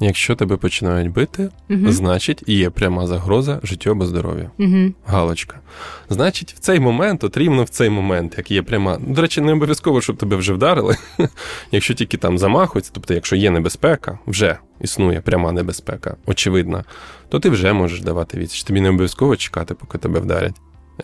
Якщо 0.00 0.36
тебе 0.36 0.56
починають 0.56 1.12
бити, 1.12 1.50
угу. 1.70 1.92
значить 1.92 2.42
є 2.46 2.70
пряма 2.70 3.06
загроза 3.06 3.60
життю 3.62 3.90
або 3.90 4.06
здоров'ю. 4.06 4.50
Угу. 4.58 4.92
Галочка. 5.06 5.60
Значить, 6.08 6.52
в 6.52 6.58
цей 6.58 6.80
момент, 6.80 7.24
от 7.24 7.36
рівно 7.36 7.64
в 7.64 7.68
цей 7.68 7.90
момент, 7.90 8.34
як 8.38 8.50
є 8.50 8.62
пряма. 8.62 8.98
До 9.06 9.22
речі, 9.22 9.40
не 9.40 9.52
обов'язково, 9.52 10.00
щоб 10.00 10.16
тебе 10.16 10.36
вже 10.36 10.52
вдарили. 10.52 10.96
Якщо 11.72 11.94
тільки 11.94 12.16
там 12.16 12.38
замахуються, 12.38 12.90
тобто, 12.94 13.14
якщо 13.14 13.36
є 13.36 13.50
небезпека, 13.50 14.18
вже 14.26 14.58
існує 14.80 15.20
пряма 15.20 15.52
небезпека, 15.52 16.16
очевидна, 16.26 16.84
то 17.28 17.40
ти 17.40 17.50
вже 17.50 17.72
можеш 17.72 18.00
давати 18.00 18.38
відсіч. 18.38 18.62
Тобі 18.62 18.80
не 18.80 18.88
обов'язково 18.88 19.36
чекати, 19.36 19.74
поки 19.74 19.98
тебе 19.98 20.20
вдарять, 20.20 20.56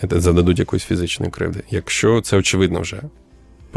зададуть 0.02 0.58
якоїсь 0.58 0.84
фізичної 0.84 1.32
кривди. 1.32 1.62
Якщо 1.70 2.20
це 2.20 2.36
очевидно 2.36 2.80
вже 2.80 3.02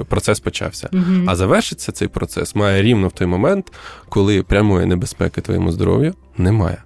процес 0.03 0.39
почався. 0.39 0.89
Угу. 0.93 1.23
А 1.27 1.35
завершиться 1.35 1.91
цей 1.91 2.07
процес 2.07 2.55
має 2.55 2.81
рівно 2.81 3.07
в 3.07 3.11
той 3.11 3.27
момент, 3.27 3.71
коли 4.09 4.43
прямої 4.43 4.85
небезпеки 4.85 5.41
твоєму 5.41 5.71
здоров'ю 5.71 6.13
немає. 6.37 6.83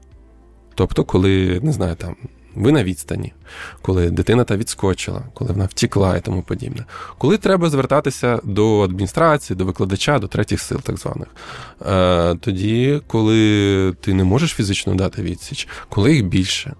Тобто, 0.75 1.03
коли, 1.03 1.59
не 1.63 1.71
знаю, 1.71 1.95
там. 1.95 2.15
Ви 2.55 2.71
на 2.71 2.83
відстані, 2.83 3.33
коли 3.81 4.09
дитина 4.09 4.43
та 4.43 4.57
відскочила, 4.57 5.23
коли 5.33 5.51
вона 5.51 5.65
втікла 5.65 6.17
і 6.17 6.21
тому 6.21 6.41
подібне. 6.41 6.85
Коли 7.17 7.37
треба 7.37 7.69
звертатися 7.69 8.39
до 8.43 8.81
адміністрації, 8.81 9.57
до 9.57 9.65
викладача, 9.65 10.19
до 10.19 10.27
третіх 10.27 10.61
сил, 10.61 10.81
так 10.83 10.97
званих. 10.97 11.27
Е, 11.85 12.35
тоді, 12.35 13.01
коли 13.07 13.93
ти 14.01 14.13
не 14.13 14.23
можеш 14.23 14.51
фізично 14.51 14.95
дати 14.95 15.21
відсіч, 15.21 15.67
коли 15.89 16.13
їх 16.13 16.25
більше, 16.25 16.73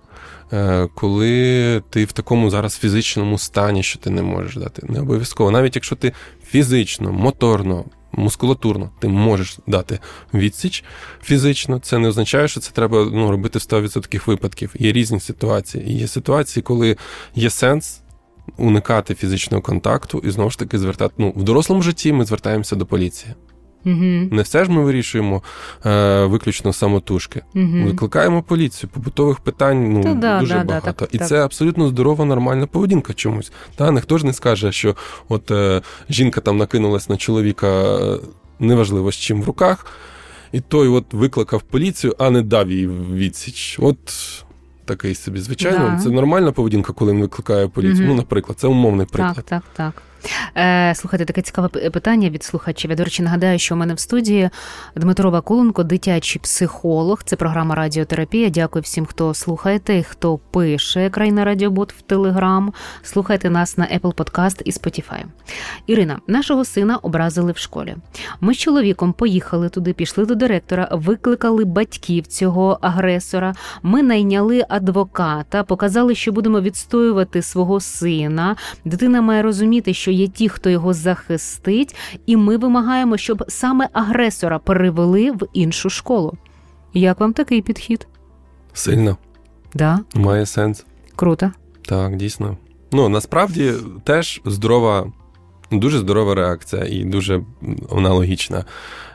коли 0.95 1.82
ти 1.89 2.06
в 2.06 2.12
такому 2.12 2.49
зараз 2.49 2.78
фізичному 2.78 3.38
стані, 3.38 3.84
що 3.84 3.99
ти 3.99 4.10
не 4.10 4.22
можеш 4.22 4.56
дати. 4.56 4.86
Не 4.89 4.99
обов'язково. 5.01 5.51
Навіть 5.51 5.76
якщо 5.76 5.95
ти 5.95 6.14
фізично, 6.45 7.12
моторно, 7.12 7.86
мускулатурно 8.12 8.91
ти 8.99 9.08
можеш 9.08 9.58
дати 9.68 9.99
відсіч 10.34 10.84
фізично, 11.24 11.80
це 11.80 11.99
не 11.99 12.08
означає, 12.08 12.47
що 12.47 12.60
це 12.60 12.72
треба 12.72 13.10
ну, 13.14 13.32
робити 13.32 13.60
в 13.60 13.62
100% 13.62 14.26
випадків. 14.26 14.76
Є 14.80 14.91
різні 14.91 15.20
ситуації. 15.20 15.97
Є 15.97 16.08
ситуації, 16.08 16.64
коли 16.64 16.97
є 17.36 17.49
сенс 17.49 18.01
уникати 18.58 19.16
фізичного 19.16 19.62
контакту 19.62 20.22
і 20.26 20.30
знову 20.30 20.49
ж 20.49 20.60
таки 20.60 20.80
звертати. 20.80 21.14
Ну, 21.18 21.34
в 21.36 21.43
дорослому 21.43 21.82
житті 21.82 22.14
ми 22.14 22.26
звертаємося 22.26 22.76
до 22.76 22.86
поліції. 22.86 23.34
Угу. 23.86 24.28
Не 24.32 24.42
все 24.42 24.66
ж 24.66 24.72
ми 24.72 24.84
вирішуємо 24.84 25.44
е, 25.86 26.26
виключно 26.26 26.74
самотужки. 26.74 27.42
Угу. 27.56 27.84
Викликаємо 27.86 28.44
поліцію, 28.44 28.90
побутових 28.94 29.40
питань 29.40 29.94
ну, 29.94 30.16
да, 30.16 30.40
дуже 30.40 30.54
да, 30.54 30.60
да, 30.60 30.66
багато. 30.66 30.92
так, 30.92 31.10
і 31.12 31.18
так. 31.18 31.28
це 31.28 31.46
абсолютно 31.46 31.88
здорова, 31.88 32.26
нормальна 32.26 32.68
поведінка 32.68 33.14
чомусь. 33.14 33.52
Та 33.76 33.92
ніхто 33.92 34.18
ж 34.18 34.26
не 34.26 34.34
скаже, 34.34 34.72
що 34.72 34.96
от 35.30 35.52
е, 35.52 35.82
жінка 36.10 36.42
там 36.42 36.58
накинулась 36.58 37.10
на 37.10 37.18
чоловіка 37.18 37.68
е, 37.68 38.20
неважливо 38.60 39.12
з 39.12 39.16
чим 39.16 39.42
в 39.42 39.46
руках, 39.46 39.86
і 40.52 40.60
той 40.60 40.88
от 40.88 41.14
викликав 41.14 41.62
поліцію, 41.62 42.16
а 42.20 42.30
не 42.30 42.42
дав 42.42 42.72
їй 42.72 42.88
відсіч. 43.14 43.78
От 43.82 43.98
такий 44.86 45.16
собі. 45.16 45.40
Звичайно, 45.40 45.90
Да. 45.98 46.04
це 46.04 46.10
нормальна 46.10 46.52
поведінка, 46.52 46.94
коли 46.94 47.12
він 47.12 47.22
викликає 47.22 47.68
поліцію. 47.68 47.98
Мгм. 48.00 48.08
Ну, 48.08 48.16
наприклад, 48.16 48.60
це 48.60 48.68
умовний 48.68 49.06
приклад. 49.06 49.36
Так, 49.36 49.46
так, 49.46 49.64
так. 49.74 50.02
Е, 50.58 50.94
слухайте, 50.96 51.26
таке 51.26 51.42
цікаве 51.42 51.70
питання 51.70 52.30
від 52.30 52.44
слухачів. 52.44 52.92
Я, 52.92 52.98
до 52.98 53.04
речі, 53.04 53.24
нагадаю, 53.24 53.60
що 53.60 53.76
у 53.76 53.78
мене 53.78 53.94
в 53.94 54.00
студії 54.00 54.50
Дмитро 54.96 55.32
Вакуленко, 55.32 55.84
дитячий 55.84 56.42
психолог. 56.42 57.24
Це 57.24 57.36
програма 57.36 57.76
Радіотерапія. 57.76 58.50
Дякую 58.50 58.84
всім, 58.84 59.06
хто 59.06 59.34
слухаєте 59.34 60.04
хто 60.04 60.38
пише 60.38 61.10
Крайна 61.10 61.46
Радіобот 61.46 61.94
в 61.94 62.02
Телеграм. 62.02 62.74
Слухайте 63.02 63.50
нас 63.50 63.78
на 63.78 63.86
Apple 63.86 64.14
Podcast 64.14 64.62
і 64.66 64.72
Spotify. 64.72 65.24
Ірина, 65.88 66.20
нашого 66.28 66.66
сина 66.66 66.98
образили 66.98 67.52
в 67.52 67.58
школі. 67.58 67.96
Ми 68.42 68.54
з 68.54 68.58
чоловіком 68.58 69.14
поїхали 69.14 69.70
туди, 69.70 69.94
пішли 69.94 70.26
до 70.26 70.36
директора, 70.36 70.90
викликали 70.92 71.66
батьків 71.66 72.28
цього 72.28 72.78
агресора. 72.82 73.54
Ми 73.84 74.04
найняли 74.04 74.66
адвоката, 74.70 75.64
показали, 75.64 76.16
що 76.16 76.32
будемо 76.32 76.62
відстоювати 76.62 77.42
свого 77.42 77.80
сина. 77.80 78.56
Дитина 78.86 79.22
має 79.22 79.42
розуміти, 79.42 79.94
що 79.94 80.12
є 80.14 80.28
ті, 80.28 80.49
хто 80.49 80.70
його 80.70 80.93
захистить, 80.93 81.95
і 82.26 82.38
ми 82.38 82.57
вимагаємо, 82.57 83.18
щоб 83.18 83.43
саме 83.47 83.89
агресора 83.93 84.59
перевели 84.59 85.32
в 85.32 85.47
іншу 85.53 85.89
школу. 85.89 86.34
Як 86.93 87.20
вам 87.20 87.34
такий 87.34 87.61
підхід? 87.61 88.07
Сильно, 88.74 89.18
Да, 89.74 89.99
має 90.16 90.45
сенс. 90.45 90.86
круто. 91.16 91.51
Так, 91.86 92.16
дійсно. 92.16 92.57
Ну, 92.91 93.09
насправді 93.09 93.74
теж 94.03 94.41
здорова, 94.45 95.11
дуже 95.72 95.97
здорова 95.99 96.36
реакція 96.36 96.86
і 96.86 97.03
дуже 97.03 97.41
аналогічна. 97.91 98.66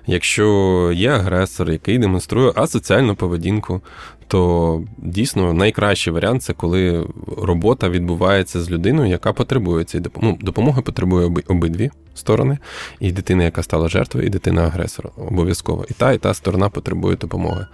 Якщо 0.07 0.46
є 0.94 1.11
агресор, 1.11 1.70
який 1.70 1.99
демонструє 1.99 2.53
асоціальну 2.57 3.14
поведінку, 3.16 3.80
то 4.29 4.83
дійсно 4.99 5.53
найкращий 5.53 6.12
варіант 6.12 6.43
це 6.43 6.53
коли 6.53 7.07
робота 7.37 7.89
відбувається 7.89 8.61
з 8.61 8.70
людиною, 8.70 9.11
яка 9.11 9.33
потребує 9.33 9.85
цієї 9.85 10.03
допомоги. 10.03 10.37
Ну, 10.41 10.47
допомоги 10.47 10.83
потребує 10.83 11.31
обидві 11.47 11.91
сторони, 12.14 12.59
і 13.01 13.12
дитина, 13.12 13.45
яка 13.45 13.62
стала 13.62 13.89
жертвою, 13.89 14.26
і 14.26 14.31
дитина 14.31 14.62
агресора. 14.62 15.11
Обов'язково. 15.16 15.85
І 15.91 15.93
та, 15.93 16.12
і 16.12 16.18
та 16.18 16.35
сторона 16.35 16.68
потребує 16.68 17.16
допомоги. 17.16 17.66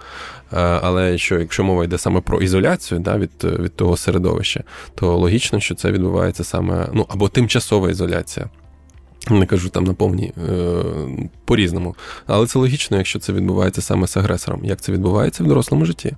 Е, 0.53 0.57
Але 0.59 1.17
що, 1.17 1.39
якщо 1.39 1.63
мова 1.63 1.83
йде 1.83 1.97
саме 1.97 2.21
про 2.21 2.41
ізоляцію 2.41 2.99
да, 2.99 3.17
від, 3.17 3.43
від 3.43 3.75
того 3.75 3.97
середовища, 3.97 4.63
то 4.95 5.17
логічно, 5.17 5.59
що 5.59 5.75
це 5.75 5.91
відбувається 5.91 6.43
саме 6.43 6.89
ну 6.93 7.05
або 7.09 7.29
тимчасова 7.29 7.89
ізоляція. 7.89 8.49
Не 9.29 9.45
кажу 9.45 9.69
там 9.69 9.83
на 9.83 9.93
повній 9.93 10.33
е, 10.49 10.83
по-різному. 11.45 11.95
Але 12.27 12.47
це 12.47 12.59
логічно, 12.59 12.97
якщо 12.97 13.19
це 13.19 13.33
відбувається 13.33 13.81
саме 13.81 14.07
з 14.07 14.17
агресором. 14.17 14.65
Як 14.65 14.81
це 14.81 14.91
відбувається 14.91 15.43
в 15.43 15.47
дорослому 15.47 15.85
житті? 15.85 16.15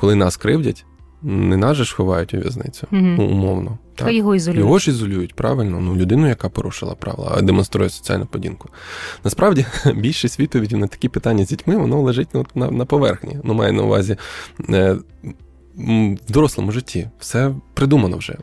Коли 0.00 0.14
нас 0.14 0.36
кривдять, 0.36 0.84
не 1.22 1.56
нас 1.56 1.76
же 1.76 1.84
ж 1.84 1.94
ховають 1.94 2.34
у 2.34 2.38
в'язницю, 2.38 2.86
Мгм. 2.90 3.14
ну, 3.14 3.26
умовно. 3.26 3.78
Хай 3.98 4.16
його 4.16 4.34
ізолюють. 4.34 4.60
Його 4.60 4.78
ж 4.78 4.90
ізолюють, 4.90 5.34
правильно, 5.34 5.80
ну 5.80 5.96
людину, 5.96 6.28
яка 6.28 6.48
порушила 6.48 6.94
правила, 6.94 7.34
а 7.36 7.42
демонструє 7.42 7.90
соціальну 7.90 8.26
поведінку. 8.26 8.68
Насправді, 9.24 9.66
більшість 9.94 10.40
відповідей 10.40 10.78
на 10.78 10.86
такі 10.86 11.08
питання 11.08 11.44
з 11.44 11.48
дітьми, 11.48 11.76
воно 11.76 12.02
лежить 12.02 12.28
ну, 12.34 12.46
на, 12.54 12.70
на 12.70 12.84
поверхні. 12.84 13.38
Ну, 13.44 13.54
має 13.54 13.72
на 13.72 13.82
увазі 13.82 14.16
е, 14.70 14.96
в 16.28 16.32
дорослому 16.32 16.72
житті. 16.72 17.10
Все 17.18 17.54
придумано 17.74 18.16
вже. 18.16 18.38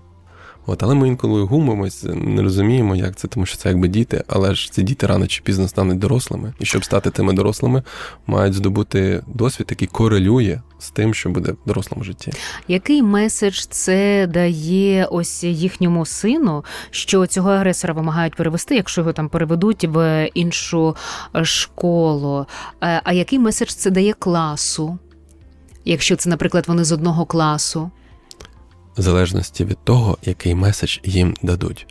От, 0.69 0.83
але 0.83 0.95
ми 0.95 1.07
інколи 1.07 1.41
гумимось, 1.43 2.05
не 2.13 2.41
розуміємо, 2.41 2.95
як 2.95 3.15
це, 3.15 3.27
тому 3.27 3.45
що 3.45 3.57
це 3.57 3.69
якби 3.69 3.87
діти, 3.87 4.23
але 4.27 4.55
ж 4.55 4.71
ці 4.71 4.83
діти 4.83 5.07
рано 5.07 5.27
чи 5.27 5.41
пізно 5.41 5.67
стануть 5.67 5.99
дорослими. 5.99 6.53
І 6.59 6.65
щоб 6.65 6.85
стати 6.85 7.09
тими 7.09 7.33
дорослими, 7.33 7.83
мають 8.27 8.53
здобути 8.53 9.23
досвід, 9.27 9.67
який 9.69 9.87
корелює 9.87 10.61
з 10.79 10.89
тим, 10.89 11.13
що 11.13 11.29
буде 11.29 11.51
в 11.51 11.57
дорослому 11.65 12.03
житті. 12.03 12.31
Який 12.67 13.03
меседж 13.03 13.65
це 13.69 14.27
дає 14.27 15.05
ось 15.05 15.43
їхньому 15.43 16.05
сину, 16.05 16.65
що 16.91 17.27
цього 17.27 17.49
агресора 17.49 17.93
вимагають 17.93 18.35
перевести, 18.35 18.75
якщо 18.75 19.01
його 19.01 19.13
там 19.13 19.29
переведуть 19.29 19.83
в 19.83 20.29
іншу 20.33 20.95
е, 21.35 21.45
школу? 21.45 22.45
Е, 22.83 23.01
А 23.03 23.13
який 23.13 23.39
меседж 23.39 23.69
це 23.69 23.91
дає 23.91 24.13
класу? 24.13 24.97
Якщо 25.85 26.15
це, 26.15 26.29
наприклад, 26.29 26.63
вони 26.67 26.83
з 26.83 26.91
одного 26.91 27.25
класу, 27.25 27.91
В 28.97 29.01
залежності 29.01 29.65
від 29.65 29.77
того, 29.83 30.17
який 30.25 30.55
меседж 30.55 30.97
їм 31.03 31.35
дадуть. 31.43 31.87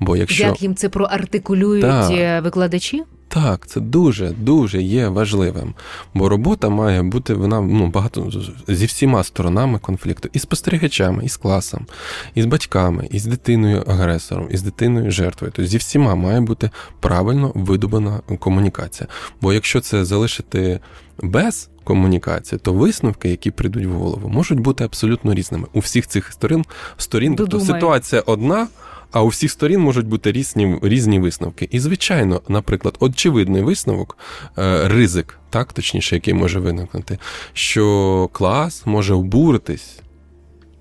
Бо 0.00 0.16
якщо 0.16 0.44
як 0.44 0.62
їм 0.62 0.74
це 0.74 0.88
проартикулюють 0.88 1.82
Так. 1.82 2.10
е, 2.12 2.40
викладачі? 2.40 3.02
Так, 3.28 3.66
це 3.66 3.80
дуже 3.80 4.28
дуже 4.28 4.82
є 4.82 5.08
важливим. 5.08 5.74
Бо 6.14 6.28
робота 6.28 6.68
має 6.68 7.02
бути 7.02 7.34
вона 7.34 7.60
ну 7.60 7.86
багато 7.86 8.30
зі 8.68 8.86
всіма 8.86 9.24
сторонами 9.24 9.78
конфлікту, 9.78 10.28
і 10.32 10.38
з 10.38 10.42
спостерігачами, 10.42 11.24
і 11.24 11.28
з 11.28 11.36
класом, 11.36 11.86
і 12.34 12.42
з 12.42 12.46
батьками, 12.46 13.08
і 13.10 13.18
з 13.18 13.26
дитиною 13.26 13.84
агресором, 13.86 14.48
і 14.50 14.56
з 14.56 14.62
дитиною 14.62 15.10
жертвою. 15.10 15.52
Тобто 15.56 15.68
зі 15.68 15.78
всіма 15.78 16.14
має 16.14 16.40
бути 16.40 16.70
правильно 17.00 17.52
видобана 17.54 18.20
комунікація. 18.38 19.08
Бо 19.40 19.52
якщо 19.52 19.80
це 19.80 20.04
залишити 20.04 20.80
без 21.22 21.70
комунікації, 21.90 22.58
то 22.62 22.72
висновки, 22.72 23.28
які 23.28 23.50
прийдуть 23.50 23.86
в 23.86 23.92
голову, 23.92 24.28
можуть 24.28 24.60
бути 24.60 24.84
абсолютно 24.84 25.34
різними. 25.34 25.66
У 25.72 25.80
всіх 25.80 26.06
цих 26.06 26.32
сторін 26.32 26.64
сторін 26.96 27.36
тобто 27.36 27.60
ситуація 27.60 28.22
одна. 28.26 28.68
А 29.12 29.22
у 29.22 29.28
всіх 29.28 29.50
сторін 29.50 29.80
можуть 29.80 30.06
бути 30.06 30.32
різні 30.32 30.78
різні 30.82 31.18
висновки. 31.18 31.68
І, 31.70 31.80
звичайно, 31.80 32.42
наприклад, 32.48 32.96
очевидний 33.00 33.62
висновок, 33.62 34.18
е, 34.58 34.88
ризик, 34.88 35.38
так 35.50 35.72
точніше, 35.72 36.14
який 36.14 36.34
може 36.34 36.60
виникнути, 36.60 37.18
що 37.52 38.28
клас 38.32 38.82
може 38.86 39.14
обуритись 39.14 39.98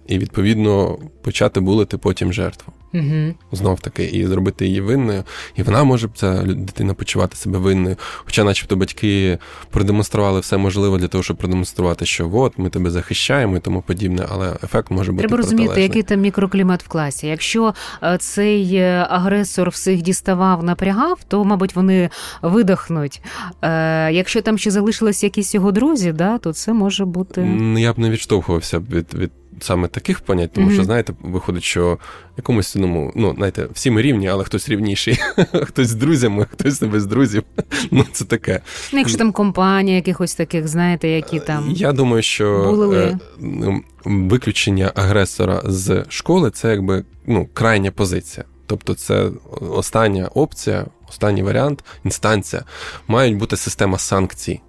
і, 0.07 0.17
відповідно, 0.17 0.97
почати 1.21 1.59
булити 1.59 1.97
потім 1.97 2.33
жертву. 2.33 2.73
Угу. 2.93 3.33
Знов 3.51 3.79
таки, 3.79 4.03
і 4.05 4.27
зробити 4.27 4.67
її 4.67 4.81
винною, 4.81 5.23
і 5.55 5.63
вона 5.63 5.83
може 5.83 6.09
ця 6.15 6.43
дитина 6.43 6.93
почувати 6.93 7.35
себе 7.35 7.59
винною. 7.59 7.95
Хоча, 8.25 8.43
начебто, 8.43 8.75
батьки 8.75 9.37
продемонстрували 9.69 10.39
все 10.39 10.57
можливе 10.57 10.97
для 10.97 11.07
того, 11.07 11.23
щоб 11.23 11.37
продемонструвати, 11.37 12.05
що 12.05 12.29
от 12.33 12.57
ми 12.57 12.69
тебе 12.69 12.89
захищаємо 12.89 13.57
і 13.57 13.59
тому 13.59 13.81
подібне, 13.81 14.25
але 14.31 14.55
ефект 14.63 14.91
може 14.91 15.11
бути 15.11 15.21
Треба 15.21 15.37
розуміти, 15.37 15.65
протилежний. 15.65 15.83
який 15.83 16.03
там 16.03 16.19
мікроклімат 16.21 16.83
в 16.83 16.87
класі. 16.87 17.27
Якщо 17.27 17.73
е, 18.03 18.17
цей 18.17 18.75
е, 18.75 19.07
агресор 19.09 19.69
всіх 19.69 20.01
діставав, 20.01 20.63
напрягав, 20.63 21.19
то, 21.27 21.45
мабуть, 21.45 21.75
вони 21.75 22.09
видохнуть. 22.41 23.21
Е, 23.61 24.11
Якщо 24.11 24.41
там 24.41 24.57
ще 24.57 24.71
залишились 24.71 25.23
якісь 25.23 25.55
його 25.55 25.71
друзі, 25.71 26.11
да, 26.11 26.37
то 26.37 26.53
це 26.53 26.73
може 26.73 27.05
бути. 27.05 27.41
Я 27.77 27.93
б 27.93 27.99
не 27.99 28.09
відштовхувався 28.09 28.79
від, 28.79 29.13
від 29.13 29.31
саме 29.63 29.87
таких 29.87 30.19
понять, 30.19 30.53
тому 30.53 30.67
Мгм. 30.67 30.75
що, 30.75 30.83
знаєте, 30.83 31.13
виходить, 31.21 31.63
що 31.63 31.97
якомусь 32.37 32.75
ну, 32.75 33.11
ну, 33.15 33.33
знаєте, 33.37 33.67
всі 33.73 33.91
ми 33.91 34.01
рівні, 34.01 34.27
але 34.27 34.43
хтось 34.43 34.69
рівніший, 34.69 35.19
хтось 35.63 35.87
з 35.87 35.95
друзями, 35.95 36.47
хтось 36.51 36.81
не 36.81 36.87
без 36.87 37.05
друзів. 37.05 37.43
Ну, 37.91 38.05
це 38.11 38.25
таке. 38.25 38.61
Ну, 38.93 38.99
якщо 38.99 39.17
там 39.17 39.31
компанія 39.31 39.95
якихось 39.95 40.35
таких, 40.35 40.67
знаєте, 40.67 41.07
які 41.07 41.39
там. 41.39 41.71
Я 41.71 41.91
думаю, 41.91 42.23
що 42.23 42.63
булили. 42.63 42.97
е, 43.03 43.19
ну, 43.39 43.81
виключення 44.05 44.91
агресора 44.95 45.61
з 45.65 46.05
школи 46.09 46.51
це 46.51 46.69
якби 46.69 47.03
ну, 47.27 47.47
крайня 47.53 47.91
позиція. 47.91 48.45
Тобто, 48.67 48.93
це 48.93 49.29
остання 49.61 50.27
опція, 50.27 50.85
останній 51.09 51.43
варіант, 51.43 51.83
інстанція. 52.05 52.63
Мають 53.07 53.37
бути 53.37 53.57
система 53.57 53.97
санкцій. 53.97 54.61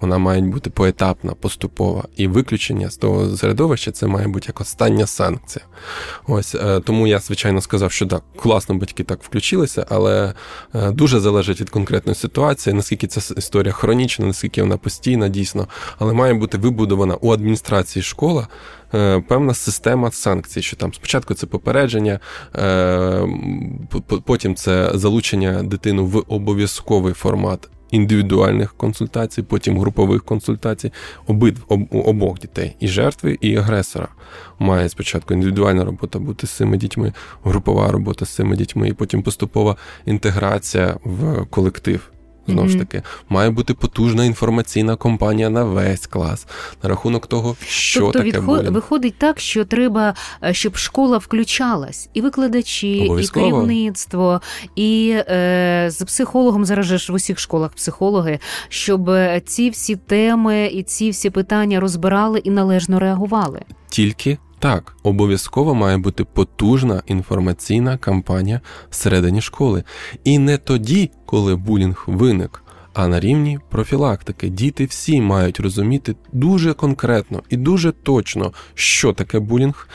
Вона 0.00 0.18
має 0.18 0.42
бути 0.42 0.70
поетапна, 0.70 1.34
поступова. 1.34 2.04
І 2.16 2.28
виключення 2.28 2.90
з 2.90 2.96
того 2.96 3.36
середовища 3.36 3.90
це 3.90 4.06
має 4.06 4.28
бути 4.28 4.44
як 4.48 4.60
остання 4.60 5.06
санкція. 5.06 5.64
Ось 6.26 6.54
е, 6.54 6.80
тому 6.80 7.06
я, 7.06 7.18
звичайно, 7.18 7.60
сказав, 7.60 7.92
що 7.92 8.06
так, 8.06 8.22
класно 8.36 8.74
батьки 8.74 9.04
так 9.04 9.22
включилися, 9.22 9.86
але 9.90 10.34
е, 10.74 10.90
дуже 10.90 11.20
залежить 11.20 11.60
від 11.60 11.70
конкретної 11.70 12.14
ситуації, 12.14 12.74
наскільки 12.74 13.06
ця 13.06 13.34
історія 13.34 13.72
хронічна, 13.72 14.26
наскільки 14.26 14.62
вона 14.62 14.76
постійна, 14.76 15.28
дійсно, 15.28 15.68
але 15.98 16.12
має 16.12 16.34
бути 16.34 16.58
вибудована 16.58 17.14
у 17.14 17.32
адміністрації 17.32 18.02
школа 18.02 18.48
е, 18.94 19.24
певна 19.28 19.54
система 19.54 20.10
санкцій, 20.10 20.62
що 20.62 20.76
там 20.76 20.94
спочатку 20.94 21.34
це 21.34 21.46
попередження, 21.46 22.20
потім 24.24 24.54
це 24.54 24.90
залучення 24.94 25.62
дитину 25.62 26.06
в 26.06 26.24
обов'язковий 26.28 27.14
формат 27.14 27.68
індивідуальних 27.90 28.74
консультацій, 28.74 29.42
потім 29.42 29.78
групових 29.78 30.24
консультацій 30.24 30.92
обидв 31.26 31.64
об, 31.68 31.80
обох 31.90 32.38
дітей 32.38 32.76
і 32.80 32.88
жертви, 32.88 33.38
і 33.40 33.56
агресора. 33.56 34.08
Має 34.58 34.88
спочатку 34.88 35.34
індивідуальна 35.34 35.84
робота 35.84 36.18
бути 36.18 36.46
з 36.46 36.50
цими 36.50 36.76
дітьми, 36.76 37.12
групова 37.44 37.92
робота 37.92 38.24
з 38.24 38.28
цими 38.28 38.56
дітьми, 38.56 38.88
і 38.88 38.92
потім 38.92 39.22
поступова 39.22 39.76
інтеграція 40.06 40.96
в 41.04 41.46
колектив. 41.50 42.10
Знову 42.48 42.68
ж 42.68 42.78
таки, 42.78 43.02
має 43.28 43.50
бути 43.50 43.74
потужна 43.74 44.24
інформаційна 44.24 44.96
компанія 44.96 45.50
на 45.50 45.64
весь 45.64 46.06
клас 46.06 46.46
на 46.82 46.88
рахунок 46.88 47.26
того, 47.26 47.56
що 47.66 48.00
тобто, 48.00 48.18
таке 48.18 48.30
відход... 48.30 48.58
булінг. 48.58 48.72
виходить 48.72 49.14
так, 49.18 49.40
що 49.40 49.64
треба, 49.64 50.14
е, 50.44 50.54
щоб 50.54 50.76
школа 50.76 51.18
включалась, 51.18 52.08
і 52.14 52.20
викладачі, 52.20 52.96
і 52.96 53.28
керівництво, 53.28 54.40
і 54.76 55.16
е, 55.16 55.86
з 55.90 56.04
психологом 56.04 56.64
зараз 56.64 56.86
же 56.86 56.98
ж 56.98 57.12
в 57.12 57.14
усіх 57.14 57.38
школах 57.38 57.72
психологи, 57.72 58.38
щоб 58.68 59.10
е, 59.10 59.42
ці 59.46 59.70
всі 59.70 59.96
теми 59.96 60.66
і 60.66 60.82
ці 60.82 61.10
всі 61.10 61.30
питання 61.30 61.80
розбирали 61.80 62.38
і 62.38 62.50
належно 62.50 62.98
реагували. 62.98 63.60
Тільки 63.88 64.38
так, 64.58 64.96
обов'язково 65.02 65.74
має 65.74 65.98
бути 65.98 66.24
потужна 66.24 67.02
інформаційна 67.06 67.96
кампанія 67.96 68.60
всередині 68.90 69.40
школи. 69.40 69.84
І 70.24 70.38
не 70.38 70.58
тоді, 70.58 71.10
коли 71.26 71.56
булінг 71.56 72.04
виник, 72.06 72.62
а 72.94 73.08
на 73.08 73.20
рівні 73.20 73.58
профілактики. 73.68 74.48
Діти 74.48 74.84
всі 74.84 75.20
мають 75.20 75.60
розуміти 75.60 76.16
дуже 76.32 76.72
конкретно 76.72 77.42
і 77.48 77.56
дуже 77.56 77.92
точно, 77.92 78.52
що 78.74 79.12
таке 79.12 79.38
булінг, 79.38 79.88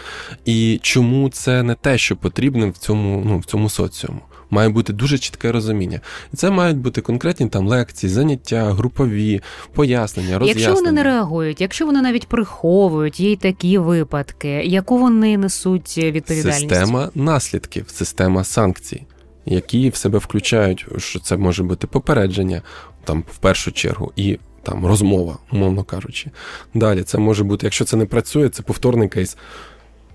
і 0.46 0.80
чому 0.82 1.30
це 1.30 1.64
не 1.64 1.76
те, 1.76 1.98
що 1.98 2.16
потрібно 2.16 2.70
в 2.70 2.78
цьому, 2.78 3.24
ну, 3.26 3.40
в 3.40 3.46
цьому 3.46 3.70
соціуму 3.70 4.22
має 4.54 4.70
бути 4.70 4.94
дуже 4.94 5.18
чітке 5.18 5.52
розуміння. 5.52 6.00
І 6.34 6.38
це 6.38 6.50
мають 6.50 6.78
бути 6.78 7.02
конкретні 7.02 7.50
там 7.50 7.68
лекції, 7.68 8.10
заняття, 8.10 8.64
групові, 8.74 9.42
пояснення, 9.74 10.40
роз'яснення. 10.40 10.68
Якщо 10.68 10.84
вони 10.84 10.92
не 10.92 11.04
реагують, 11.04 11.62
якщо 11.62 11.86
вони 11.86 12.02
навіть 12.02 12.28
приховують, 12.28 13.20
є 13.20 13.32
й 13.32 13.36
такі 13.36 13.78
випадки, 13.78 14.50
яку 14.50 14.98
вони 14.98 15.38
несуть 15.38 15.98
відповідальність? 15.98 16.70
Система 16.70 17.10
наслідків, 17.16 17.86
система 17.88 18.44
санкцій. 18.44 19.04
Які 19.46 19.90
в 19.90 19.96
себе 19.96 20.18
включають, 20.18 20.86
що 20.98 21.20
це 21.20 21.38
може 21.38 21.64
бути 21.64 21.88
попередження 21.88 22.62
там 23.04 23.24
в 23.32 23.38
першу 23.38 23.72
чергу, 23.72 24.12
і 24.16 24.40
там 24.64 24.86
розмова, 24.86 25.38
умовно 25.52 25.84
кажучи. 25.84 26.32
Далі 26.74 27.04
це 27.04 27.18
може 27.18 27.44
бути, 27.44 27.66
якщо 27.66 27.86
це 27.86 27.98
не 27.98 28.06
працює, 28.06 28.50
це 28.50 28.64
повторний 28.64 29.10
кейс. 29.10 29.38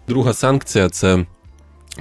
Друга 0.08 0.32
санкція 0.32 0.88
це 0.88 1.26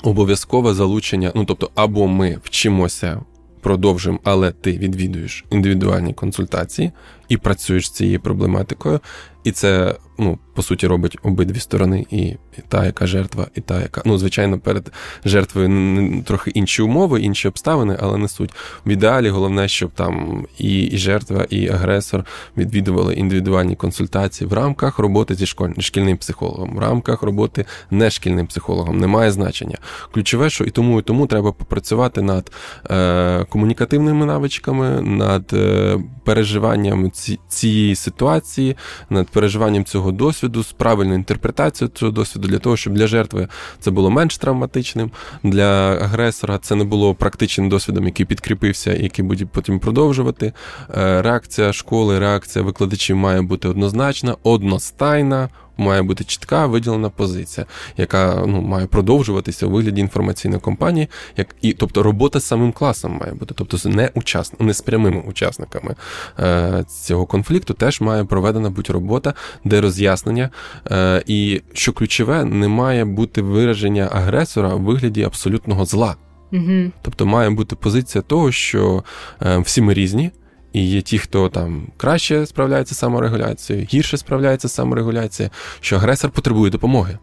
обов'язкове 0.04 0.74
залучення. 0.74 1.32
Ну 1.36 1.45
тобто, 1.45 1.70
або 1.76 2.08
ми 2.08 2.38
вчимося, 2.43 3.22
продовжуємо, 3.62 4.20
але 4.24 4.52
ти 4.52 4.78
відвідуєш 4.78 5.45
індивідуальні 5.52 6.14
консультації 6.14 6.91
і 7.30 7.38
працюєш 7.38 7.88
з 7.88 7.92
цією 7.92 8.20
проблематикою, 8.20 9.00
і 9.44 9.52
це 9.52 9.96
ну, 10.18 10.40
по 10.54 10.62
суті 10.62 10.88
робить 10.88 11.18
обидві 11.24 11.60
сторони, 11.60 12.06
і 12.12 12.36
та, 12.68 12.86
яка 12.86 13.08
жертва, 13.08 13.48
і 13.56 13.62
та, 13.62 13.82
яка 13.82 14.02
ну, 14.06 14.18
звичайно, 14.18 14.60
перед 14.60 14.92
жертвою 15.26 16.24
трохи 16.26 16.52
інші 16.52 16.82
умови, 16.82 17.22
інші 17.22 17.48
обставини, 17.48 17.98
але 18.02 18.18
не 18.18 18.28
суть. 18.28 18.54
В 18.86 18.90
ідеалі 18.90 19.30
головне, 19.30 19.68
щоб 19.68 19.92
там 19.92 20.46
і 20.58 20.84
і 20.84 20.98
жертва, 20.98 21.46
і 21.50 21.70
агресор 21.70 22.26
відвідували 22.58 23.14
індивідуальні 23.14 23.76
консультації 23.76 24.48
в 24.48 24.54
рамках 24.54 25.00
роботи 25.00 25.36
зі 25.36 25.46
школь... 25.46 25.70
шкільним 25.80 26.18
психологом, 26.18 26.76
в 26.76 26.80
рамках 26.80 27.22
роботи 27.22 27.66
не 27.92 28.10
шкільним 28.10 28.48
психологом. 28.48 29.00
Немає 29.00 29.32
значення. 29.32 29.78
Ключове, 30.14 30.50
що 30.50 30.64
і 30.64 30.70
тому, 30.70 31.00
і 31.00 31.02
тому 31.02 31.28
треба 31.28 31.52
попрацювати 31.52 32.22
над 32.22 32.52
е, 32.90 33.46
комунікативними 33.50 34.26
навичками, 34.26 35.02
над 35.02 35.54
е, 35.54 35.98
переживанням 36.24 37.12
ці, 37.18 37.39
цієї 37.47 37.95
ситуації, 37.95 38.78
над 39.09 39.28
переживанням 39.28 39.86
цього 39.86 40.11
досвіду, 40.11 40.63
з 40.63 40.72
правильною 40.72 41.18
інтерпретацією 41.18 41.91
цього 41.95 42.11
досвіду, 42.11 42.47
для 42.47 42.59
того, 42.59 42.78
щоб 42.78 42.93
для 42.93 43.07
жертви 43.07 43.47
це 43.80 43.91
було 43.91 44.09
менш 44.09 44.38
травматичним, 44.38 45.11
для 45.43 45.95
агресора 45.95 46.57
це 46.57 46.76
не 46.76 46.84
було 46.84 47.15
практичним 47.15 47.70
досвідом, 47.70 48.05
який 48.05 48.26
підкріпився 48.26 48.93
і 48.93 49.03
який 49.03 49.26
буде 49.26 49.45
потім 49.45 49.80
продовжувати. 49.80 50.53
Е, 50.97 51.22
реакція 51.22 51.74
школи, 51.74 52.20
реакція 52.20 52.65
викладачів 52.65 53.15
має 53.15 53.41
бути 53.41 53.68
однозначна, 53.68 54.36
одностайна 54.43 55.49
має 55.78 56.02
бути 56.02 56.24
чітка 56.24 56.66
виділена 56.66 57.10
позиція, 57.10 57.66
яка 57.98 58.44
ну, 58.48 58.62
має 58.62 58.88
продовжуватися 58.88 59.68
у 59.68 59.70
вигляді 59.70 60.02
інформаційної 60.02 60.62
компанії, 60.62 61.08
як 61.38 61.56
і 61.62 61.74
тобто 61.74 62.04
робота 62.04 62.40
з 62.40 62.46
самим 62.46 62.72
класом 62.72 63.18
має 63.22 63.34
бути, 63.34 63.54
тобто 63.58 63.78
з 63.78 63.86
не 63.86 64.10
учасник, 64.14 64.62
не 64.62 64.74
з 64.74 64.82
прямими 64.82 65.24
учасниками 65.28 65.96
е, 66.40 66.86
цього 66.88 67.26
конфлікту, 67.26 67.74
теж 67.74 68.02
має 68.02 68.24
проведена 68.24 68.70
бути 68.70 68.94
робота, 68.94 69.34
де 69.64 69.82
роз'яснення, 69.82 70.50
е, 70.92 71.24
і 71.28 71.62
що 71.74 71.94
ключове, 71.94 72.46
не 72.46 72.68
має 72.68 73.06
бути 73.06 73.42
вираження 73.42 74.10
агресора 74.12 74.74
у 74.74 74.80
вигляді 74.80 75.24
абсолютного 75.24 75.86
зла. 75.86 76.16
Угу. 76.54 76.92
Тобто 77.02 77.26
має 77.26 77.50
бути 77.50 77.76
позиція 77.76 78.22
того, 78.22 78.52
що 78.52 79.04
е, 79.42 79.58
всі 79.58 79.82
ми 79.82 79.94
різні. 79.94 80.32
І 80.78 80.90
є 80.90 81.02
ті, 81.02 81.20
хто 81.20 81.50
там 81.50 81.88
краще 81.98 82.46
справляється 82.46 82.96
з 82.96 82.98
саморегуляцією, 82.98 83.88
гірше 83.94 84.18
справляється 84.18 84.68
з 84.68 84.74
саморегуляцією, 84.74 85.52
що 85.80 85.96
агресор 85.96 86.32
потребує 86.32 86.72
допомоги. 86.72 87.18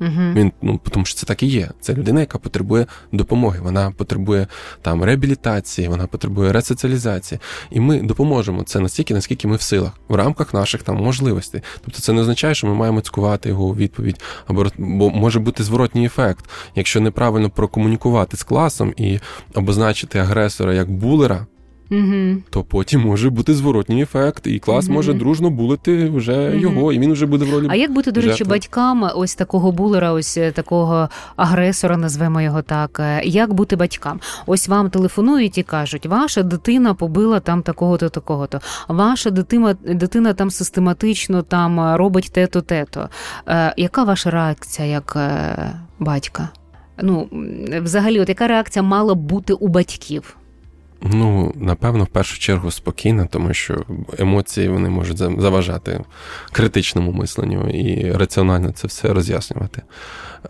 uh 0.00 0.32
Він 0.34 0.52
ну 0.62 0.80
тому, 0.90 1.04
що 1.04 1.14
це 1.14 1.26
так 1.26 1.42
і 1.42 1.46
є. 1.46 1.70
Це 1.80 1.94
людина, 1.94 2.20
яка 2.20 2.38
потребує 2.38 2.86
допомоги. 3.12 3.60
Вона 3.62 3.90
потребує 3.90 4.46
там 4.82 5.04
реабілітації, 5.04 5.88
вона 5.88 6.06
потребує 6.06 6.52
ресоціалізації. 6.52 7.40
І 7.70 7.80
ми 7.80 8.00
допоможемо 8.00 8.62
це 8.62 8.80
настільки, 8.80 9.14
наскільки 9.14 9.48
ми 9.48 9.56
в 9.56 9.62
силах, 9.62 9.92
в 10.08 10.14
рамках 10.14 10.54
наших 10.54 10.82
там 10.82 10.96
можливостей. 10.96 11.62
Тобто, 11.84 12.00
це 12.00 12.12
не 12.12 12.20
означає, 12.20 12.54
що 12.54 12.66
ми 12.66 12.74
маємо 12.74 13.00
цькувати 13.00 13.48
його 13.48 13.64
у 13.64 13.74
відповідь, 13.74 14.20
або 14.46 14.66
бо 14.78 15.10
може 15.10 15.40
бути 15.40 15.64
зворотній 15.64 16.06
ефект, 16.06 16.44
якщо 16.74 17.00
неправильно 17.00 17.50
прокомунікувати 17.50 18.36
з 18.36 18.42
класом 18.42 18.94
і 18.96 19.20
обозначити 19.54 20.18
агресора 20.18 20.74
як 20.74 20.90
булера. 20.90 21.46
Угу. 21.92 22.42
То 22.50 22.64
потім 22.64 23.00
може 23.00 23.30
бути 23.30 23.54
зворотній 23.54 24.02
ефект, 24.02 24.46
і 24.46 24.58
клас 24.58 24.84
угу. 24.84 24.94
може 24.94 25.14
дружно 25.14 25.50
булити 25.50 26.10
вже 26.10 26.56
його, 26.56 26.92
і 26.92 26.98
він 26.98 27.12
вже 27.12 27.26
буде 27.26 27.44
в 27.44 27.52
ролі. 27.52 27.66
А 27.70 27.74
як 27.74 27.92
бути, 27.92 28.12
до 28.12 28.20
речі, 28.20 28.28
жертви? 28.28 28.50
батькам 28.50 29.10
ось 29.14 29.34
такого 29.34 29.72
булера, 29.72 30.12
ось 30.12 30.36
е, 30.36 30.50
такого 30.52 31.08
агресора, 31.36 31.96
назвемо 31.96 32.40
його 32.40 32.62
так. 32.62 33.00
Е, 33.00 33.22
як 33.24 33.52
бути 33.52 33.76
батькам? 33.76 34.20
Ось 34.46 34.68
вам 34.68 34.90
телефонують 34.90 35.58
і 35.58 35.62
кажуть, 35.62 36.06
ваша 36.06 36.42
дитина 36.42 36.94
побила 36.94 37.40
там 37.40 37.62
такого-то, 37.62 38.08
такого-то, 38.08 38.60
ваша 38.88 39.30
дитина 39.30 39.76
дитина 39.84 40.32
там 40.32 40.50
систематично 40.50 41.42
там 41.42 41.80
е, 41.80 41.96
робить 41.96 42.30
те-то, 42.32 42.60
те-то. 42.60 43.08
Е, 43.48 43.74
Яка 43.76 44.04
ваша 44.04 44.30
реакція 44.30 44.88
як 44.88 45.16
е, 45.16 45.56
батька? 45.98 46.48
Ну, 47.02 47.28
взагалі, 47.82 48.20
от 48.20 48.28
яка 48.28 48.46
реакція 48.46 48.82
мала 48.82 49.14
бути 49.14 49.52
у 49.52 49.68
батьків? 49.68 50.36
Ну, 51.04 51.52
напевно, 51.56 52.04
в 52.04 52.06
першу 52.06 52.38
чергу 52.38 52.70
спокійна, 52.70 53.26
тому 53.26 53.54
що 53.54 53.84
емоції 54.18 54.68
вони 54.68 54.88
можуть 54.88 55.18
заважати 55.18 56.04
критичному 56.52 57.12
мисленню 57.12 57.70
і 57.70 58.12
раціонально 58.12 58.72
це 58.72 58.88
все 58.88 59.12
роз'яснювати. 59.12 59.82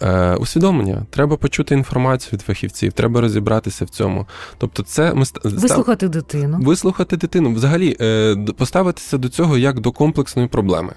Е, 0.02 0.34
Усвідомлення, 0.34 1.06
треба 1.10 1.36
почути 1.36 1.74
інформацію 1.74 2.30
від 2.32 2.40
фахівців, 2.40 2.92
треба 2.92 3.20
розібратися 3.20 3.84
в 3.84 3.88
цьому. 3.88 4.26
Тобто, 4.58 4.82
це 4.82 5.14
ми 5.14 5.24
вислухати 5.44 6.08
дитину. 6.08 6.58
Вислухати 6.60 7.16
дитину, 7.16 7.52
взагалі, 7.54 7.96
е, 8.00 8.36
поставитися 8.56 9.18
до 9.18 9.28
цього 9.28 9.58
як 9.58 9.80
до 9.80 9.92
комплексної 9.92 10.48
проблеми. 10.48 10.92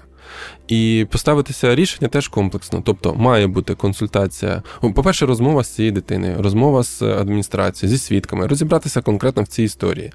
І 0.68 1.06
поставитися 1.10 1.74
рішення 1.74 2.08
теж 2.08 2.28
комплексно. 2.28 2.82
Тобто 2.84 3.14
має 3.14 3.46
бути 3.46 3.74
консультація. 3.74 4.62
По-перше, 4.80 5.26
розмова 5.26 5.64
з 5.64 5.74
цією 5.74 5.92
дитиною, 5.92 6.42
розмова 6.42 6.82
з 6.82 7.02
адміністрацією, 7.02 7.96
зі 7.96 8.04
свідками, 8.04 8.46
розібратися 8.46 9.02
конкретно 9.02 9.42
в 9.42 9.46
цій 9.46 9.62
історії. 9.62 10.12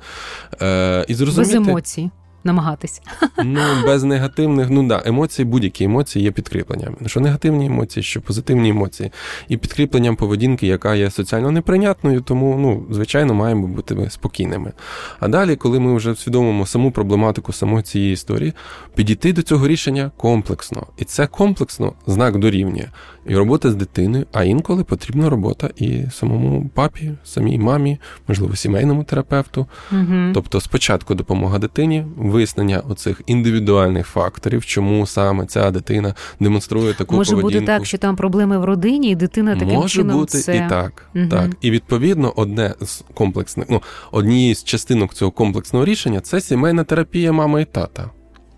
Е, 0.61 1.05
і 1.07 1.13
зрозуміти... 1.13 1.59
Без 1.59 1.67
емоцій 1.67 2.09
намагатись. 2.43 3.01
Ну, 3.43 3.59
без 3.85 4.03
негативних, 4.03 4.69
ну 4.69 4.87
да, 4.87 5.01
емоції, 5.05 5.45
будь-які 5.45 5.83
емоції 5.83 6.25
є 6.25 6.31
підкріпленням. 6.31 6.95
Що 7.05 7.19
негативні 7.19 7.65
емоції, 7.65 8.03
що 8.03 8.21
позитивні 8.21 8.69
емоції, 8.69 9.11
і 9.47 9.57
підкріпленням 9.57 10.15
поведінки, 10.15 10.67
яка 10.67 10.95
є 10.95 11.11
соціально 11.11 11.51
неприйнятною, 11.51 12.21
тому, 12.21 12.57
ну, 12.57 12.85
звичайно, 12.93 13.33
маємо 13.33 13.67
бути 13.67 14.09
спокійними. 14.09 14.71
А 15.19 15.27
далі, 15.27 15.55
коли 15.55 15.79
ми 15.79 15.95
вже 15.95 16.11
усвідомимо 16.11 16.65
саму 16.65 16.91
проблематику 16.91 17.53
самої 17.53 17.83
цієї 17.83 18.13
історії, 18.13 18.53
підійти 18.95 19.33
до 19.33 19.41
цього 19.41 19.67
рішення 19.67 20.11
комплексно. 20.17 20.87
І 20.97 21.03
це 21.03 21.27
комплексно 21.27 21.93
знак 22.07 22.39
дорівнює. 22.39 22.87
І 23.25 23.35
робота 23.35 23.71
з 23.71 23.75
дитиною, 23.75 24.25
а 24.33 24.43
інколи 24.43 24.83
потрібна 24.83 25.29
робота 25.29 25.69
і 25.75 26.03
самому 26.11 26.69
папі, 26.73 27.11
самій 27.23 27.57
мамі, 27.57 27.97
можливо, 28.27 28.55
сімейному 28.55 29.03
терапевту. 29.03 29.67
Угу. 29.91 30.31
Тобто, 30.33 30.61
спочатку 30.61 31.15
допомога 31.15 31.59
дитині 31.59 32.05
вияснення 32.17 32.79
оцих 32.79 33.21
індивідуальних 33.25 34.07
факторів, 34.07 34.65
чому 34.65 35.07
саме 35.07 35.45
ця 35.45 35.71
дитина 35.71 36.15
демонструє 36.39 36.93
таку 36.93 37.15
може 37.15 37.31
поведінку. 37.31 37.59
бути 37.59 37.65
так, 37.65 37.85
що 37.85 37.97
там 37.97 38.15
проблеми 38.15 38.57
в 38.57 38.65
родині, 38.65 39.09
і 39.09 39.15
дитина 39.15 39.55
таким 39.55 39.75
може 39.75 39.95
чином 39.95 40.17
бути 40.17 40.37
це... 40.37 40.55
і 40.55 40.69
так. 40.69 41.05
Угу. 41.15 41.27
Так, 41.29 41.49
і 41.61 41.71
відповідно, 41.71 42.33
одне 42.35 42.75
з 42.81 43.03
комплексних, 43.13 43.67
ну 43.69 43.81
однією 44.11 44.55
з 44.55 44.63
частинок 44.63 45.13
цього 45.13 45.31
комплексного 45.31 45.85
рішення 45.85 46.19
це 46.19 46.41
сімейна 46.41 46.83
терапія 46.83 47.31
мами 47.31 47.61
і 47.61 47.65
тата. 47.65 48.09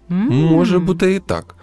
Mm. 0.09 0.31
Може 0.31 0.79
бути 0.79 1.13
і 1.13 1.19
так. 1.19 1.55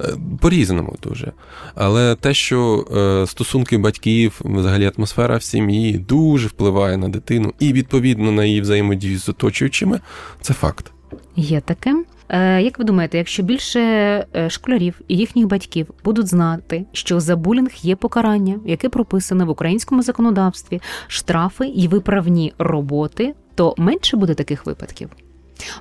Е, 0.00 0.04
по-різному 0.40 0.96
дуже. 1.02 1.32
Але 1.74 2.14
те, 2.14 2.34
що 2.34 2.86
е, 2.96 3.26
стосунки 3.26 3.78
батьків, 3.78 4.40
взагалі 4.44 4.92
атмосфера 4.96 5.36
в 5.36 5.42
сім'ї 5.42 5.98
дуже 5.98 6.48
впливає 6.48 6.96
на 6.96 7.08
дитину 7.08 7.52
і, 7.58 7.72
відповідно, 7.72 8.32
на 8.32 8.44
її 8.44 8.60
взаємодію 8.60 9.18
з 9.18 9.28
оточуючими, 9.28 10.00
це 10.40 10.54
факт. 10.54 10.92
Є 11.36 11.60
таке. 11.60 12.04
Е, 12.28 12.62
як 12.62 12.78
ви 12.78 12.84
думаєте, 12.84 13.18
якщо 13.18 13.42
більше 13.42 14.26
школярів 14.48 15.00
і 15.08 15.16
їхніх 15.16 15.46
батьків 15.46 15.86
будуть 16.04 16.26
знати, 16.26 16.84
що 16.92 17.20
за 17.20 17.36
булінг 17.36 17.70
є 17.82 17.96
покарання, 17.96 18.60
яке 18.66 18.88
прописане 18.88 19.44
в 19.44 19.50
українському 19.50 20.02
законодавстві, 20.02 20.80
штрафи 21.08 21.66
і 21.66 21.88
виправні 21.88 22.52
роботи, 22.58 23.34
то 23.54 23.74
менше 23.78 24.16
буде 24.16 24.34
таких 24.34 24.66
випадків? 24.66 25.10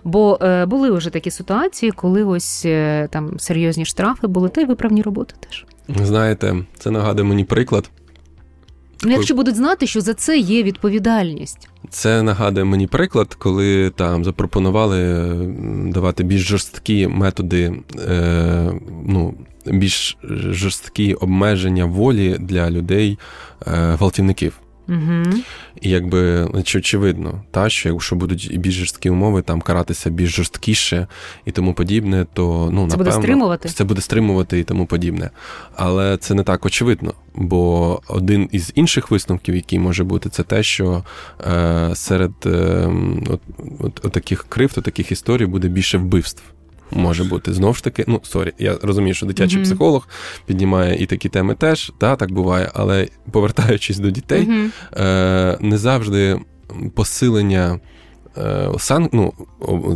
Бо 0.04 0.40
е, 0.42 0.66
були 0.66 0.92
вже 0.92 1.10
такі 1.10 1.32
ситуації, 1.32 1.92
коли 1.92 2.24
ось 2.24 2.66
е, 2.66 3.08
там 3.12 3.40
серйозні 3.40 3.86
штрафи 3.86 4.28
були, 4.28 4.50
та 4.50 4.62
й 4.62 4.66
виправні 4.66 5.02
роботи 5.02 5.36
теж. 5.40 5.66
Знаєте, 6.04 6.56
це 6.80 6.92
нагадує 6.92 7.28
мені 7.28 7.44
приклад. 7.44 7.90
Ну, 9.06 9.12
якщо 9.12 9.36
будуть 9.36 9.56
знати, 9.56 9.88
що 9.88 10.02
за 10.02 10.14
це 10.14 10.38
є 10.38 10.64
відповідальність. 10.64 11.70
Це 11.90 12.22
нагадує 12.24 12.66
мені 12.66 12.88
приклад, 12.88 13.34
коли 13.34 13.90
там 13.90 14.24
запропонували 14.24 15.30
давати 15.88 16.24
більш 16.24 16.42
жорсткі 16.42 17.08
методи, 17.08 17.74
е, 18.10 18.72
ну, 19.06 19.34
більш 19.66 20.18
жорсткі 20.32 21.14
обмеження 21.14 21.86
волі 21.86 22.38
для 22.40 22.72
людей, 22.72 23.20
е, 23.68 23.72
гвалтівників. 23.72 24.60
Угу. 24.90 25.24
І 25.82 25.90
якби 25.90 26.48
значить, 26.52 26.76
очевидно, 26.76 27.44
та 27.52 27.70
що 27.70 27.90
якщо 27.90 28.16
будуть 28.16 28.60
більш 28.60 28.74
жорсткі 28.74 29.10
умови, 29.10 29.42
там 29.42 29.62
каратися 29.62 30.10
більш 30.10 30.36
жорсткіше 30.36 31.08
і 31.46 31.52
тому 31.52 31.74
подібне, 31.74 32.26
то 32.34 32.70
ну 32.72 32.82
це 32.82 32.98
напевно, 32.98 32.98
буде 32.98 33.12
стримувати. 33.12 33.70
Це 33.70 33.84
буде 33.84 34.02
стримувати 34.02 34.60
і 34.60 34.64
тому 34.64 34.86
подібне. 34.86 35.30
Але 35.76 36.18
це 36.18 36.34
не 36.34 36.44
так 36.44 36.66
очевидно. 36.66 37.14
Бо 37.36 38.02
один 38.08 38.50
із 38.52 38.72
інших 38.76 39.12
висновків, 39.12 39.56
який 39.56 39.80
може 39.80 40.04
бути, 40.04 40.30
це 40.30 40.44
те, 40.44 40.64
що 40.64 41.04
е, 41.48 41.92
серед 41.96 42.32
е, 42.46 42.90
от, 43.30 43.42
от, 43.80 44.06
от 44.06 44.12
таких 44.12 44.46
кривд, 44.50 44.74
от 44.78 44.84
таких 44.84 45.12
історій 45.12 45.46
буде 45.46 45.68
більше 45.68 45.98
вбивств 45.98 46.44
може 46.96 47.24
бути. 47.24 47.54
Знову 47.54 47.74
ж 47.74 47.84
таки, 47.84 48.04
ну 48.08 48.22
sorry, 48.24 48.54
я 48.60 48.78
розумію, 48.82 49.14
що 49.14 49.26
дитячий 49.26 49.60
mm-hmm. 49.60 49.64
психолог 49.64 50.08
піднімає 50.46 51.04
і 51.04 51.06
такі 51.06 51.30
теми 51.30 51.56
теж, 51.56 51.92
та, 51.98 52.16
так 52.16 52.32
буває, 52.32 52.72
але 52.74 53.08
повертаючись 53.32 54.00
до 54.00 54.10
дітей, 54.10 54.48
mm-hmm. 54.48 55.02
е, 55.04 55.58
не 55.62 55.78
завжди 55.78 56.40
посилення. 56.96 57.80
Е, 58.38 58.70
сан, 58.78 59.10
ну, 59.12 59.34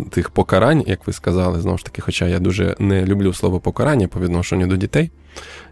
тих 0.10 0.30
покарань, 0.30 0.84
як 0.88 1.08
ви 1.08 1.14
сказали, 1.14 1.62
знову 1.62 1.78
ж 1.78 1.86
таки, 1.86 2.02
хоча 2.02 2.28
я 2.28 2.40
дуже 2.40 2.76
не 2.80 3.06
люблю 3.06 3.34
слово 3.34 3.60
покарання 3.60 4.08
по 4.08 4.20
відношенню 4.20 4.68
до 4.68 4.76
дітей. 4.76 5.12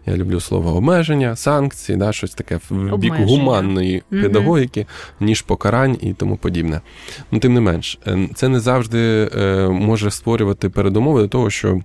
Я 0.06 0.16
люблю 0.16 0.40
слово 0.40 0.76
обмеження, 0.76 1.36
санкції, 1.36 1.98
да, 1.98 2.12
щось 2.12 2.34
таке 2.34 2.60
в 2.70 2.96
бік 2.96 3.14
гуманної 3.14 4.02
mm 4.12 4.22
педагогіки, 4.22 4.86
ніж 5.20 5.42
покарань 5.42 5.98
і 6.00 6.12
тому 6.12 6.36
подібне. 6.36 6.80
Ну, 7.30 7.38
Тим 7.38 7.54
не 7.54 7.60
менш, 7.60 7.98
е, 8.06 8.28
це 8.34 8.48
не 8.48 8.60
завжди 8.60 9.30
е, 9.36 9.68
може 9.68 10.10
створювати 10.10 10.68
передумови 10.68 11.22
до 11.22 11.28
того, 11.28 11.50
що. 11.50 11.80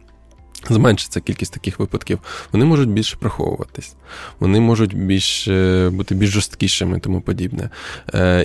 Зменшиться 0.69 1.19
кількість 1.19 1.53
таких 1.53 1.79
випадків, 1.79 2.19
вони 2.51 2.65
можуть 2.65 2.89
більше 2.89 3.17
приховуватись, 3.17 3.95
вони 4.39 4.59
можуть 4.59 4.97
більш 4.97 5.47
е, 5.47 5.89
бути 5.93 6.15
більш 6.15 6.29
жорсткішими 6.29 6.99
тому 6.99 7.21
подібне. 7.21 7.69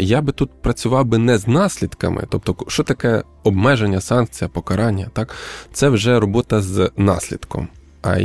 Я 0.00 0.20
би 0.22 0.32
тут 0.32 0.62
працював 0.62 1.04
би 1.04 1.18
не 1.18 1.38
з 1.38 1.46
наслідками, 1.46 2.24
тобто, 2.28 2.56
що 2.68 2.82
таке 2.82 3.22
обмеження, 3.42 4.00
санкція, 4.00 4.48
покарання, 4.48 5.10
так? 5.12 5.34
Це 5.72 5.88
вже 5.88 6.20
робота 6.20 6.62
з 6.62 6.90
наслідком. 6.96 7.68
А 8.06 8.18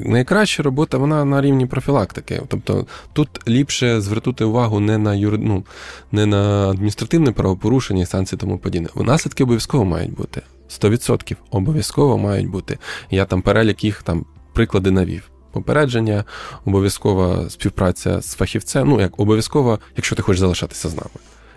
найкраща 0.00 0.62
робота 0.62 0.98
вона 0.98 1.24
на 1.24 1.40
рівні 1.40 1.66
профілактики. 1.66 2.42
Тобто 2.48 2.86
тут 3.12 3.28
ліпше 3.48 4.00
звернути 4.00 4.44
увагу 4.44 4.80
не 4.80 4.98
на 4.98 5.14
юр... 5.14 5.38
ну, 5.38 5.64
не 6.12 6.26
на 6.26 6.68
адміністративне 6.68 7.32
правопорушення 7.32 8.02
і 8.02 8.06
санкції 8.06 8.38
тому 8.38 8.58
подібне. 8.58 8.88
Наслідки 8.96 9.42
обов'язково 9.42 9.84
мають 9.84 10.14
бути. 10.14 10.42
100% 10.70 11.36
обов'язково 11.50 12.18
мають 12.18 12.48
бути. 12.48 12.78
Я 13.10 13.24
там 13.24 13.42
перелік 13.42 13.84
їх 13.84 14.02
там 14.02 14.24
приклади 14.52 14.90
навів. 14.90 15.30
Попередження, 15.52 16.24
обов'язкова 16.64 17.50
співпраця 17.50 18.20
з 18.20 18.34
фахівцем. 18.34 18.88
Ну, 18.88 19.00
як 19.00 19.20
обов'язково, 19.20 19.78
якщо 19.96 20.16
ти 20.16 20.22
хочеш 20.22 20.40
залишатися 20.40 20.88
з 20.88 20.94
нами. 20.94 21.10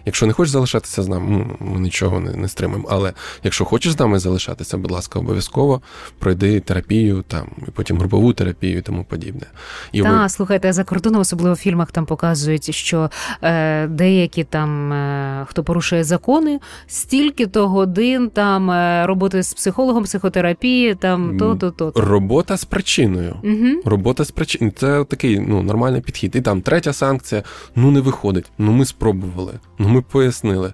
Якщо 0.05 0.25
не 0.25 0.33
хочеш 0.33 0.51
залишатися 0.51 1.03
з 1.03 1.07
нами, 1.07 1.45
ми 1.59 1.79
нічого 1.79 2.19
не, 2.19 2.31
не 2.31 2.47
стримуємо. 2.47 2.87
Але 2.91 3.13
якщо 3.43 3.65
хочеш 3.65 3.93
з 3.93 3.99
нами 3.99 4.19
залишатися, 4.19 4.77
будь 4.77 4.91
ласка, 4.91 5.19
обов'язково 5.19 5.81
пройди 6.19 6.59
терапію, 6.59 7.23
там 7.27 7.47
і 7.67 7.71
потім 7.71 7.97
групову 7.97 8.33
терапію 8.33 8.77
і 8.77 8.81
тому 8.81 9.03
подібне. 9.03 9.47
І 9.91 10.01
Так, 10.01 10.21
ви... 10.21 10.29
слухайте, 10.29 10.73
за 10.73 10.83
кордоном, 10.83 11.21
особливо 11.21 11.53
в 11.53 11.57
фільмах 11.57 11.91
там 11.91 12.05
показують, 12.05 12.75
що 12.75 13.09
е, 13.41 13.87
деякі 13.87 14.43
там 14.43 14.93
е, 14.93 15.45
хто 15.49 15.63
порушує 15.63 16.03
закони, 16.03 16.59
стільки-то 16.87 17.67
годин 17.67 18.29
там 18.29 18.71
е, 18.71 19.05
роботи 19.05 19.43
з 19.43 19.53
психологом, 19.53 20.03
психотерапії, 20.03 20.95
там 20.95 21.37
то, 21.37 21.55
то, 21.55 21.71
то. 21.71 21.93
Робота 21.95 22.57
з 22.57 22.65
причиною. 22.65 23.35
Угу. 23.43 23.81
Робота 23.85 24.23
з 24.23 24.31
причиною. 24.31 24.73
Це 24.77 25.03
такий 25.03 25.39
ну, 25.39 25.63
нормальний 25.63 26.01
підхід. 26.01 26.35
І 26.35 26.41
там 26.41 26.61
третя 26.61 26.93
санкція, 26.93 27.43
ну 27.75 27.91
не 27.91 27.99
виходить. 28.01 28.51
Ну 28.57 28.71
ми 28.71 28.85
спробували. 28.85 29.53
Ну 29.79 29.89
ми 29.91 30.01
пояснили. 30.01 30.73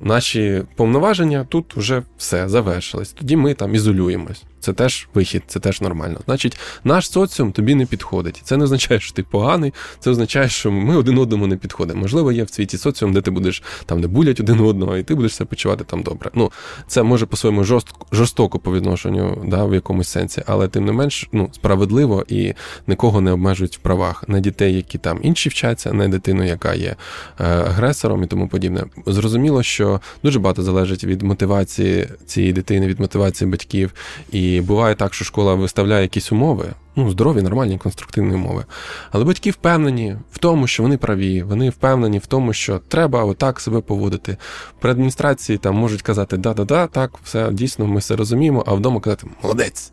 Наші 0.00 0.62
повноваження 0.76 1.44
тут 1.44 1.76
вже 1.76 2.02
все 2.18 2.48
завершились. 2.48 3.12
Тоді 3.12 3.36
ми 3.36 3.54
там 3.54 3.74
ізолюємось. 3.74 4.42
Це 4.62 4.72
теж 4.72 5.08
вихід, 5.14 5.42
це 5.46 5.60
теж 5.60 5.80
нормально. 5.80 6.20
Значить, 6.24 6.58
наш 6.84 7.10
соціум 7.10 7.52
тобі 7.52 7.74
не 7.74 7.86
підходить. 7.86 8.40
Це 8.44 8.56
не 8.56 8.64
означає, 8.64 9.00
що 9.00 9.12
ти 9.12 9.22
поганий, 9.22 9.72
це 10.00 10.10
означає, 10.10 10.48
що 10.48 10.70
ми 10.70 10.96
один 10.96 11.18
одному 11.18 11.46
не 11.46 11.56
підходимо. 11.56 12.00
Можливо, 12.00 12.32
є 12.32 12.44
в 12.44 12.50
світі 12.50 12.78
соціум, 12.78 13.12
де 13.12 13.20
ти 13.20 13.30
будеш 13.30 13.62
там, 13.86 14.00
де 14.00 14.08
булять 14.08 14.40
один 14.40 14.60
одного, 14.60 14.96
і 14.96 15.02
ти 15.02 15.14
будеш 15.14 15.34
себе 15.34 15.48
почувати 15.48 15.84
там 15.84 16.02
добре. 16.02 16.30
Ну, 16.34 16.52
це 16.86 17.02
може 17.02 17.26
по-своєму 17.26 17.64
жорстко, 17.64 18.06
жорстоко 18.12 18.58
по 18.58 18.74
відношенню 18.74 19.44
да, 19.46 19.64
в 19.64 19.74
якомусь 19.74 20.08
сенсі, 20.08 20.42
але 20.46 20.68
тим 20.68 20.84
не 20.84 20.92
менш 20.92 21.28
ну, 21.32 21.48
справедливо 21.52 22.24
і 22.28 22.54
нікого 22.86 23.20
не 23.20 23.32
обмежують 23.32 23.76
в 23.76 23.80
правах 23.80 24.28
не 24.28 24.40
дітей, 24.40 24.74
які 24.76 24.98
там 24.98 25.18
інші 25.22 25.48
вчаться, 25.48 25.92
не 25.92 26.08
дитину, 26.08 26.44
яка 26.44 26.74
є 26.74 26.96
е, 27.40 27.44
агресором 27.44 28.22
і 28.22 28.26
тому 28.26 28.48
подібне. 28.48 28.84
Зрозуміло, 29.06 29.62
що 29.62 30.00
дуже 30.22 30.38
багато 30.38 30.62
залежить 30.62 31.04
від 31.04 31.22
мотивації 31.22 32.08
цієї 32.26 32.52
дитини, 32.52 32.86
від 32.86 33.00
мотивації 33.00 33.50
батьків. 33.50 33.94
І 34.32 34.51
і 34.56 34.60
буває 34.60 34.94
так, 34.94 35.14
що 35.14 35.24
школа 35.24 35.54
виставляє 35.54 36.02
якісь 36.02 36.32
умови, 36.32 36.64
ну, 36.96 37.10
здорові, 37.10 37.42
нормальні, 37.42 37.78
конструктивні 37.78 38.34
умови. 38.34 38.64
Але 39.10 39.24
батьки 39.24 39.50
впевнені 39.50 40.16
в 40.32 40.38
тому, 40.38 40.66
що 40.66 40.82
вони 40.82 40.96
праві, 40.96 41.42
вони 41.42 41.70
впевнені 41.70 42.18
в 42.18 42.26
тому, 42.26 42.52
що 42.52 42.78
треба 42.88 43.24
отак 43.24 43.60
себе 43.60 43.80
поводити. 43.80 44.36
При 44.80 44.90
адміністрації 44.90 45.58
там 45.58 45.74
можуть 45.76 46.02
казати 46.02 46.36
да-да-да, 46.36 46.86
так, 46.86 47.18
все 47.24 47.52
дійсно, 47.52 47.86
ми 47.86 47.98
все 47.98 48.16
розуміємо, 48.16 48.64
а 48.66 48.74
вдома 48.74 49.00
казати 49.00 49.26
молодець. 49.42 49.92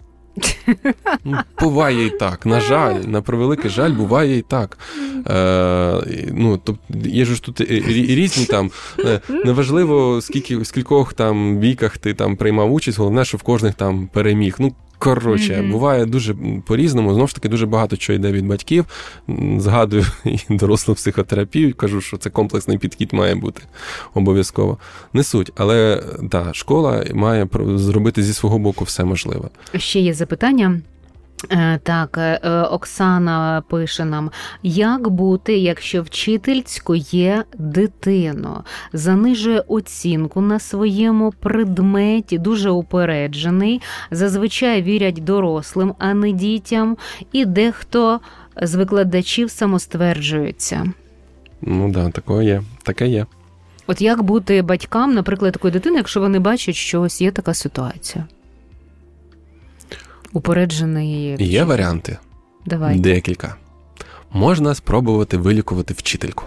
Ну, 1.23 1.37
Буває 1.59 2.05
і 2.05 2.09
так. 2.09 2.45
На 2.45 2.59
жаль, 2.61 2.95
на 2.95 3.21
превеликий 3.21 3.71
жаль, 3.71 3.91
буває 3.91 4.37
і 4.37 4.41
так. 4.41 4.77
Е, 5.27 6.01
ну, 6.33 6.61
тобто, 6.63 7.09
Є 7.09 7.25
ж 7.25 7.43
тут 7.43 7.61
різні 7.61 8.45
там. 8.45 8.71
Е, 8.99 9.21
неважливо, 9.45 10.21
скільки, 10.21 10.65
скількох 10.65 11.13
там 11.13 11.59
віках 11.59 11.97
ти 11.97 12.13
там 12.13 12.35
приймав 12.35 12.73
участь, 12.73 12.97
головне, 12.97 13.25
що 13.25 13.37
в 13.37 13.41
кожних 13.41 13.73
там 13.73 14.07
переміг. 14.13 14.55
Ну, 14.59 14.73
Коротше, 14.99 15.53
mm-hmm. 15.53 15.71
буває 15.71 16.05
дуже 16.05 16.35
по-різному. 16.65 17.13
Знову 17.13 17.27
ж 17.27 17.35
таки, 17.35 17.49
дуже 17.49 17.65
багато 17.65 17.97
чого 17.97 18.15
йде 18.15 18.31
від 18.31 18.47
батьків. 18.47 18.85
Згадую 19.57 20.05
і 20.25 20.39
дорослу 20.49 20.95
психотерапію, 20.95 21.73
кажу, 21.73 22.01
що 22.01 22.17
це 22.17 22.29
комплексний 22.29 22.77
підхід 22.77 23.13
має 23.13 23.35
бути 23.35 23.61
обов'язково. 24.13 24.77
Не 25.13 25.23
суть, 25.23 25.51
але 25.55 26.03
та 26.31 26.53
школа 26.53 27.05
має 27.13 27.47
зробити 27.75 28.23
зі 28.23 28.33
свого 28.33 28.59
боку 28.59 28.83
все 28.85 29.03
можливе. 29.03 29.49
Ще 29.75 29.99
є 29.99 30.13
запитання. 30.13 30.81
Е, 31.51 31.79
так, 31.83 32.17
е, 32.17 32.39
е, 32.43 32.61
Оксана 32.61 33.63
пише 33.69 34.05
нам, 34.05 34.31
як 34.63 35.09
бути, 35.09 35.57
якщо 35.57 36.01
вчитель 36.01 36.61
цькує 36.61 37.43
дитину, 37.57 38.63
занижує 38.93 39.63
оцінку 39.67 40.41
на 40.41 40.59
своєму 40.59 41.33
предметі, 41.39 42.37
дуже 42.37 42.69
упереджений, 42.69 43.81
зазвичай 44.11 44.81
вірять 44.81 45.23
дорослим, 45.23 45.93
а 45.99 46.13
не 46.13 46.31
дітям, 46.31 46.97
і 47.31 47.45
дехто 47.45 48.19
з 48.61 48.75
викладачів 48.75 49.51
самостверджується. 49.51 50.93
Ну 51.61 51.91
да, 51.91 52.09
таке 52.09 52.43
є, 52.43 52.63
таке 52.83 53.07
є. 53.07 53.25
От 53.87 54.01
як 54.01 54.23
бути 54.23 54.61
батькам, 54.61 55.13
наприклад, 55.13 55.53
такої 55.53 55.71
дитини, 55.73 55.97
якщо 55.97 56.19
вони 56.19 56.39
бачать, 56.39 56.75
що 56.75 57.01
ось 57.01 57.21
є 57.21 57.31
така 57.31 57.53
ситуація? 57.53 58.25
Упереджений. 60.33 61.35
Є 61.39 61.63
варіанти. 61.63 62.17
Давай. 62.65 62.99
Декілька. 62.99 63.55
Можна 64.31 64.75
спробувати 64.75 65.37
вилікувати 65.37 65.93
вчительку. 65.93 66.43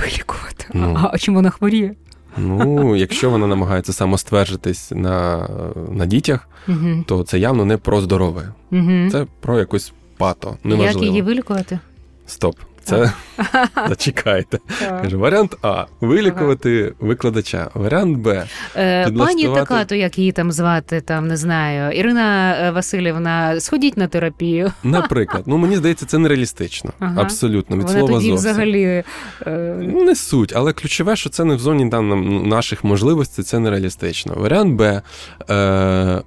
Вилікувати? 0.00 0.66
Ну, 0.74 1.08
а 1.12 1.18
чим 1.18 1.34
вона 1.34 1.50
хворіє? 1.50 1.94
Ну, 2.36 2.96
якщо 2.96 3.30
вона 3.30 3.46
намагається 3.46 3.92
самостверджитись 3.92 4.90
на 4.90 5.48
на 5.90 6.06
дітях, 6.06 6.48
угу. 6.68 7.04
то 7.06 7.22
це 7.22 7.38
явно 7.38 7.64
не 7.64 7.76
про 7.76 8.00
здорове. 8.00 8.52
Угу. 8.72 9.10
Це 9.12 9.26
про 9.40 9.58
якусь 9.58 9.92
пато. 10.16 10.56
Неважливо. 10.64 11.04
Як 11.04 11.10
її 11.10 11.22
вилікувати? 11.22 11.78
Стоп. 12.26 12.56
Це 12.84 13.12
зачекайте. 13.88 14.58
Каже, 14.78 15.16
варіант 15.16 15.56
А 15.62 15.84
вилікувати 16.00 16.92
викладача. 17.00 17.70
Варіант 17.74 18.18
Б. 18.18 18.46
Е, 18.76 19.10
пані 19.10 19.48
така, 19.54 19.84
то 19.84 19.94
як 19.94 20.18
її 20.18 20.32
там 20.32 20.52
звати, 20.52 21.00
там 21.00 21.28
не 21.28 21.36
знаю. 21.36 21.92
Ірина 21.92 22.56
е, 22.60 22.70
Васильівна, 22.70 23.60
сходіть 23.60 23.96
на 23.96 24.06
терапію. 24.06 24.72
Наприклад, 24.82 25.44
ну 25.46 25.58
мені 25.58 25.76
здається, 25.76 26.06
це 26.06 26.18
нереалістично. 26.18 26.92
Ага. 26.98 27.22
Абсолютно. 27.22 27.76
Від 27.76 27.82
Вони 27.82 27.98
слова 27.98 28.14
тоді 28.14 28.28
зовсім. 28.28 28.50
взагалі 28.50 29.04
е... 29.46 29.74
не 29.94 30.14
суть, 30.14 30.52
але 30.56 30.72
ключове, 30.72 31.16
що 31.16 31.30
це 31.30 31.44
не 31.44 31.54
в 31.54 31.58
зоні 31.58 31.90
там 31.90 32.48
наших 32.48 32.84
можливостей, 32.84 33.44
це 33.44 33.58
нереалістично. 33.58 34.34
Варіант 34.36 34.74
Б. 34.74 35.02
Е... 35.50 36.22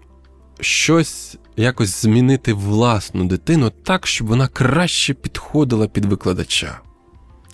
Щось 0.61 1.37
якось 1.57 2.01
змінити 2.01 2.53
власну 2.53 3.25
дитину 3.25 3.71
так, 3.83 4.07
щоб 4.07 4.27
вона 4.27 4.47
краще 4.47 5.13
підходила 5.13 5.87
під 5.87 6.05
викладача. 6.05 6.79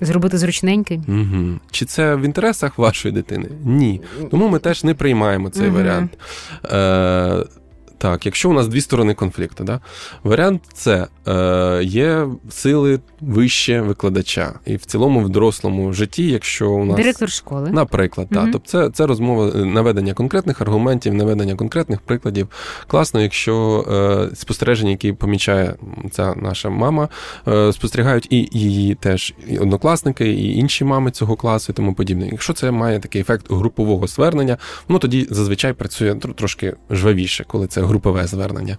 Зробити 0.01 0.37
зручненький? 0.37 1.01
Угу. 1.07 1.59
Чи 1.71 1.85
це 1.85 2.15
в 2.15 2.21
інтересах 2.21 2.77
вашої 2.77 3.13
дитини? 3.13 3.49
Ні. 3.65 4.01
Тому 4.31 4.47
ми 4.47 4.59
теж 4.59 4.83
не 4.83 4.93
приймаємо 4.93 5.49
цей 5.49 5.67
угу. 5.67 5.77
варіант. 5.77 6.17
Е, 6.65 7.45
так, 7.97 8.25
якщо 8.25 8.49
у 8.49 8.53
нас 8.53 8.67
дві 8.67 8.81
сторони 8.81 9.13
конфлікту, 9.13 9.63
да? 9.63 9.79
варіант 10.23 10.61
це 10.73 11.07
е, 11.27 11.83
є 11.83 12.27
сили 12.49 12.99
вище 13.21 13.81
викладача. 13.81 14.53
І 14.65 14.75
в 14.75 14.85
цілому 14.85 15.19
в 15.19 15.29
дорослому 15.29 15.93
житті, 15.93 16.27
якщо 16.27 16.71
у 16.71 16.85
нас 16.85 16.97
директор 16.97 17.29
школи, 17.29 17.71
наприклад, 17.71 18.27
угу. 18.31 18.41
так, 18.41 18.51
тобто 18.51 18.69
це 18.69 18.89
це 18.89 19.05
розмова 19.05 19.51
е, 19.55 19.65
наведення 19.65 20.13
конкретних 20.13 20.61
аргументів, 20.61 21.13
наведення 21.13 21.55
конкретних 21.55 22.01
прикладів. 22.01 22.47
Класно, 22.87 23.21
якщо 23.21 23.85
е, 24.31 24.35
спостереження, 24.35 24.91
які 24.91 25.13
помічає 25.13 25.75
ця 26.11 26.33
наша 26.35 26.69
мама, 26.69 27.09
е, 27.47 27.73
спостерігають 27.73 28.27
і 28.29 28.49
її 28.51 28.95
теж 28.95 29.33
і 29.47 29.57
однокласники, 29.57 30.31
і 30.31 30.57
інші 30.57 30.85
мами 30.85 31.11
цього 31.11 31.35
класу, 31.35 31.71
і 31.71 31.75
тому 31.75 31.93
подібне. 31.93 32.27
Якщо 32.31 32.53
це 32.53 32.71
має 32.71 32.99
такий 32.99 33.21
ефект 33.21 33.51
групового 33.51 34.07
звернення, 34.07 34.57
ну 34.89 34.99
тоді 34.99 35.27
зазвичай 35.29 35.73
працює 35.73 36.15
трошки 36.15 36.75
жвавіше, 36.89 37.43
коли 37.47 37.67
це 37.67 37.81
групове 37.86 38.27
звернення 38.27 38.77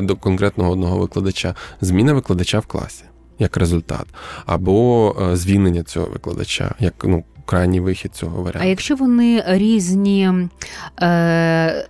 до 0.00 0.16
конкретного 0.16 0.70
одного 0.70 0.98
викладача, 0.98 1.54
зміна 1.80 2.12
викладача 2.12 2.58
в 2.58 2.66
класі 2.66 3.04
як 3.40 3.56
результат, 3.56 4.06
або 4.46 5.16
е, 5.20 5.36
звільнення 5.36 5.82
цього 5.82 6.06
викладача, 6.06 6.74
як 6.80 6.94
ну. 7.04 7.24
Крайній 7.50 7.80
вихід 7.80 8.14
цього 8.14 8.42
варіанту. 8.42 8.58
А 8.62 8.64
якщо 8.64 8.96
вони 8.96 9.42
різні, 9.46 10.30
е, 11.02 11.86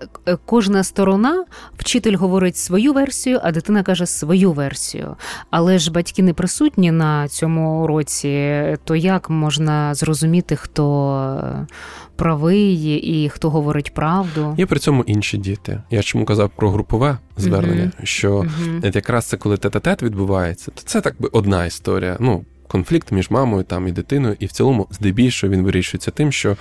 кожна 0.47 0.85
сторона, 0.85 1.45
вчитель 1.79 2.17
говорить 2.17 2.57
свою 2.57 2.93
версію, 2.93 3.41
а 3.43 3.53
дитина 3.53 3.83
каже 3.83 4.07
свою 4.07 4.53
версію. 4.53 5.17
Але 5.51 5.79
ж 5.79 5.93
батьки 5.93 6.23
не 6.23 6.35
присутні 6.35 6.91
на 6.91 7.29
цьому 7.29 7.83
уроці, 7.83 8.65
то 8.85 8.97
як 8.97 9.31
можна 9.31 9.95
зрозуміти, 9.95 10.57
хто 10.57 11.67
правий 12.17 12.75
і 12.97 13.29
хто 13.29 13.51
говорить 13.51 13.95
правду. 13.95 14.55
Є 14.59 14.67
при 14.67 14.79
цьому 14.79 15.03
інші 15.03 15.39
діти. 15.39 15.83
Я 15.91 16.03
чому 16.03 16.25
казав 16.25 16.51
про 16.57 16.71
групове 16.71 17.19
звернення, 17.37 17.85
uh-huh. 17.85 18.05
що 18.05 18.39
uh-huh. 18.39 18.95
якраз 18.95 19.25
це 19.25 19.37
коли 19.37 19.57
тет-а-тет 19.57 20.03
відбувається, 20.03 20.71
то 20.75 20.83
це 20.85 21.01
так 21.01 21.15
би 21.19 21.29
одна 21.33 21.67
історія. 21.67 22.17
Ну 22.21 22.45
конфлікт 22.71 23.13
між 23.13 23.31
мамою 23.31 23.65
там 23.65 23.89
і 23.89 23.93
дитиною, 23.93 24.37
і 24.39 24.47
в 24.47 24.53
цілому, 24.53 24.87
здебільшого, 24.91 25.53
він 25.53 25.63
вирішується 25.63 26.11
тим, 26.11 26.33
що 26.33 26.57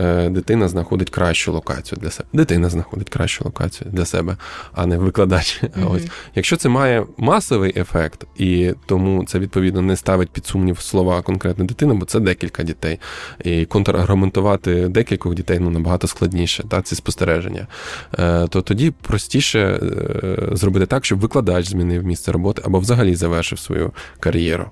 е, 0.00 0.28
дитина 0.28 0.68
знаходить 0.68 1.10
кращу 1.10 1.52
локацію 1.52 1.98
для 2.02 2.10
себе. 2.10 2.28
Дитина 2.32 2.68
знаходить 2.68 3.08
кращу 3.08 3.44
локацію 3.44 3.90
для 3.92 4.04
себе, 4.04 4.36
а 4.72 4.86
не 4.86 4.98
викладач. 4.98 5.62
Mm-hmm. 5.72 5.92
Ось 5.92 6.06
якщо 6.34 6.56
це 6.56 6.68
має 6.68 7.06
масовий 7.16 7.72
ефект, 7.80 8.24
і 8.36 8.74
тому 8.86 9.24
це 9.24 9.38
відповідно 9.38 9.82
не 9.82 9.96
ставить 9.96 10.30
під 10.30 10.46
сумнів 10.46 10.80
слова 10.80 11.22
конкретна 11.22 11.64
дитина, 11.64 11.94
бо 11.94 12.06
це 12.06 12.20
декілька 12.20 12.62
дітей. 12.62 12.98
І 13.44 13.64
контраргументувати 13.64 14.88
декількох 14.88 15.34
дітей 15.34 15.58
ну 15.60 15.70
набагато 15.70 16.06
складніше, 16.06 16.64
та 16.68 16.82
ці 16.82 16.94
спостереження. 16.94 17.66
Е, 18.18 18.46
то 18.48 18.62
тоді 18.62 18.90
простіше 18.90 19.60
е, 19.60 20.56
зробити 20.56 20.86
так, 20.86 21.04
щоб 21.04 21.20
викладач 21.20 21.68
змінив 21.68 22.04
місце 22.04 22.32
роботи 22.32 22.62
або 22.64 22.78
взагалі 22.78 23.14
завершив 23.14 23.58
свою 23.58 23.92
кар'єру 24.20 24.70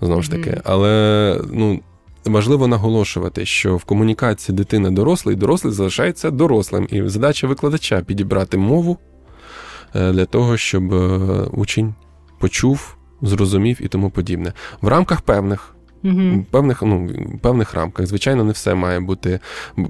знову 0.00 0.22
ж 0.22 0.30
таки. 0.30 0.60
Але 0.64 1.40
ну. 1.52 1.80
Важливо 2.24 2.66
наголошувати, 2.66 3.46
що 3.46 3.76
в 3.76 3.84
комунікації 3.84 4.56
дитина 4.56 4.90
дорослий, 4.90 5.36
дорослий 5.36 5.72
залишається 5.72 6.30
дорослим, 6.30 6.88
і 6.90 7.08
задача 7.08 7.46
викладача 7.46 8.00
підібрати 8.00 8.58
мову 8.58 8.98
е, 9.94 10.12
для 10.12 10.24
того, 10.24 10.56
щоб 10.56 10.94
е, 10.94 11.06
учень 11.52 11.94
почув, 12.38 12.96
зрозумів 13.22 13.78
і 13.80 13.88
тому 13.88 14.10
подібне. 14.10 14.52
В 14.80 14.88
рамках 14.88 15.20
певних 15.20 15.74
Угу. 16.04 16.44
Певних 16.50 16.82
ну, 16.82 17.10
певних 17.40 17.74
рамках. 17.74 18.06
Звичайно, 18.06 18.44
не 18.44 18.52
все 18.52 18.74
має 18.74 19.00
бути. 19.00 19.40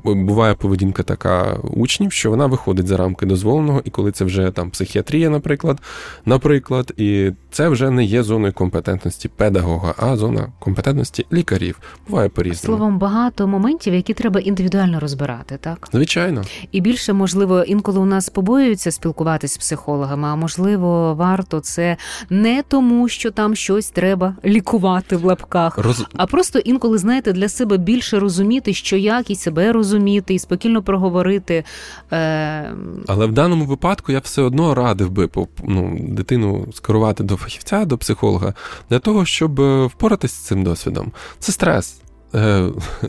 Буває 0.05 0.55
поведінка 0.55 1.03
така 1.03 1.57
учнів, 1.63 2.13
що 2.13 2.31
вона 2.31 2.47
виходить 2.47 2.87
за 2.87 2.97
рамки 2.97 3.27
дозволеного, 3.27 3.83
і 3.85 3.91
коли 3.91 4.13
це 4.13 4.25
вже 4.25 4.51
там 4.51 4.71
психіатрія, 4.71 5.31
наприклад, 5.31 5.79
наприклад, 6.27 6.93
і 6.97 7.31
це 7.51 7.69
вже 7.69 7.91
не 7.91 8.05
є 8.05 8.23
зоною 8.23 8.53
компетентності 8.53 9.29
педагога, 9.29 9.95
а 9.99 10.17
зона 10.17 10.49
компетентності 10.59 11.27
лікарів. 11.33 11.81
Буває 12.09 12.29
по-різному. 12.29 12.79
Словом, 12.79 12.99
багато 12.99 13.47
моментів, 13.47 13.95
які 13.95 14.15
треба 14.15 14.41
індивідуально 14.41 15.01
розбирати, 15.01 15.59
так? 15.61 15.89
Звичайно. 15.93 16.43
І 16.73 16.81
більше, 16.81 17.13
можливо, 17.13 17.63
інколи 17.63 18.01
у 18.01 18.05
нас 18.05 18.29
побоюються 18.29 18.91
спілкуватися 18.91 19.55
з 19.55 19.59
психологами, 19.59 20.29
а 20.29 20.37
можливо, 20.37 21.15
варто 21.15 21.61
це 21.61 21.97
не 22.31 22.63
тому, 22.69 23.09
що 23.09 23.31
там 23.31 23.55
щось 23.55 23.91
треба 23.91 24.37
лікувати 24.45 25.17
в 25.17 25.25
лапках. 25.25 25.79
Роз 25.79 26.00
а 26.17 26.27
просто 26.27 26.59
інколи, 26.59 26.99
знаєте, 26.99 27.33
для 27.33 27.49
себе 27.49 27.77
більше 27.77 28.19
розуміти, 28.19 28.75
що 28.75 28.97
як 28.97 29.31
і 29.31 29.37
себе 29.37 29.73
розуміти, 29.73 30.35
і 30.35 30.39
спокійно 30.39 30.83
проговорити. 30.83 31.65
Е... 32.13 32.75
Але 33.07 33.27
в 33.27 33.33
даному 33.33 33.65
випадку 33.65 34.13
я 34.13 34.19
все 34.19 34.43
одно 34.43 34.75
радив 34.75 35.11
би 35.11 35.29
ну, 35.65 35.99
дитину 36.01 36.67
скерувати 36.73 37.25
до 37.25 37.37
фахівця, 37.37 37.85
до 37.85 37.99
психолога, 37.99 38.55
для 38.91 38.99
того, 38.99 39.25
щоб 39.25 39.61
е, 39.61 39.87
впоратися 39.87 40.35
з 40.35 40.47
цим 40.47 40.65
досвідом. 40.65 41.13
Це 41.39 41.53
стрес. 41.53 42.01
Е, 42.35 42.63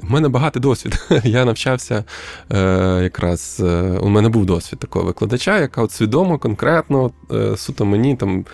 у 0.03 0.07
мене 0.09 0.29
багатий 0.29 0.61
досвід. 0.61 1.07
Я 1.23 1.45
навчався 1.45 2.03
е, 2.51 2.99
якраз. 3.03 3.61
Е, 3.63 3.81
у 4.01 4.09
мене 4.09 4.29
був 4.29 4.45
досвід 4.45 4.79
такого 4.79 5.05
викладача, 5.05 5.59
яка 5.59 5.81
от 5.81 5.91
свідомо, 5.91 6.37
конкретно, 6.37 7.11
суто 7.55 7.85
мені 7.85 8.15
там 8.15 8.45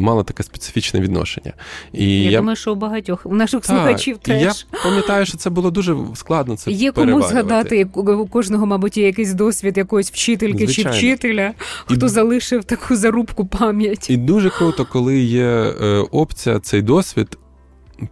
мала 0.00 0.22
таке 0.22 0.42
специфічне 0.42 1.00
відношення. 1.00 1.52
І 1.92 2.22
Я, 2.22 2.30
я... 2.30 2.38
думаю, 2.38 2.56
що 2.56 2.72
у 2.72 2.74
багатьох 2.74 3.26
у 3.26 3.34
наших 3.34 3.60
так, 3.60 3.76
слухачів 3.76 4.18
теж. 4.18 4.42
Я 4.42 4.52
пам'ятаю, 4.82 5.26
що 5.26 5.38
це 5.38 5.50
було 5.50 5.70
дуже 5.70 5.96
складно. 6.14 6.56
Це 6.56 6.70
Є 6.70 6.92
кому 6.92 7.22
згадати, 7.22 7.84
у 7.94 8.26
кожного, 8.26 8.66
мабуть, 8.66 8.96
є 8.96 9.06
якийсь 9.06 9.32
досвід 9.32 9.76
якоїсь 9.76 10.10
вчительки 10.10 10.66
Звичайно. 10.66 10.90
чи 10.90 10.96
вчителя, 10.96 11.52
хто 11.86 12.06
і... 12.06 12.08
залишив 12.08 12.64
таку 12.64 12.96
зарубку 12.96 13.46
пам'ять. 13.46 14.10
І 14.10 14.16
дуже 14.16 14.50
круто, 14.50 14.86
коли 14.92 15.18
є 15.18 15.74
опція 16.10 16.60
цей 16.60 16.82
досвід 16.82 17.38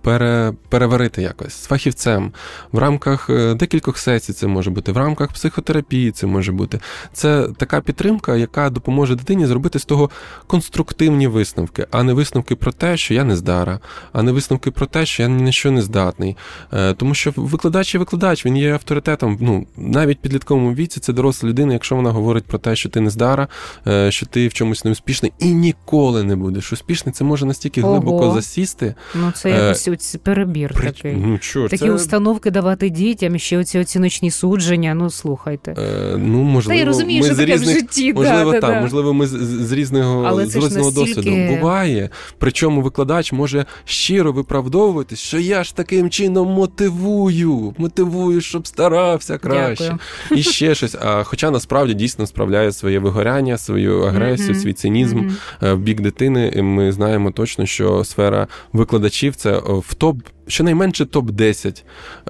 пере, 0.02 0.52
переварити 0.68 1.22
якось 1.22 1.54
з 1.54 1.66
фахівцем 1.66 2.32
в 2.72 2.78
рамках 2.78 3.30
е, 3.30 3.54
декількох 3.54 3.98
сесій. 3.98 4.32
Це 4.32 4.46
може 4.46 4.70
бути 4.70 4.92
в 4.92 4.96
рамках 4.96 5.32
психотерапії. 5.32 6.10
Це 6.10 6.26
може 6.26 6.52
бути 6.52 6.80
це 7.12 7.48
така 7.56 7.80
підтримка, 7.80 8.36
яка 8.36 8.70
допоможе 8.70 9.14
дитині 9.14 9.46
зробити 9.46 9.78
з 9.78 9.84
того 9.84 10.10
конструктивні 10.46 11.26
висновки, 11.26 11.86
а 11.90 12.02
не 12.02 12.12
висновки 12.12 12.56
про 12.56 12.72
те, 12.72 12.96
що 12.96 13.14
я 13.14 13.24
не 13.24 13.36
здара, 13.36 13.80
а 14.12 14.22
не 14.22 14.32
висновки 14.32 14.70
про 14.70 14.86
те, 14.86 15.06
що 15.06 15.22
я 15.22 15.28
ні 15.28 15.42
на 15.42 15.52
що 15.52 15.70
не 15.70 15.82
здатний. 15.82 16.36
Е, 16.72 16.94
тому 16.94 17.14
що 17.14 17.32
викладач 17.36 17.94
і 17.94 17.98
викладач 17.98 18.46
він 18.46 18.56
є 18.56 18.72
авторитетом. 18.72 19.38
Ну 19.40 19.66
навіть 19.76 20.18
в 20.18 20.20
підлітковому 20.20 20.74
віці 20.74 21.00
це 21.00 21.12
доросла 21.12 21.48
людина, 21.48 21.72
якщо 21.72 21.96
вона 21.96 22.10
говорить 22.10 22.44
про 22.44 22.58
те, 22.58 22.76
що 22.76 22.88
ти 22.88 23.00
не 23.00 23.10
здара, 23.10 23.48
е, 23.86 24.10
що 24.10 24.26
ти 24.26 24.48
в 24.48 24.52
чомусь 24.52 24.84
не 24.84 24.90
успішний 24.90 25.32
і 25.38 25.46
ніколи 25.46 26.22
не 26.22 26.36
будеш 26.36 26.72
успішний. 26.72 27.12
Це 27.12 27.24
може 27.24 27.46
настільки 27.46 27.82
Ого. 27.82 27.92
глибоко 27.92 28.30
засісти. 28.30 28.94
Ну 29.14 29.32
це 29.34 29.73
Ось 29.74 29.88
ось 29.88 30.16
перебір 30.22 30.72
При... 30.74 30.92
такий. 30.92 31.14
Ну, 31.16 31.38
що, 31.40 31.68
Такі 31.68 31.84
це... 31.84 31.90
установки 31.90 32.50
давати 32.50 32.90
дітям, 32.90 33.38
ще 33.38 33.58
оці 33.58 33.78
оціночні 33.78 34.30
судження. 34.30 34.94
Ну 34.94 35.10
слухайте. 35.10 35.74
Е, 35.78 36.16
ну 36.16 36.42
можливо, 36.42 36.74
Та 36.74 36.80
я 36.80 36.86
розумію, 36.86 37.20
ми 37.20 37.26
що 37.26 37.36
таке 37.36 37.52
різних... 37.52 37.76
в 37.76 37.78
житті. 37.78 38.12
Можливо, 38.12 38.52
да, 38.52 38.60
так, 38.60 38.74
да, 38.74 38.80
можливо, 38.80 39.14
ми 39.14 39.26
з, 39.26 39.30
з 39.66 39.72
різного 39.72 40.24
Але 40.26 40.46
з 40.46 40.56
різного 40.56 40.90
настільки... 40.90 41.14
досвіду 41.14 41.56
буває. 41.56 42.10
Причому 42.38 42.80
викладач 42.80 43.32
може 43.32 43.66
щиро 43.84 44.32
виправдовуватись, 44.32 45.18
що 45.18 45.38
я 45.38 45.64
ж 45.64 45.76
таким 45.76 46.10
чином 46.10 46.48
мотивую, 46.48 47.74
мотивую, 47.78 48.40
щоб 48.40 48.66
старався 48.66 49.38
краще. 49.38 49.84
Дякую. 49.84 50.40
І 50.40 50.42
ще 50.42 50.74
щось. 50.74 50.96
А 51.00 51.22
хоча 51.22 51.50
насправді 51.50 51.94
дійсно 51.94 52.26
справляє 52.26 52.72
своє 52.72 52.98
вигоряння, 52.98 53.58
свою 53.58 54.02
агресію, 54.02 54.54
mm-hmm. 54.54 54.62
свій 54.62 54.72
цинізм 54.72 55.18
mm-hmm. 55.18 55.74
в 55.74 55.78
бік 55.78 56.00
дитини. 56.00 56.62
Ми 56.62 56.92
знаємо 56.92 57.30
точно, 57.30 57.66
що 57.66 58.04
сфера 58.04 58.48
викладачів 58.72 59.36
це 59.36 59.52
в 59.64 59.94
топ 59.94 60.16
щонайменше 60.46 61.04
топ-10 61.04 61.82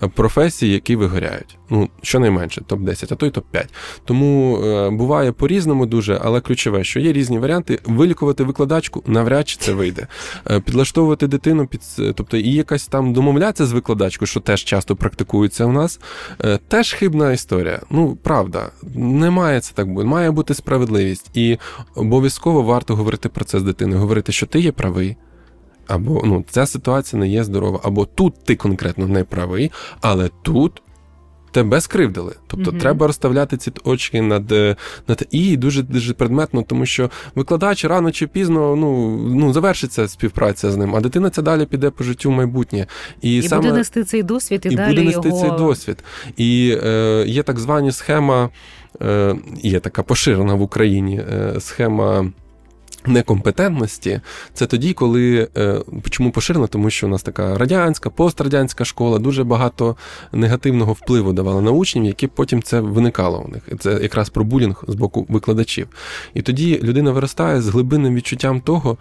е, 0.03 0.09
професій, 0.09 0.69
які 0.69 0.97
вигоряють. 0.97 1.59
Ну, 1.71 1.89
щонайменше 2.03 2.61
топ-10, 2.61 3.09
а 3.13 3.15
то 3.15 3.27
й 3.27 3.31
топ-5. 3.31 3.67
Тому 4.05 4.59
е, 4.59 4.91
буває 4.91 5.33
по-різному 5.33 5.87
дуже, 5.87 6.21
але 6.25 6.41
ключове, 6.41 6.85
що 6.85 7.01
є 7.01 7.13
різні 7.13 7.39
варіанти. 7.39 7.79
Вилікувати 7.85 8.45
викладачку 8.45 9.03
навряд 9.07 9.49
чи 9.49 9.57
це 9.57 9.73
вийде. 9.73 10.07
Е, 10.51 10.61
підлаштовувати 10.61 11.27
дитину 11.27 11.67
під 11.67 11.81
тобто 12.15 12.37
і 12.37 12.53
якась 12.53 12.87
там 12.87 13.13
домовлятися 13.13 13.67
з 13.67 13.73
викладачкою, 13.73 14.27
що 14.27 14.41
теж 14.41 14.65
часто 14.65 14.97
практикується 14.97 15.65
у 15.65 15.73
нас, 15.73 16.01
теж 16.69 16.93
хибна 16.93 17.33
історія. 17.33 17.81
Ну, 17.91 18.19
правда, 18.23 18.71
не 18.95 19.31
має 19.31 19.61
це 19.61 19.75
так 19.75 19.93
бути. 19.93 20.07
Має 20.07 20.31
бути 20.31 20.55
справедливість. 20.55 21.31
І 21.35 21.59
обов'язково 21.95 22.63
варто 22.63 22.97
говорити 22.97 23.29
про 23.29 23.45
це 23.45 23.61
з 23.61 23.63
дитиною, 23.63 24.01
говорити, 24.01 24.33
що 24.33 24.47
ти 24.47 24.61
є 24.61 24.73
правий 24.73 25.17
або 25.87 26.23
ну, 26.25 26.45
ця 26.51 26.67
ситуація 26.67 27.21
не 27.21 27.29
є 27.29 27.45
здорова, 27.45 27.81
або 27.83 28.05
тут 28.05 28.35
ти 28.45 28.57
конкретно 28.57 29.07
не 29.07 29.25
правий, 29.25 29.73
але 30.01 30.31
тут. 30.43 30.83
Тебе 31.55 31.81
скривдили, 31.81 32.35
тобто 32.47 32.71
mm-hmm. 32.71 32.81
треба 32.81 33.07
розставляти 33.07 33.57
ці 33.57 33.73
очки 33.85 34.23
над 34.23 34.51
над 35.09 35.27
і 35.31 35.57
дуже 35.57 35.83
дуже 35.83 36.15
предметно, 36.15 36.63
тому 36.63 36.87
що 36.87 37.11
викладач 37.35 37.85
рано 37.85 38.13
чи 38.13 38.27
пізно 38.27 38.77
ну 38.77 39.17
ну 39.17 39.53
завершиться 39.53 40.09
співпраця 40.09 40.71
з 40.71 40.77
ним, 40.77 40.97
а 40.97 41.01
дитина 41.01 41.31
ця 41.31 41.43
далі 41.43 41.67
піде 41.67 41.91
по 41.91 42.05
життю 42.05 42.31
в 42.31 42.33
майбутнє, 42.33 42.87
і, 43.23 43.37
і 43.37 43.43
саме 43.43 43.63
буде 43.63 43.75
нести 43.75 44.05
цей 44.05 44.23
досвід, 44.23 44.63
і, 44.65 44.69
і 44.69 44.77
далі 44.77 44.95
буде 44.95 45.03
нести 45.03 45.29
його... 45.29 45.41
цей 45.41 45.51
досвід. 45.51 46.05
І 46.37 46.79
е, 46.85 47.25
є 47.27 47.43
так 47.43 47.59
звані 47.59 47.93
схема, 47.93 48.51
е, 49.03 49.37
є 49.63 49.81
така 49.81 50.03
поширена 50.03 50.55
в 50.55 50.63
Україні 50.63 51.17
е, 51.17 51.61
схема 51.61 52.33
некомпетентності, 53.07 54.21
це 54.55 54.67
тоді, 54.67 54.93
коли 54.93 55.49
е, 55.57 55.81
чому 56.11 56.31
поширено, 56.31 56.67
тому 56.67 56.91
що 56.91 57.07
у 57.07 57.11
нас 57.11 57.23
така 57.23 57.59
радянська, 57.59 58.11
пострадянська 58.11 58.85
школа 58.85 59.19
дуже 59.19 59.45
багато 59.45 59.97
негативного 60.33 60.93
впливу 60.93 61.33
давала 61.33 61.61
на 61.61 61.71
учнів, 61.71 62.05
які 62.05 62.27
потім 62.27 62.63
це 62.63 62.81
виникало 62.81 63.45
у 63.47 63.49
них. 63.49 63.63
Це 63.81 63.99
якраз 64.03 64.29
про 64.29 64.45
булінг 64.45 64.85
з 64.89 64.95
боку 64.95 65.27
викладачів. 65.29 65.89
І 66.35 66.43
тоді 66.43 66.81
людина 66.83 67.11
виростає 67.11 67.63
з 67.63 67.69
глибинним 67.69 68.15
відчуттям 68.15 68.61
того 68.61 68.97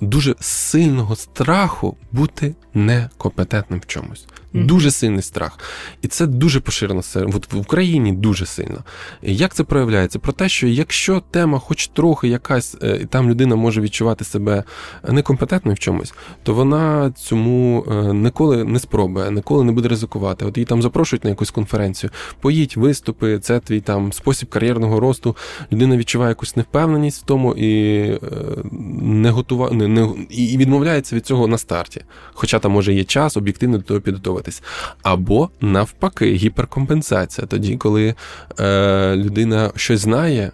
дуже 0.00 0.34
сильного 0.40 1.16
страху 1.16 1.96
бути 2.12 2.54
некомпетентним 2.74 3.80
в 3.80 3.86
чомусь. 3.86 4.26
Дуже 4.54 4.90
сильний 4.90 5.22
страх. 5.22 5.58
І 6.02 6.08
це 6.08 6.26
дуже 6.26 6.60
поширено 6.60 7.02
От 7.14 7.52
в 7.52 7.58
Україні 7.58 8.12
дуже 8.12 8.46
сильно. 8.46 8.78
Як 9.22 9.54
це 9.54 9.64
проявляється? 9.64 10.18
Про 10.18 10.32
те, 10.32 10.48
що 10.48 10.66
якщо 10.66 11.22
тема, 11.30 11.58
хоч 11.58 11.88
трохи 11.88 12.28
якась, 12.28 12.76
е, 12.82 12.98
і 13.02 13.06
там 13.06 13.30
людина 13.30 13.56
може 13.56 13.80
відчувати 13.80 14.24
себе 14.24 14.64
некомпетентною 15.08 15.74
в 15.74 15.78
чомусь, 15.78 16.14
то 16.42 16.54
вона 16.54 17.12
цьому 17.16 17.84
е, 17.90 18.14
ніколи 18.14 18.64
не 18.64 18.78
спробує, 18.78 19.30
ніколи 19.30 19.64
не 19.64 19.72
буде 19.72 19.88
ризикувати. 19.88 20.44
От 20.44 20.56
її 20.56 20.64
там 20.64 20.82
запрошують 20.82 21.24
на 21.24 21.30
якусь 21.30 21.50
конференцію, 21.50 22.10
поїдь, 22.40 22.74
виступи, 22.76 23.38
це 23.38 23.60
твій 23.60 23.80
там 23.80 24.12
спосіб 24.12 24.48
кар'єрного 24.48 25.00
росту. 25.00 25.36
Людина 25.72 25.96
відчуває 25.96 26.28
якусь 26.28 26.56
невпевненість 26.56 27.22
в 27.22 27.24
тому 27.24 27.54
і 27.54 28.00
е, 28.00 28.18
не 29.02 29.30
готува... 29.30 29.70
не, 29.70 29.88
не, 29.88 30.08
і 30.30 30.56
відмовляється 30.56 31.16
від 31.16 31.26
цього 31.26 31.46
на 31.46 31.58
старті. 31.58 32.04
Хоча 32.32 32.58
там 32.58 32.72
може 32.72 32.94
є 32.94 33.04
час 33.04 33.36
об'єктивно 33.36 33.78
до 33.78 33.84
того 33.84 34.00
підготовити 34.00 34.43
втомлюватись. 34.44 34.62
Або 35.02 35.50
навпаки, 35.60 36.32
гіперкомпенсація. 36.32 37.46
Тоді, 37.46 37.76
коли 37.76 38.14
е, 38.60 39.16
людина 39.16 39.72
щось 39.76 40.00
знає. 40.00 40.52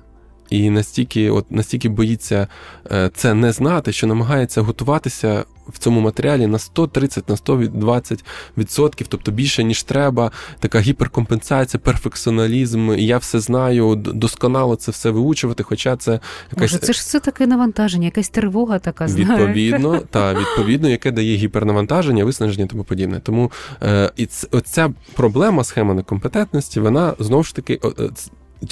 І 0.51 0.71
настільки, 0.71 1.31
от 1.31 1.53
настільки 1.53 1.89
боїться 1.89 2.49
е, 2.93 3.11
це 3.15 3.35
не 3.35 3.53
знати, 3.53 3.93
що 3.93 4.07
намагається 4.07 4.61
готуватися 4.61 5.45
в 5.71 5.79
цьому 5.79 6.01
матеріалі 6.01 6.47
на 6.47 6.59
130 6.59 7.29
на 7.29 7.37
120 7.37 8.25
відсотків, 8.59 9.07
тобто 9.07 9.31
більше 9.31 9.65
ніж 9.65 9.83
треба. 9.83 10.31
Така 10.59 10.81
гіперкомпенсація, 10.81 11.81
перфекціоналізм. 11.85 12.93
Я 12.99 13.19
все 13.19 13.41
знаю, 13.41 13.95
досконало 13.97 14.77
це 14.77 14.91
все 14.91 15.11
виучувати. 15.11 15.63
Хоча 15.63 15.97
це 15.97 16.13
якась 16.13 16.73
Може, 16.73 16.79
це 16.79 16.93
ж 16.93 16.99
все 16.99 17.21
таке 17.21 17.47
навантаження, 17.47 18.05
якась 18.05 18.29
тривога 18.29 18.79
така 18.79 19.09
знаєте? 19.09 19.47
відповідно, 19.47 19.99
та 20.11 20.35
відповідно, 20.35 20.89
яке 20.89 21.11
дає 21.11 21.37
гіпернавантаження, 21.37 22.25
виснаження 22.25 22.67
тому 22.67 22.85
подібне. 22.85 23.21
Тому 23.21 23.53
е, 23.83 24.13
і 24.17 24.29
оця 24.51 24.93
проблема 25.15 25.65
схема 25.65 25.95
некомпетентності, 25.95 26.81
вона 26.81 27.15
знову 27.19 27.43
ж 27.43 27.55
таки 27.55 27.81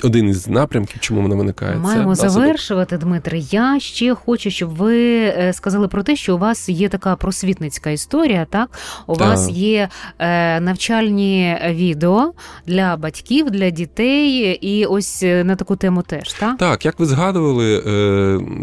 один 0.03 0.29
із 0.29 0.49
напрямків, 0.49 1.01
чому 1.01 1.23
вона 1.23 1.35
виникає. 1.35 1.77
Маємо 1.77 2.17
це 2.17 2.29
завершувати, 2.29 2.99
Дмитре. 2.99 3.39
Я 3.39 3.81
ще 3.81 4.15
хочу, 4.15 4.51
щоб 4.51 4.77
ви 4.77 4.97
е, 5.19 5.53
сказали 5.53 5.89
про 5.89 6.03
те, 6.03 6.17
що 6.17 6.35
у 6.35 6.39
вас 6.39 6.69
є 6.69 6.89
така 6.89 7.17
просвітницька 7.17 7.91
історія. 7.91 8.47
Так, 8.51 8.71
у 9.07 9.17
так. 9.17 9.29
вас 9.29 9.51
є 9.51 9.89
е, 10.19 10.61
навчальні 10.61 11.59
відео 11.69 12.33
для 12.67 12.97
батьків, 12.97 13.51
для 13.51 13.71
дітей, 13.71 14.59
і 14.61 14.85
ось 14.87 15.23
е, 15.23 15.45
на 15.45 15.57
таку 15.57 15.77
тему 15.77 16.03
теж. 16.03 16.33
Так, 16.33 16.57
Так, 16.59 16.85
як 16.85 16.99
ви 16.99 17.07
згадували, 17.07 17.83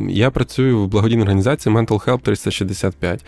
я 0.09 0.32
працюю 0.32 0.84
в 0.84 0.88
благодійній 0.88 1.21
організації 1.21 1.76
Mental 1.76 2.05
Help 2.05 2.19
365. 2.19 3.26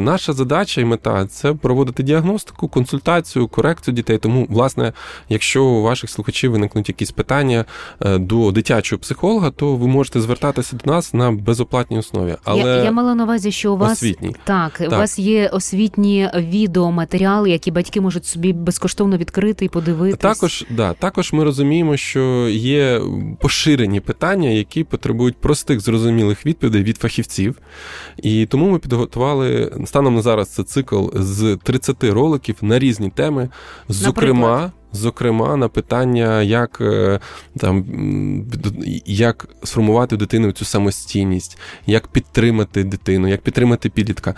Наша 0.00 0.32
задача 0.32 0.80
і 0.80 0.84
мета 0.84 1.26
це 1.26 1.52
проводити 1.52 2.02
діагностику, 2.02 2.68
консультацію, 2.68 3.48
корекцію 3.48 3.94
дітей. 3.94 4.18
Тому, 4.18 4.46
власне, 4.50 4.92
якщо 5.28 5.64
у 5.64 5.82
ваших 5.82 6.10
слухачів 6.10 6.50
виникнуть 6.50 6.88
якісь 6.88 7.01
якісь 7.02 7.12
питання 7.12 7.64
е, 8.00 8.18
до 8.18 8.52
дитячого 8.52 9.00
психолога, 9.00 9.50
то 9.50 9.76
ви 9.76 9.86
можете 9.86 10.20
звертатися 10.20 10.76
до 10.84 10.90
нас 10.90 11.14
на 11.14 11.32
безоплатній 11.32 11.98
основі. 11.98 12.36
Але 12.44 12.60
я, 12.60 12.84
я 12.84 12.92
мала 12.92 13.14
на 13.14 13.24
увазі, 13.24 13.52
що 13.52 13.72
у 13.72 13.76
вас 13.76 13.92
освітній. 13.92 14.36
Так, 14.44 14.78
так, 14.78 14.88
у 14.88 14.90
вас 14.90 15.18
є 15.18 15.48
освітні 15.48 16.30
відеоматеріали, 16.34 17.50
які 17.50 17.70
батьки 17.70 18.00
можуть 18.00 18.26
собі 18.26 18.52
безкоштовно 18.52 19.16
відкрити 19.16 19.64
і 19.64 19.68
подивитися. 19.68 20.16
Також 20.34 20.64
да, 20.70 20.92
також 20.92 21.32
ми 21.32 21.44
розуміємо, 21.44 21.96
що 21.96 22.48
є 22.48 23.00
поширені 23.40 24.00
питання, 24.00 24.48
які 24.48 24.84
потребують 24.84 25.36
простих 25.36 25.80
зрозумілих 25.80 26.46
відповідей 26.46 26.82
від 26.82 26.96
фахівців. 26.96 27.58
І 28.16 28.46
тому 28.46 28.70
ми 28.70 28.78
підготували 28.78 29.72
станом 29.86 30.14
на 30.14 30.22
зараз 30.22 30.48
це 30.48 30.62
цикл 30.62 31.06
з 31.14 31.58
30 31.62 32.04
роликів 32.04 32.56
на 32.62 32.78
різні 32.78 33.10
теми, 33.10 33.48
зокрема. 33.88 34.50
Наприклад? 34.50 34.81
Зокрема, 34.92 35.56
на 35.56 35.68
питання, 35.68 36.42
як 36.42 36.78
е, 36.80 37.20
там 37.58 37.84
як 39.06 39.48
сформувати 39.64 40.16
дитину 40.16 40.52
цю 40.52 40.64
самостійність, 40.64 41.58
як 41.86 42.08
підтримати 42.08 42.84
дитину, 42.84 43.28
як 43.28 43.40
підтримати 43.40 43.90
підлітка. 43.90 44.34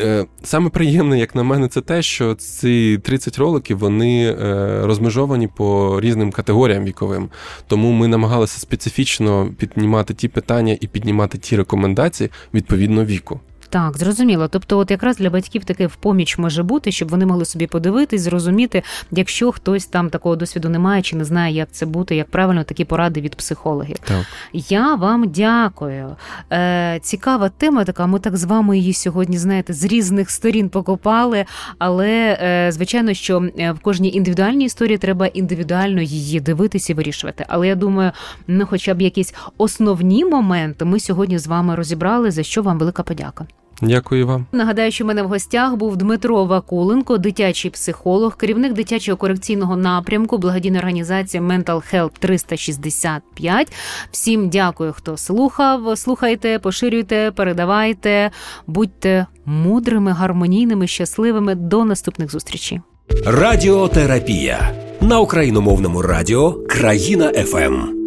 Е, 0.00 0.26
саме 0.42 0.70
приємне, 0.70 1.18
як 1.18 1.34
на 1.34 1.42
мене, 1.42 1.68
це 1.68 1.80
те, 1.80 2.02
що 2.02 2.34
ці 2.34 2.98
30 3.02 3.38
роликів 3.38 3.78
вони 3.78 4.26
е, 4.26 4.36
розмежовані 4.82 5.48
по 5.48 6.00
різним 6.00 6.32
категоріям 6.32 6.84
віковим. 6.84 7.28
Тому 7.66 7.92
ми 7.92 8.08
намагалися 8.08 8.60
специфічно 8.60 9.54
піднімати 9.58 10.14
ті 10.14 10.28
питання 10.28 10.78
і 10.80 10.86
піднімати 10.86 11.38
ті 11.38 11.56
рекомендації 11.56 12.30
відповідно 12.54 13.04
віку. 13.04 13.40
Так, 13.70 13.96
зрозуміло. 13.96 14.48
Тобто, 14.48 14.78
от 14.78 14.90
якраз 14.90 15.16
для 15.16 15.30
батьків 15.30 15.64
таке 15.64 15.86
в 15.86 15.96
поміч 15.96 16.38
може 16.38 16.62
бути, 16.62 16.92
щоб 16.92 17.08
вони 17.08 17.26
могли 17.26 17.44
собі 17.44 17.66
подивитись, 17.66 18.22
зрозуміти, 18.22 18.82
якщо 19.10 19.52
хтось 19.52 19.86
там 19.86 20.10
такого 20.10 20.36
досвіду 20.36 20.68
не 20.68 20.78
має 20.78 21.02
чи 21.02 21.16
не 21.16 21.24
знає, 21.24 21.54
як 21.54 21.68
це 21.72 21.86
бути, 21.86 22.16
як 22.16 22.30
правильно 22.30 22.64
такі 22.64 22.84
поради 22.84 23.20
від 23.20 23.34
психологів. 23.34 23.98
Так. 23.98 24.26
Я 24.52 24.94
вам 24.94 25.28
дякую. 25.28 26.16
Е, 26.52 27.00
Цікава 27.02 27.48
тема 27.48 27.84
така. 27.84 28.06
Ми 28.06 28.18
так 28.18 28.36
з 28.36 28.44
вами 28.44 28.78
її 28.78 28.92
сьогодні, 28.92 29.38
знаєте, 29.38 29.72
з 29.72 29.84
різних 29.84 30.30
сторін 30.30 30.68
покопали. 30.68 31.44
Але 31.78 32.38
е, 32.42 32.72
звичайно, 32.72 33.14
що 33.14 33.48
е, 33.58 33.72
в 33.72 33.78
кожній 33.78 34.12
індивідуальній 34.12 34.64
історії 34.64 34.98
треба 34.98 35.26
індивідуально 35.26 36.02
її 36.02 36.40
дивитися 36.40 36.92
і 36.92 36.96
вирішувати. 36.96 37.44
Але 37.48 37.68
я 37.68 37.74
думаю, 37.74 38.12
ну, 38.46 38.66
хоча 38.70 38.94
б 38.94 39.02
якісь 39.02 39.34
основні 39.58 40.24
моменти 40.24 40.84
ми 40.84 41.00
сьогодні 41.00 41.38
з 41.38 41.46
вами 41.46 41.74
розібрали, 41.74 42.30
за 42.30 42.42
що 42.42 42.62
вам 42.62 42.78
велика 42.78 43.02
подяка. 43.02 43.46
Дякую 43.80 44.26
вам. 44.26 44.46
Нагадаю, 44.52 44.90
що 44.90 45.04
в 45.04 45.06
мене 45.06 45.22
в 45.22 45.28
гостях 45.28 45.76
був 45.76 45.96
Дмитро 45.96 46.44
Вакуленко, 46.44 47.18
дитячий 47.18 47.70
психолог, 47.70 48.36
керівник 48.36 48.72
дитячого 48.72 49.16
корекційного 49.16 49.76
напрямку, 49.76 50.38
благодійної 50.38 50.78
організації 50.78 51.42
Mental 51.42 51.94
Health 51.94 52.10
365. 52.18 53.72
Всім 54.10 54.48
дякую, 54.48 54.92
хто 54.92 55.16
слухав. 55.16 55.98
Слухайте, 55.98 56.58
поширюйте, 56.58 57.32
передавайте, 57.36 58.30
будьте 58.66 59.26
мудрими, 59.44 60.12
гармонійними, 60.12 60.86
щасливими. 60.86 61.54
До 61.54 61.84
наступних 61.84 62.30
зустрічей. 62.30 62.80
Радіотерапія 63.26 64.70
на 65.00 65.20
україномовному 65.20 66.02
радіо 66.02 66.52
Країна 66.52 67.32
ФМ. 67.32 67.99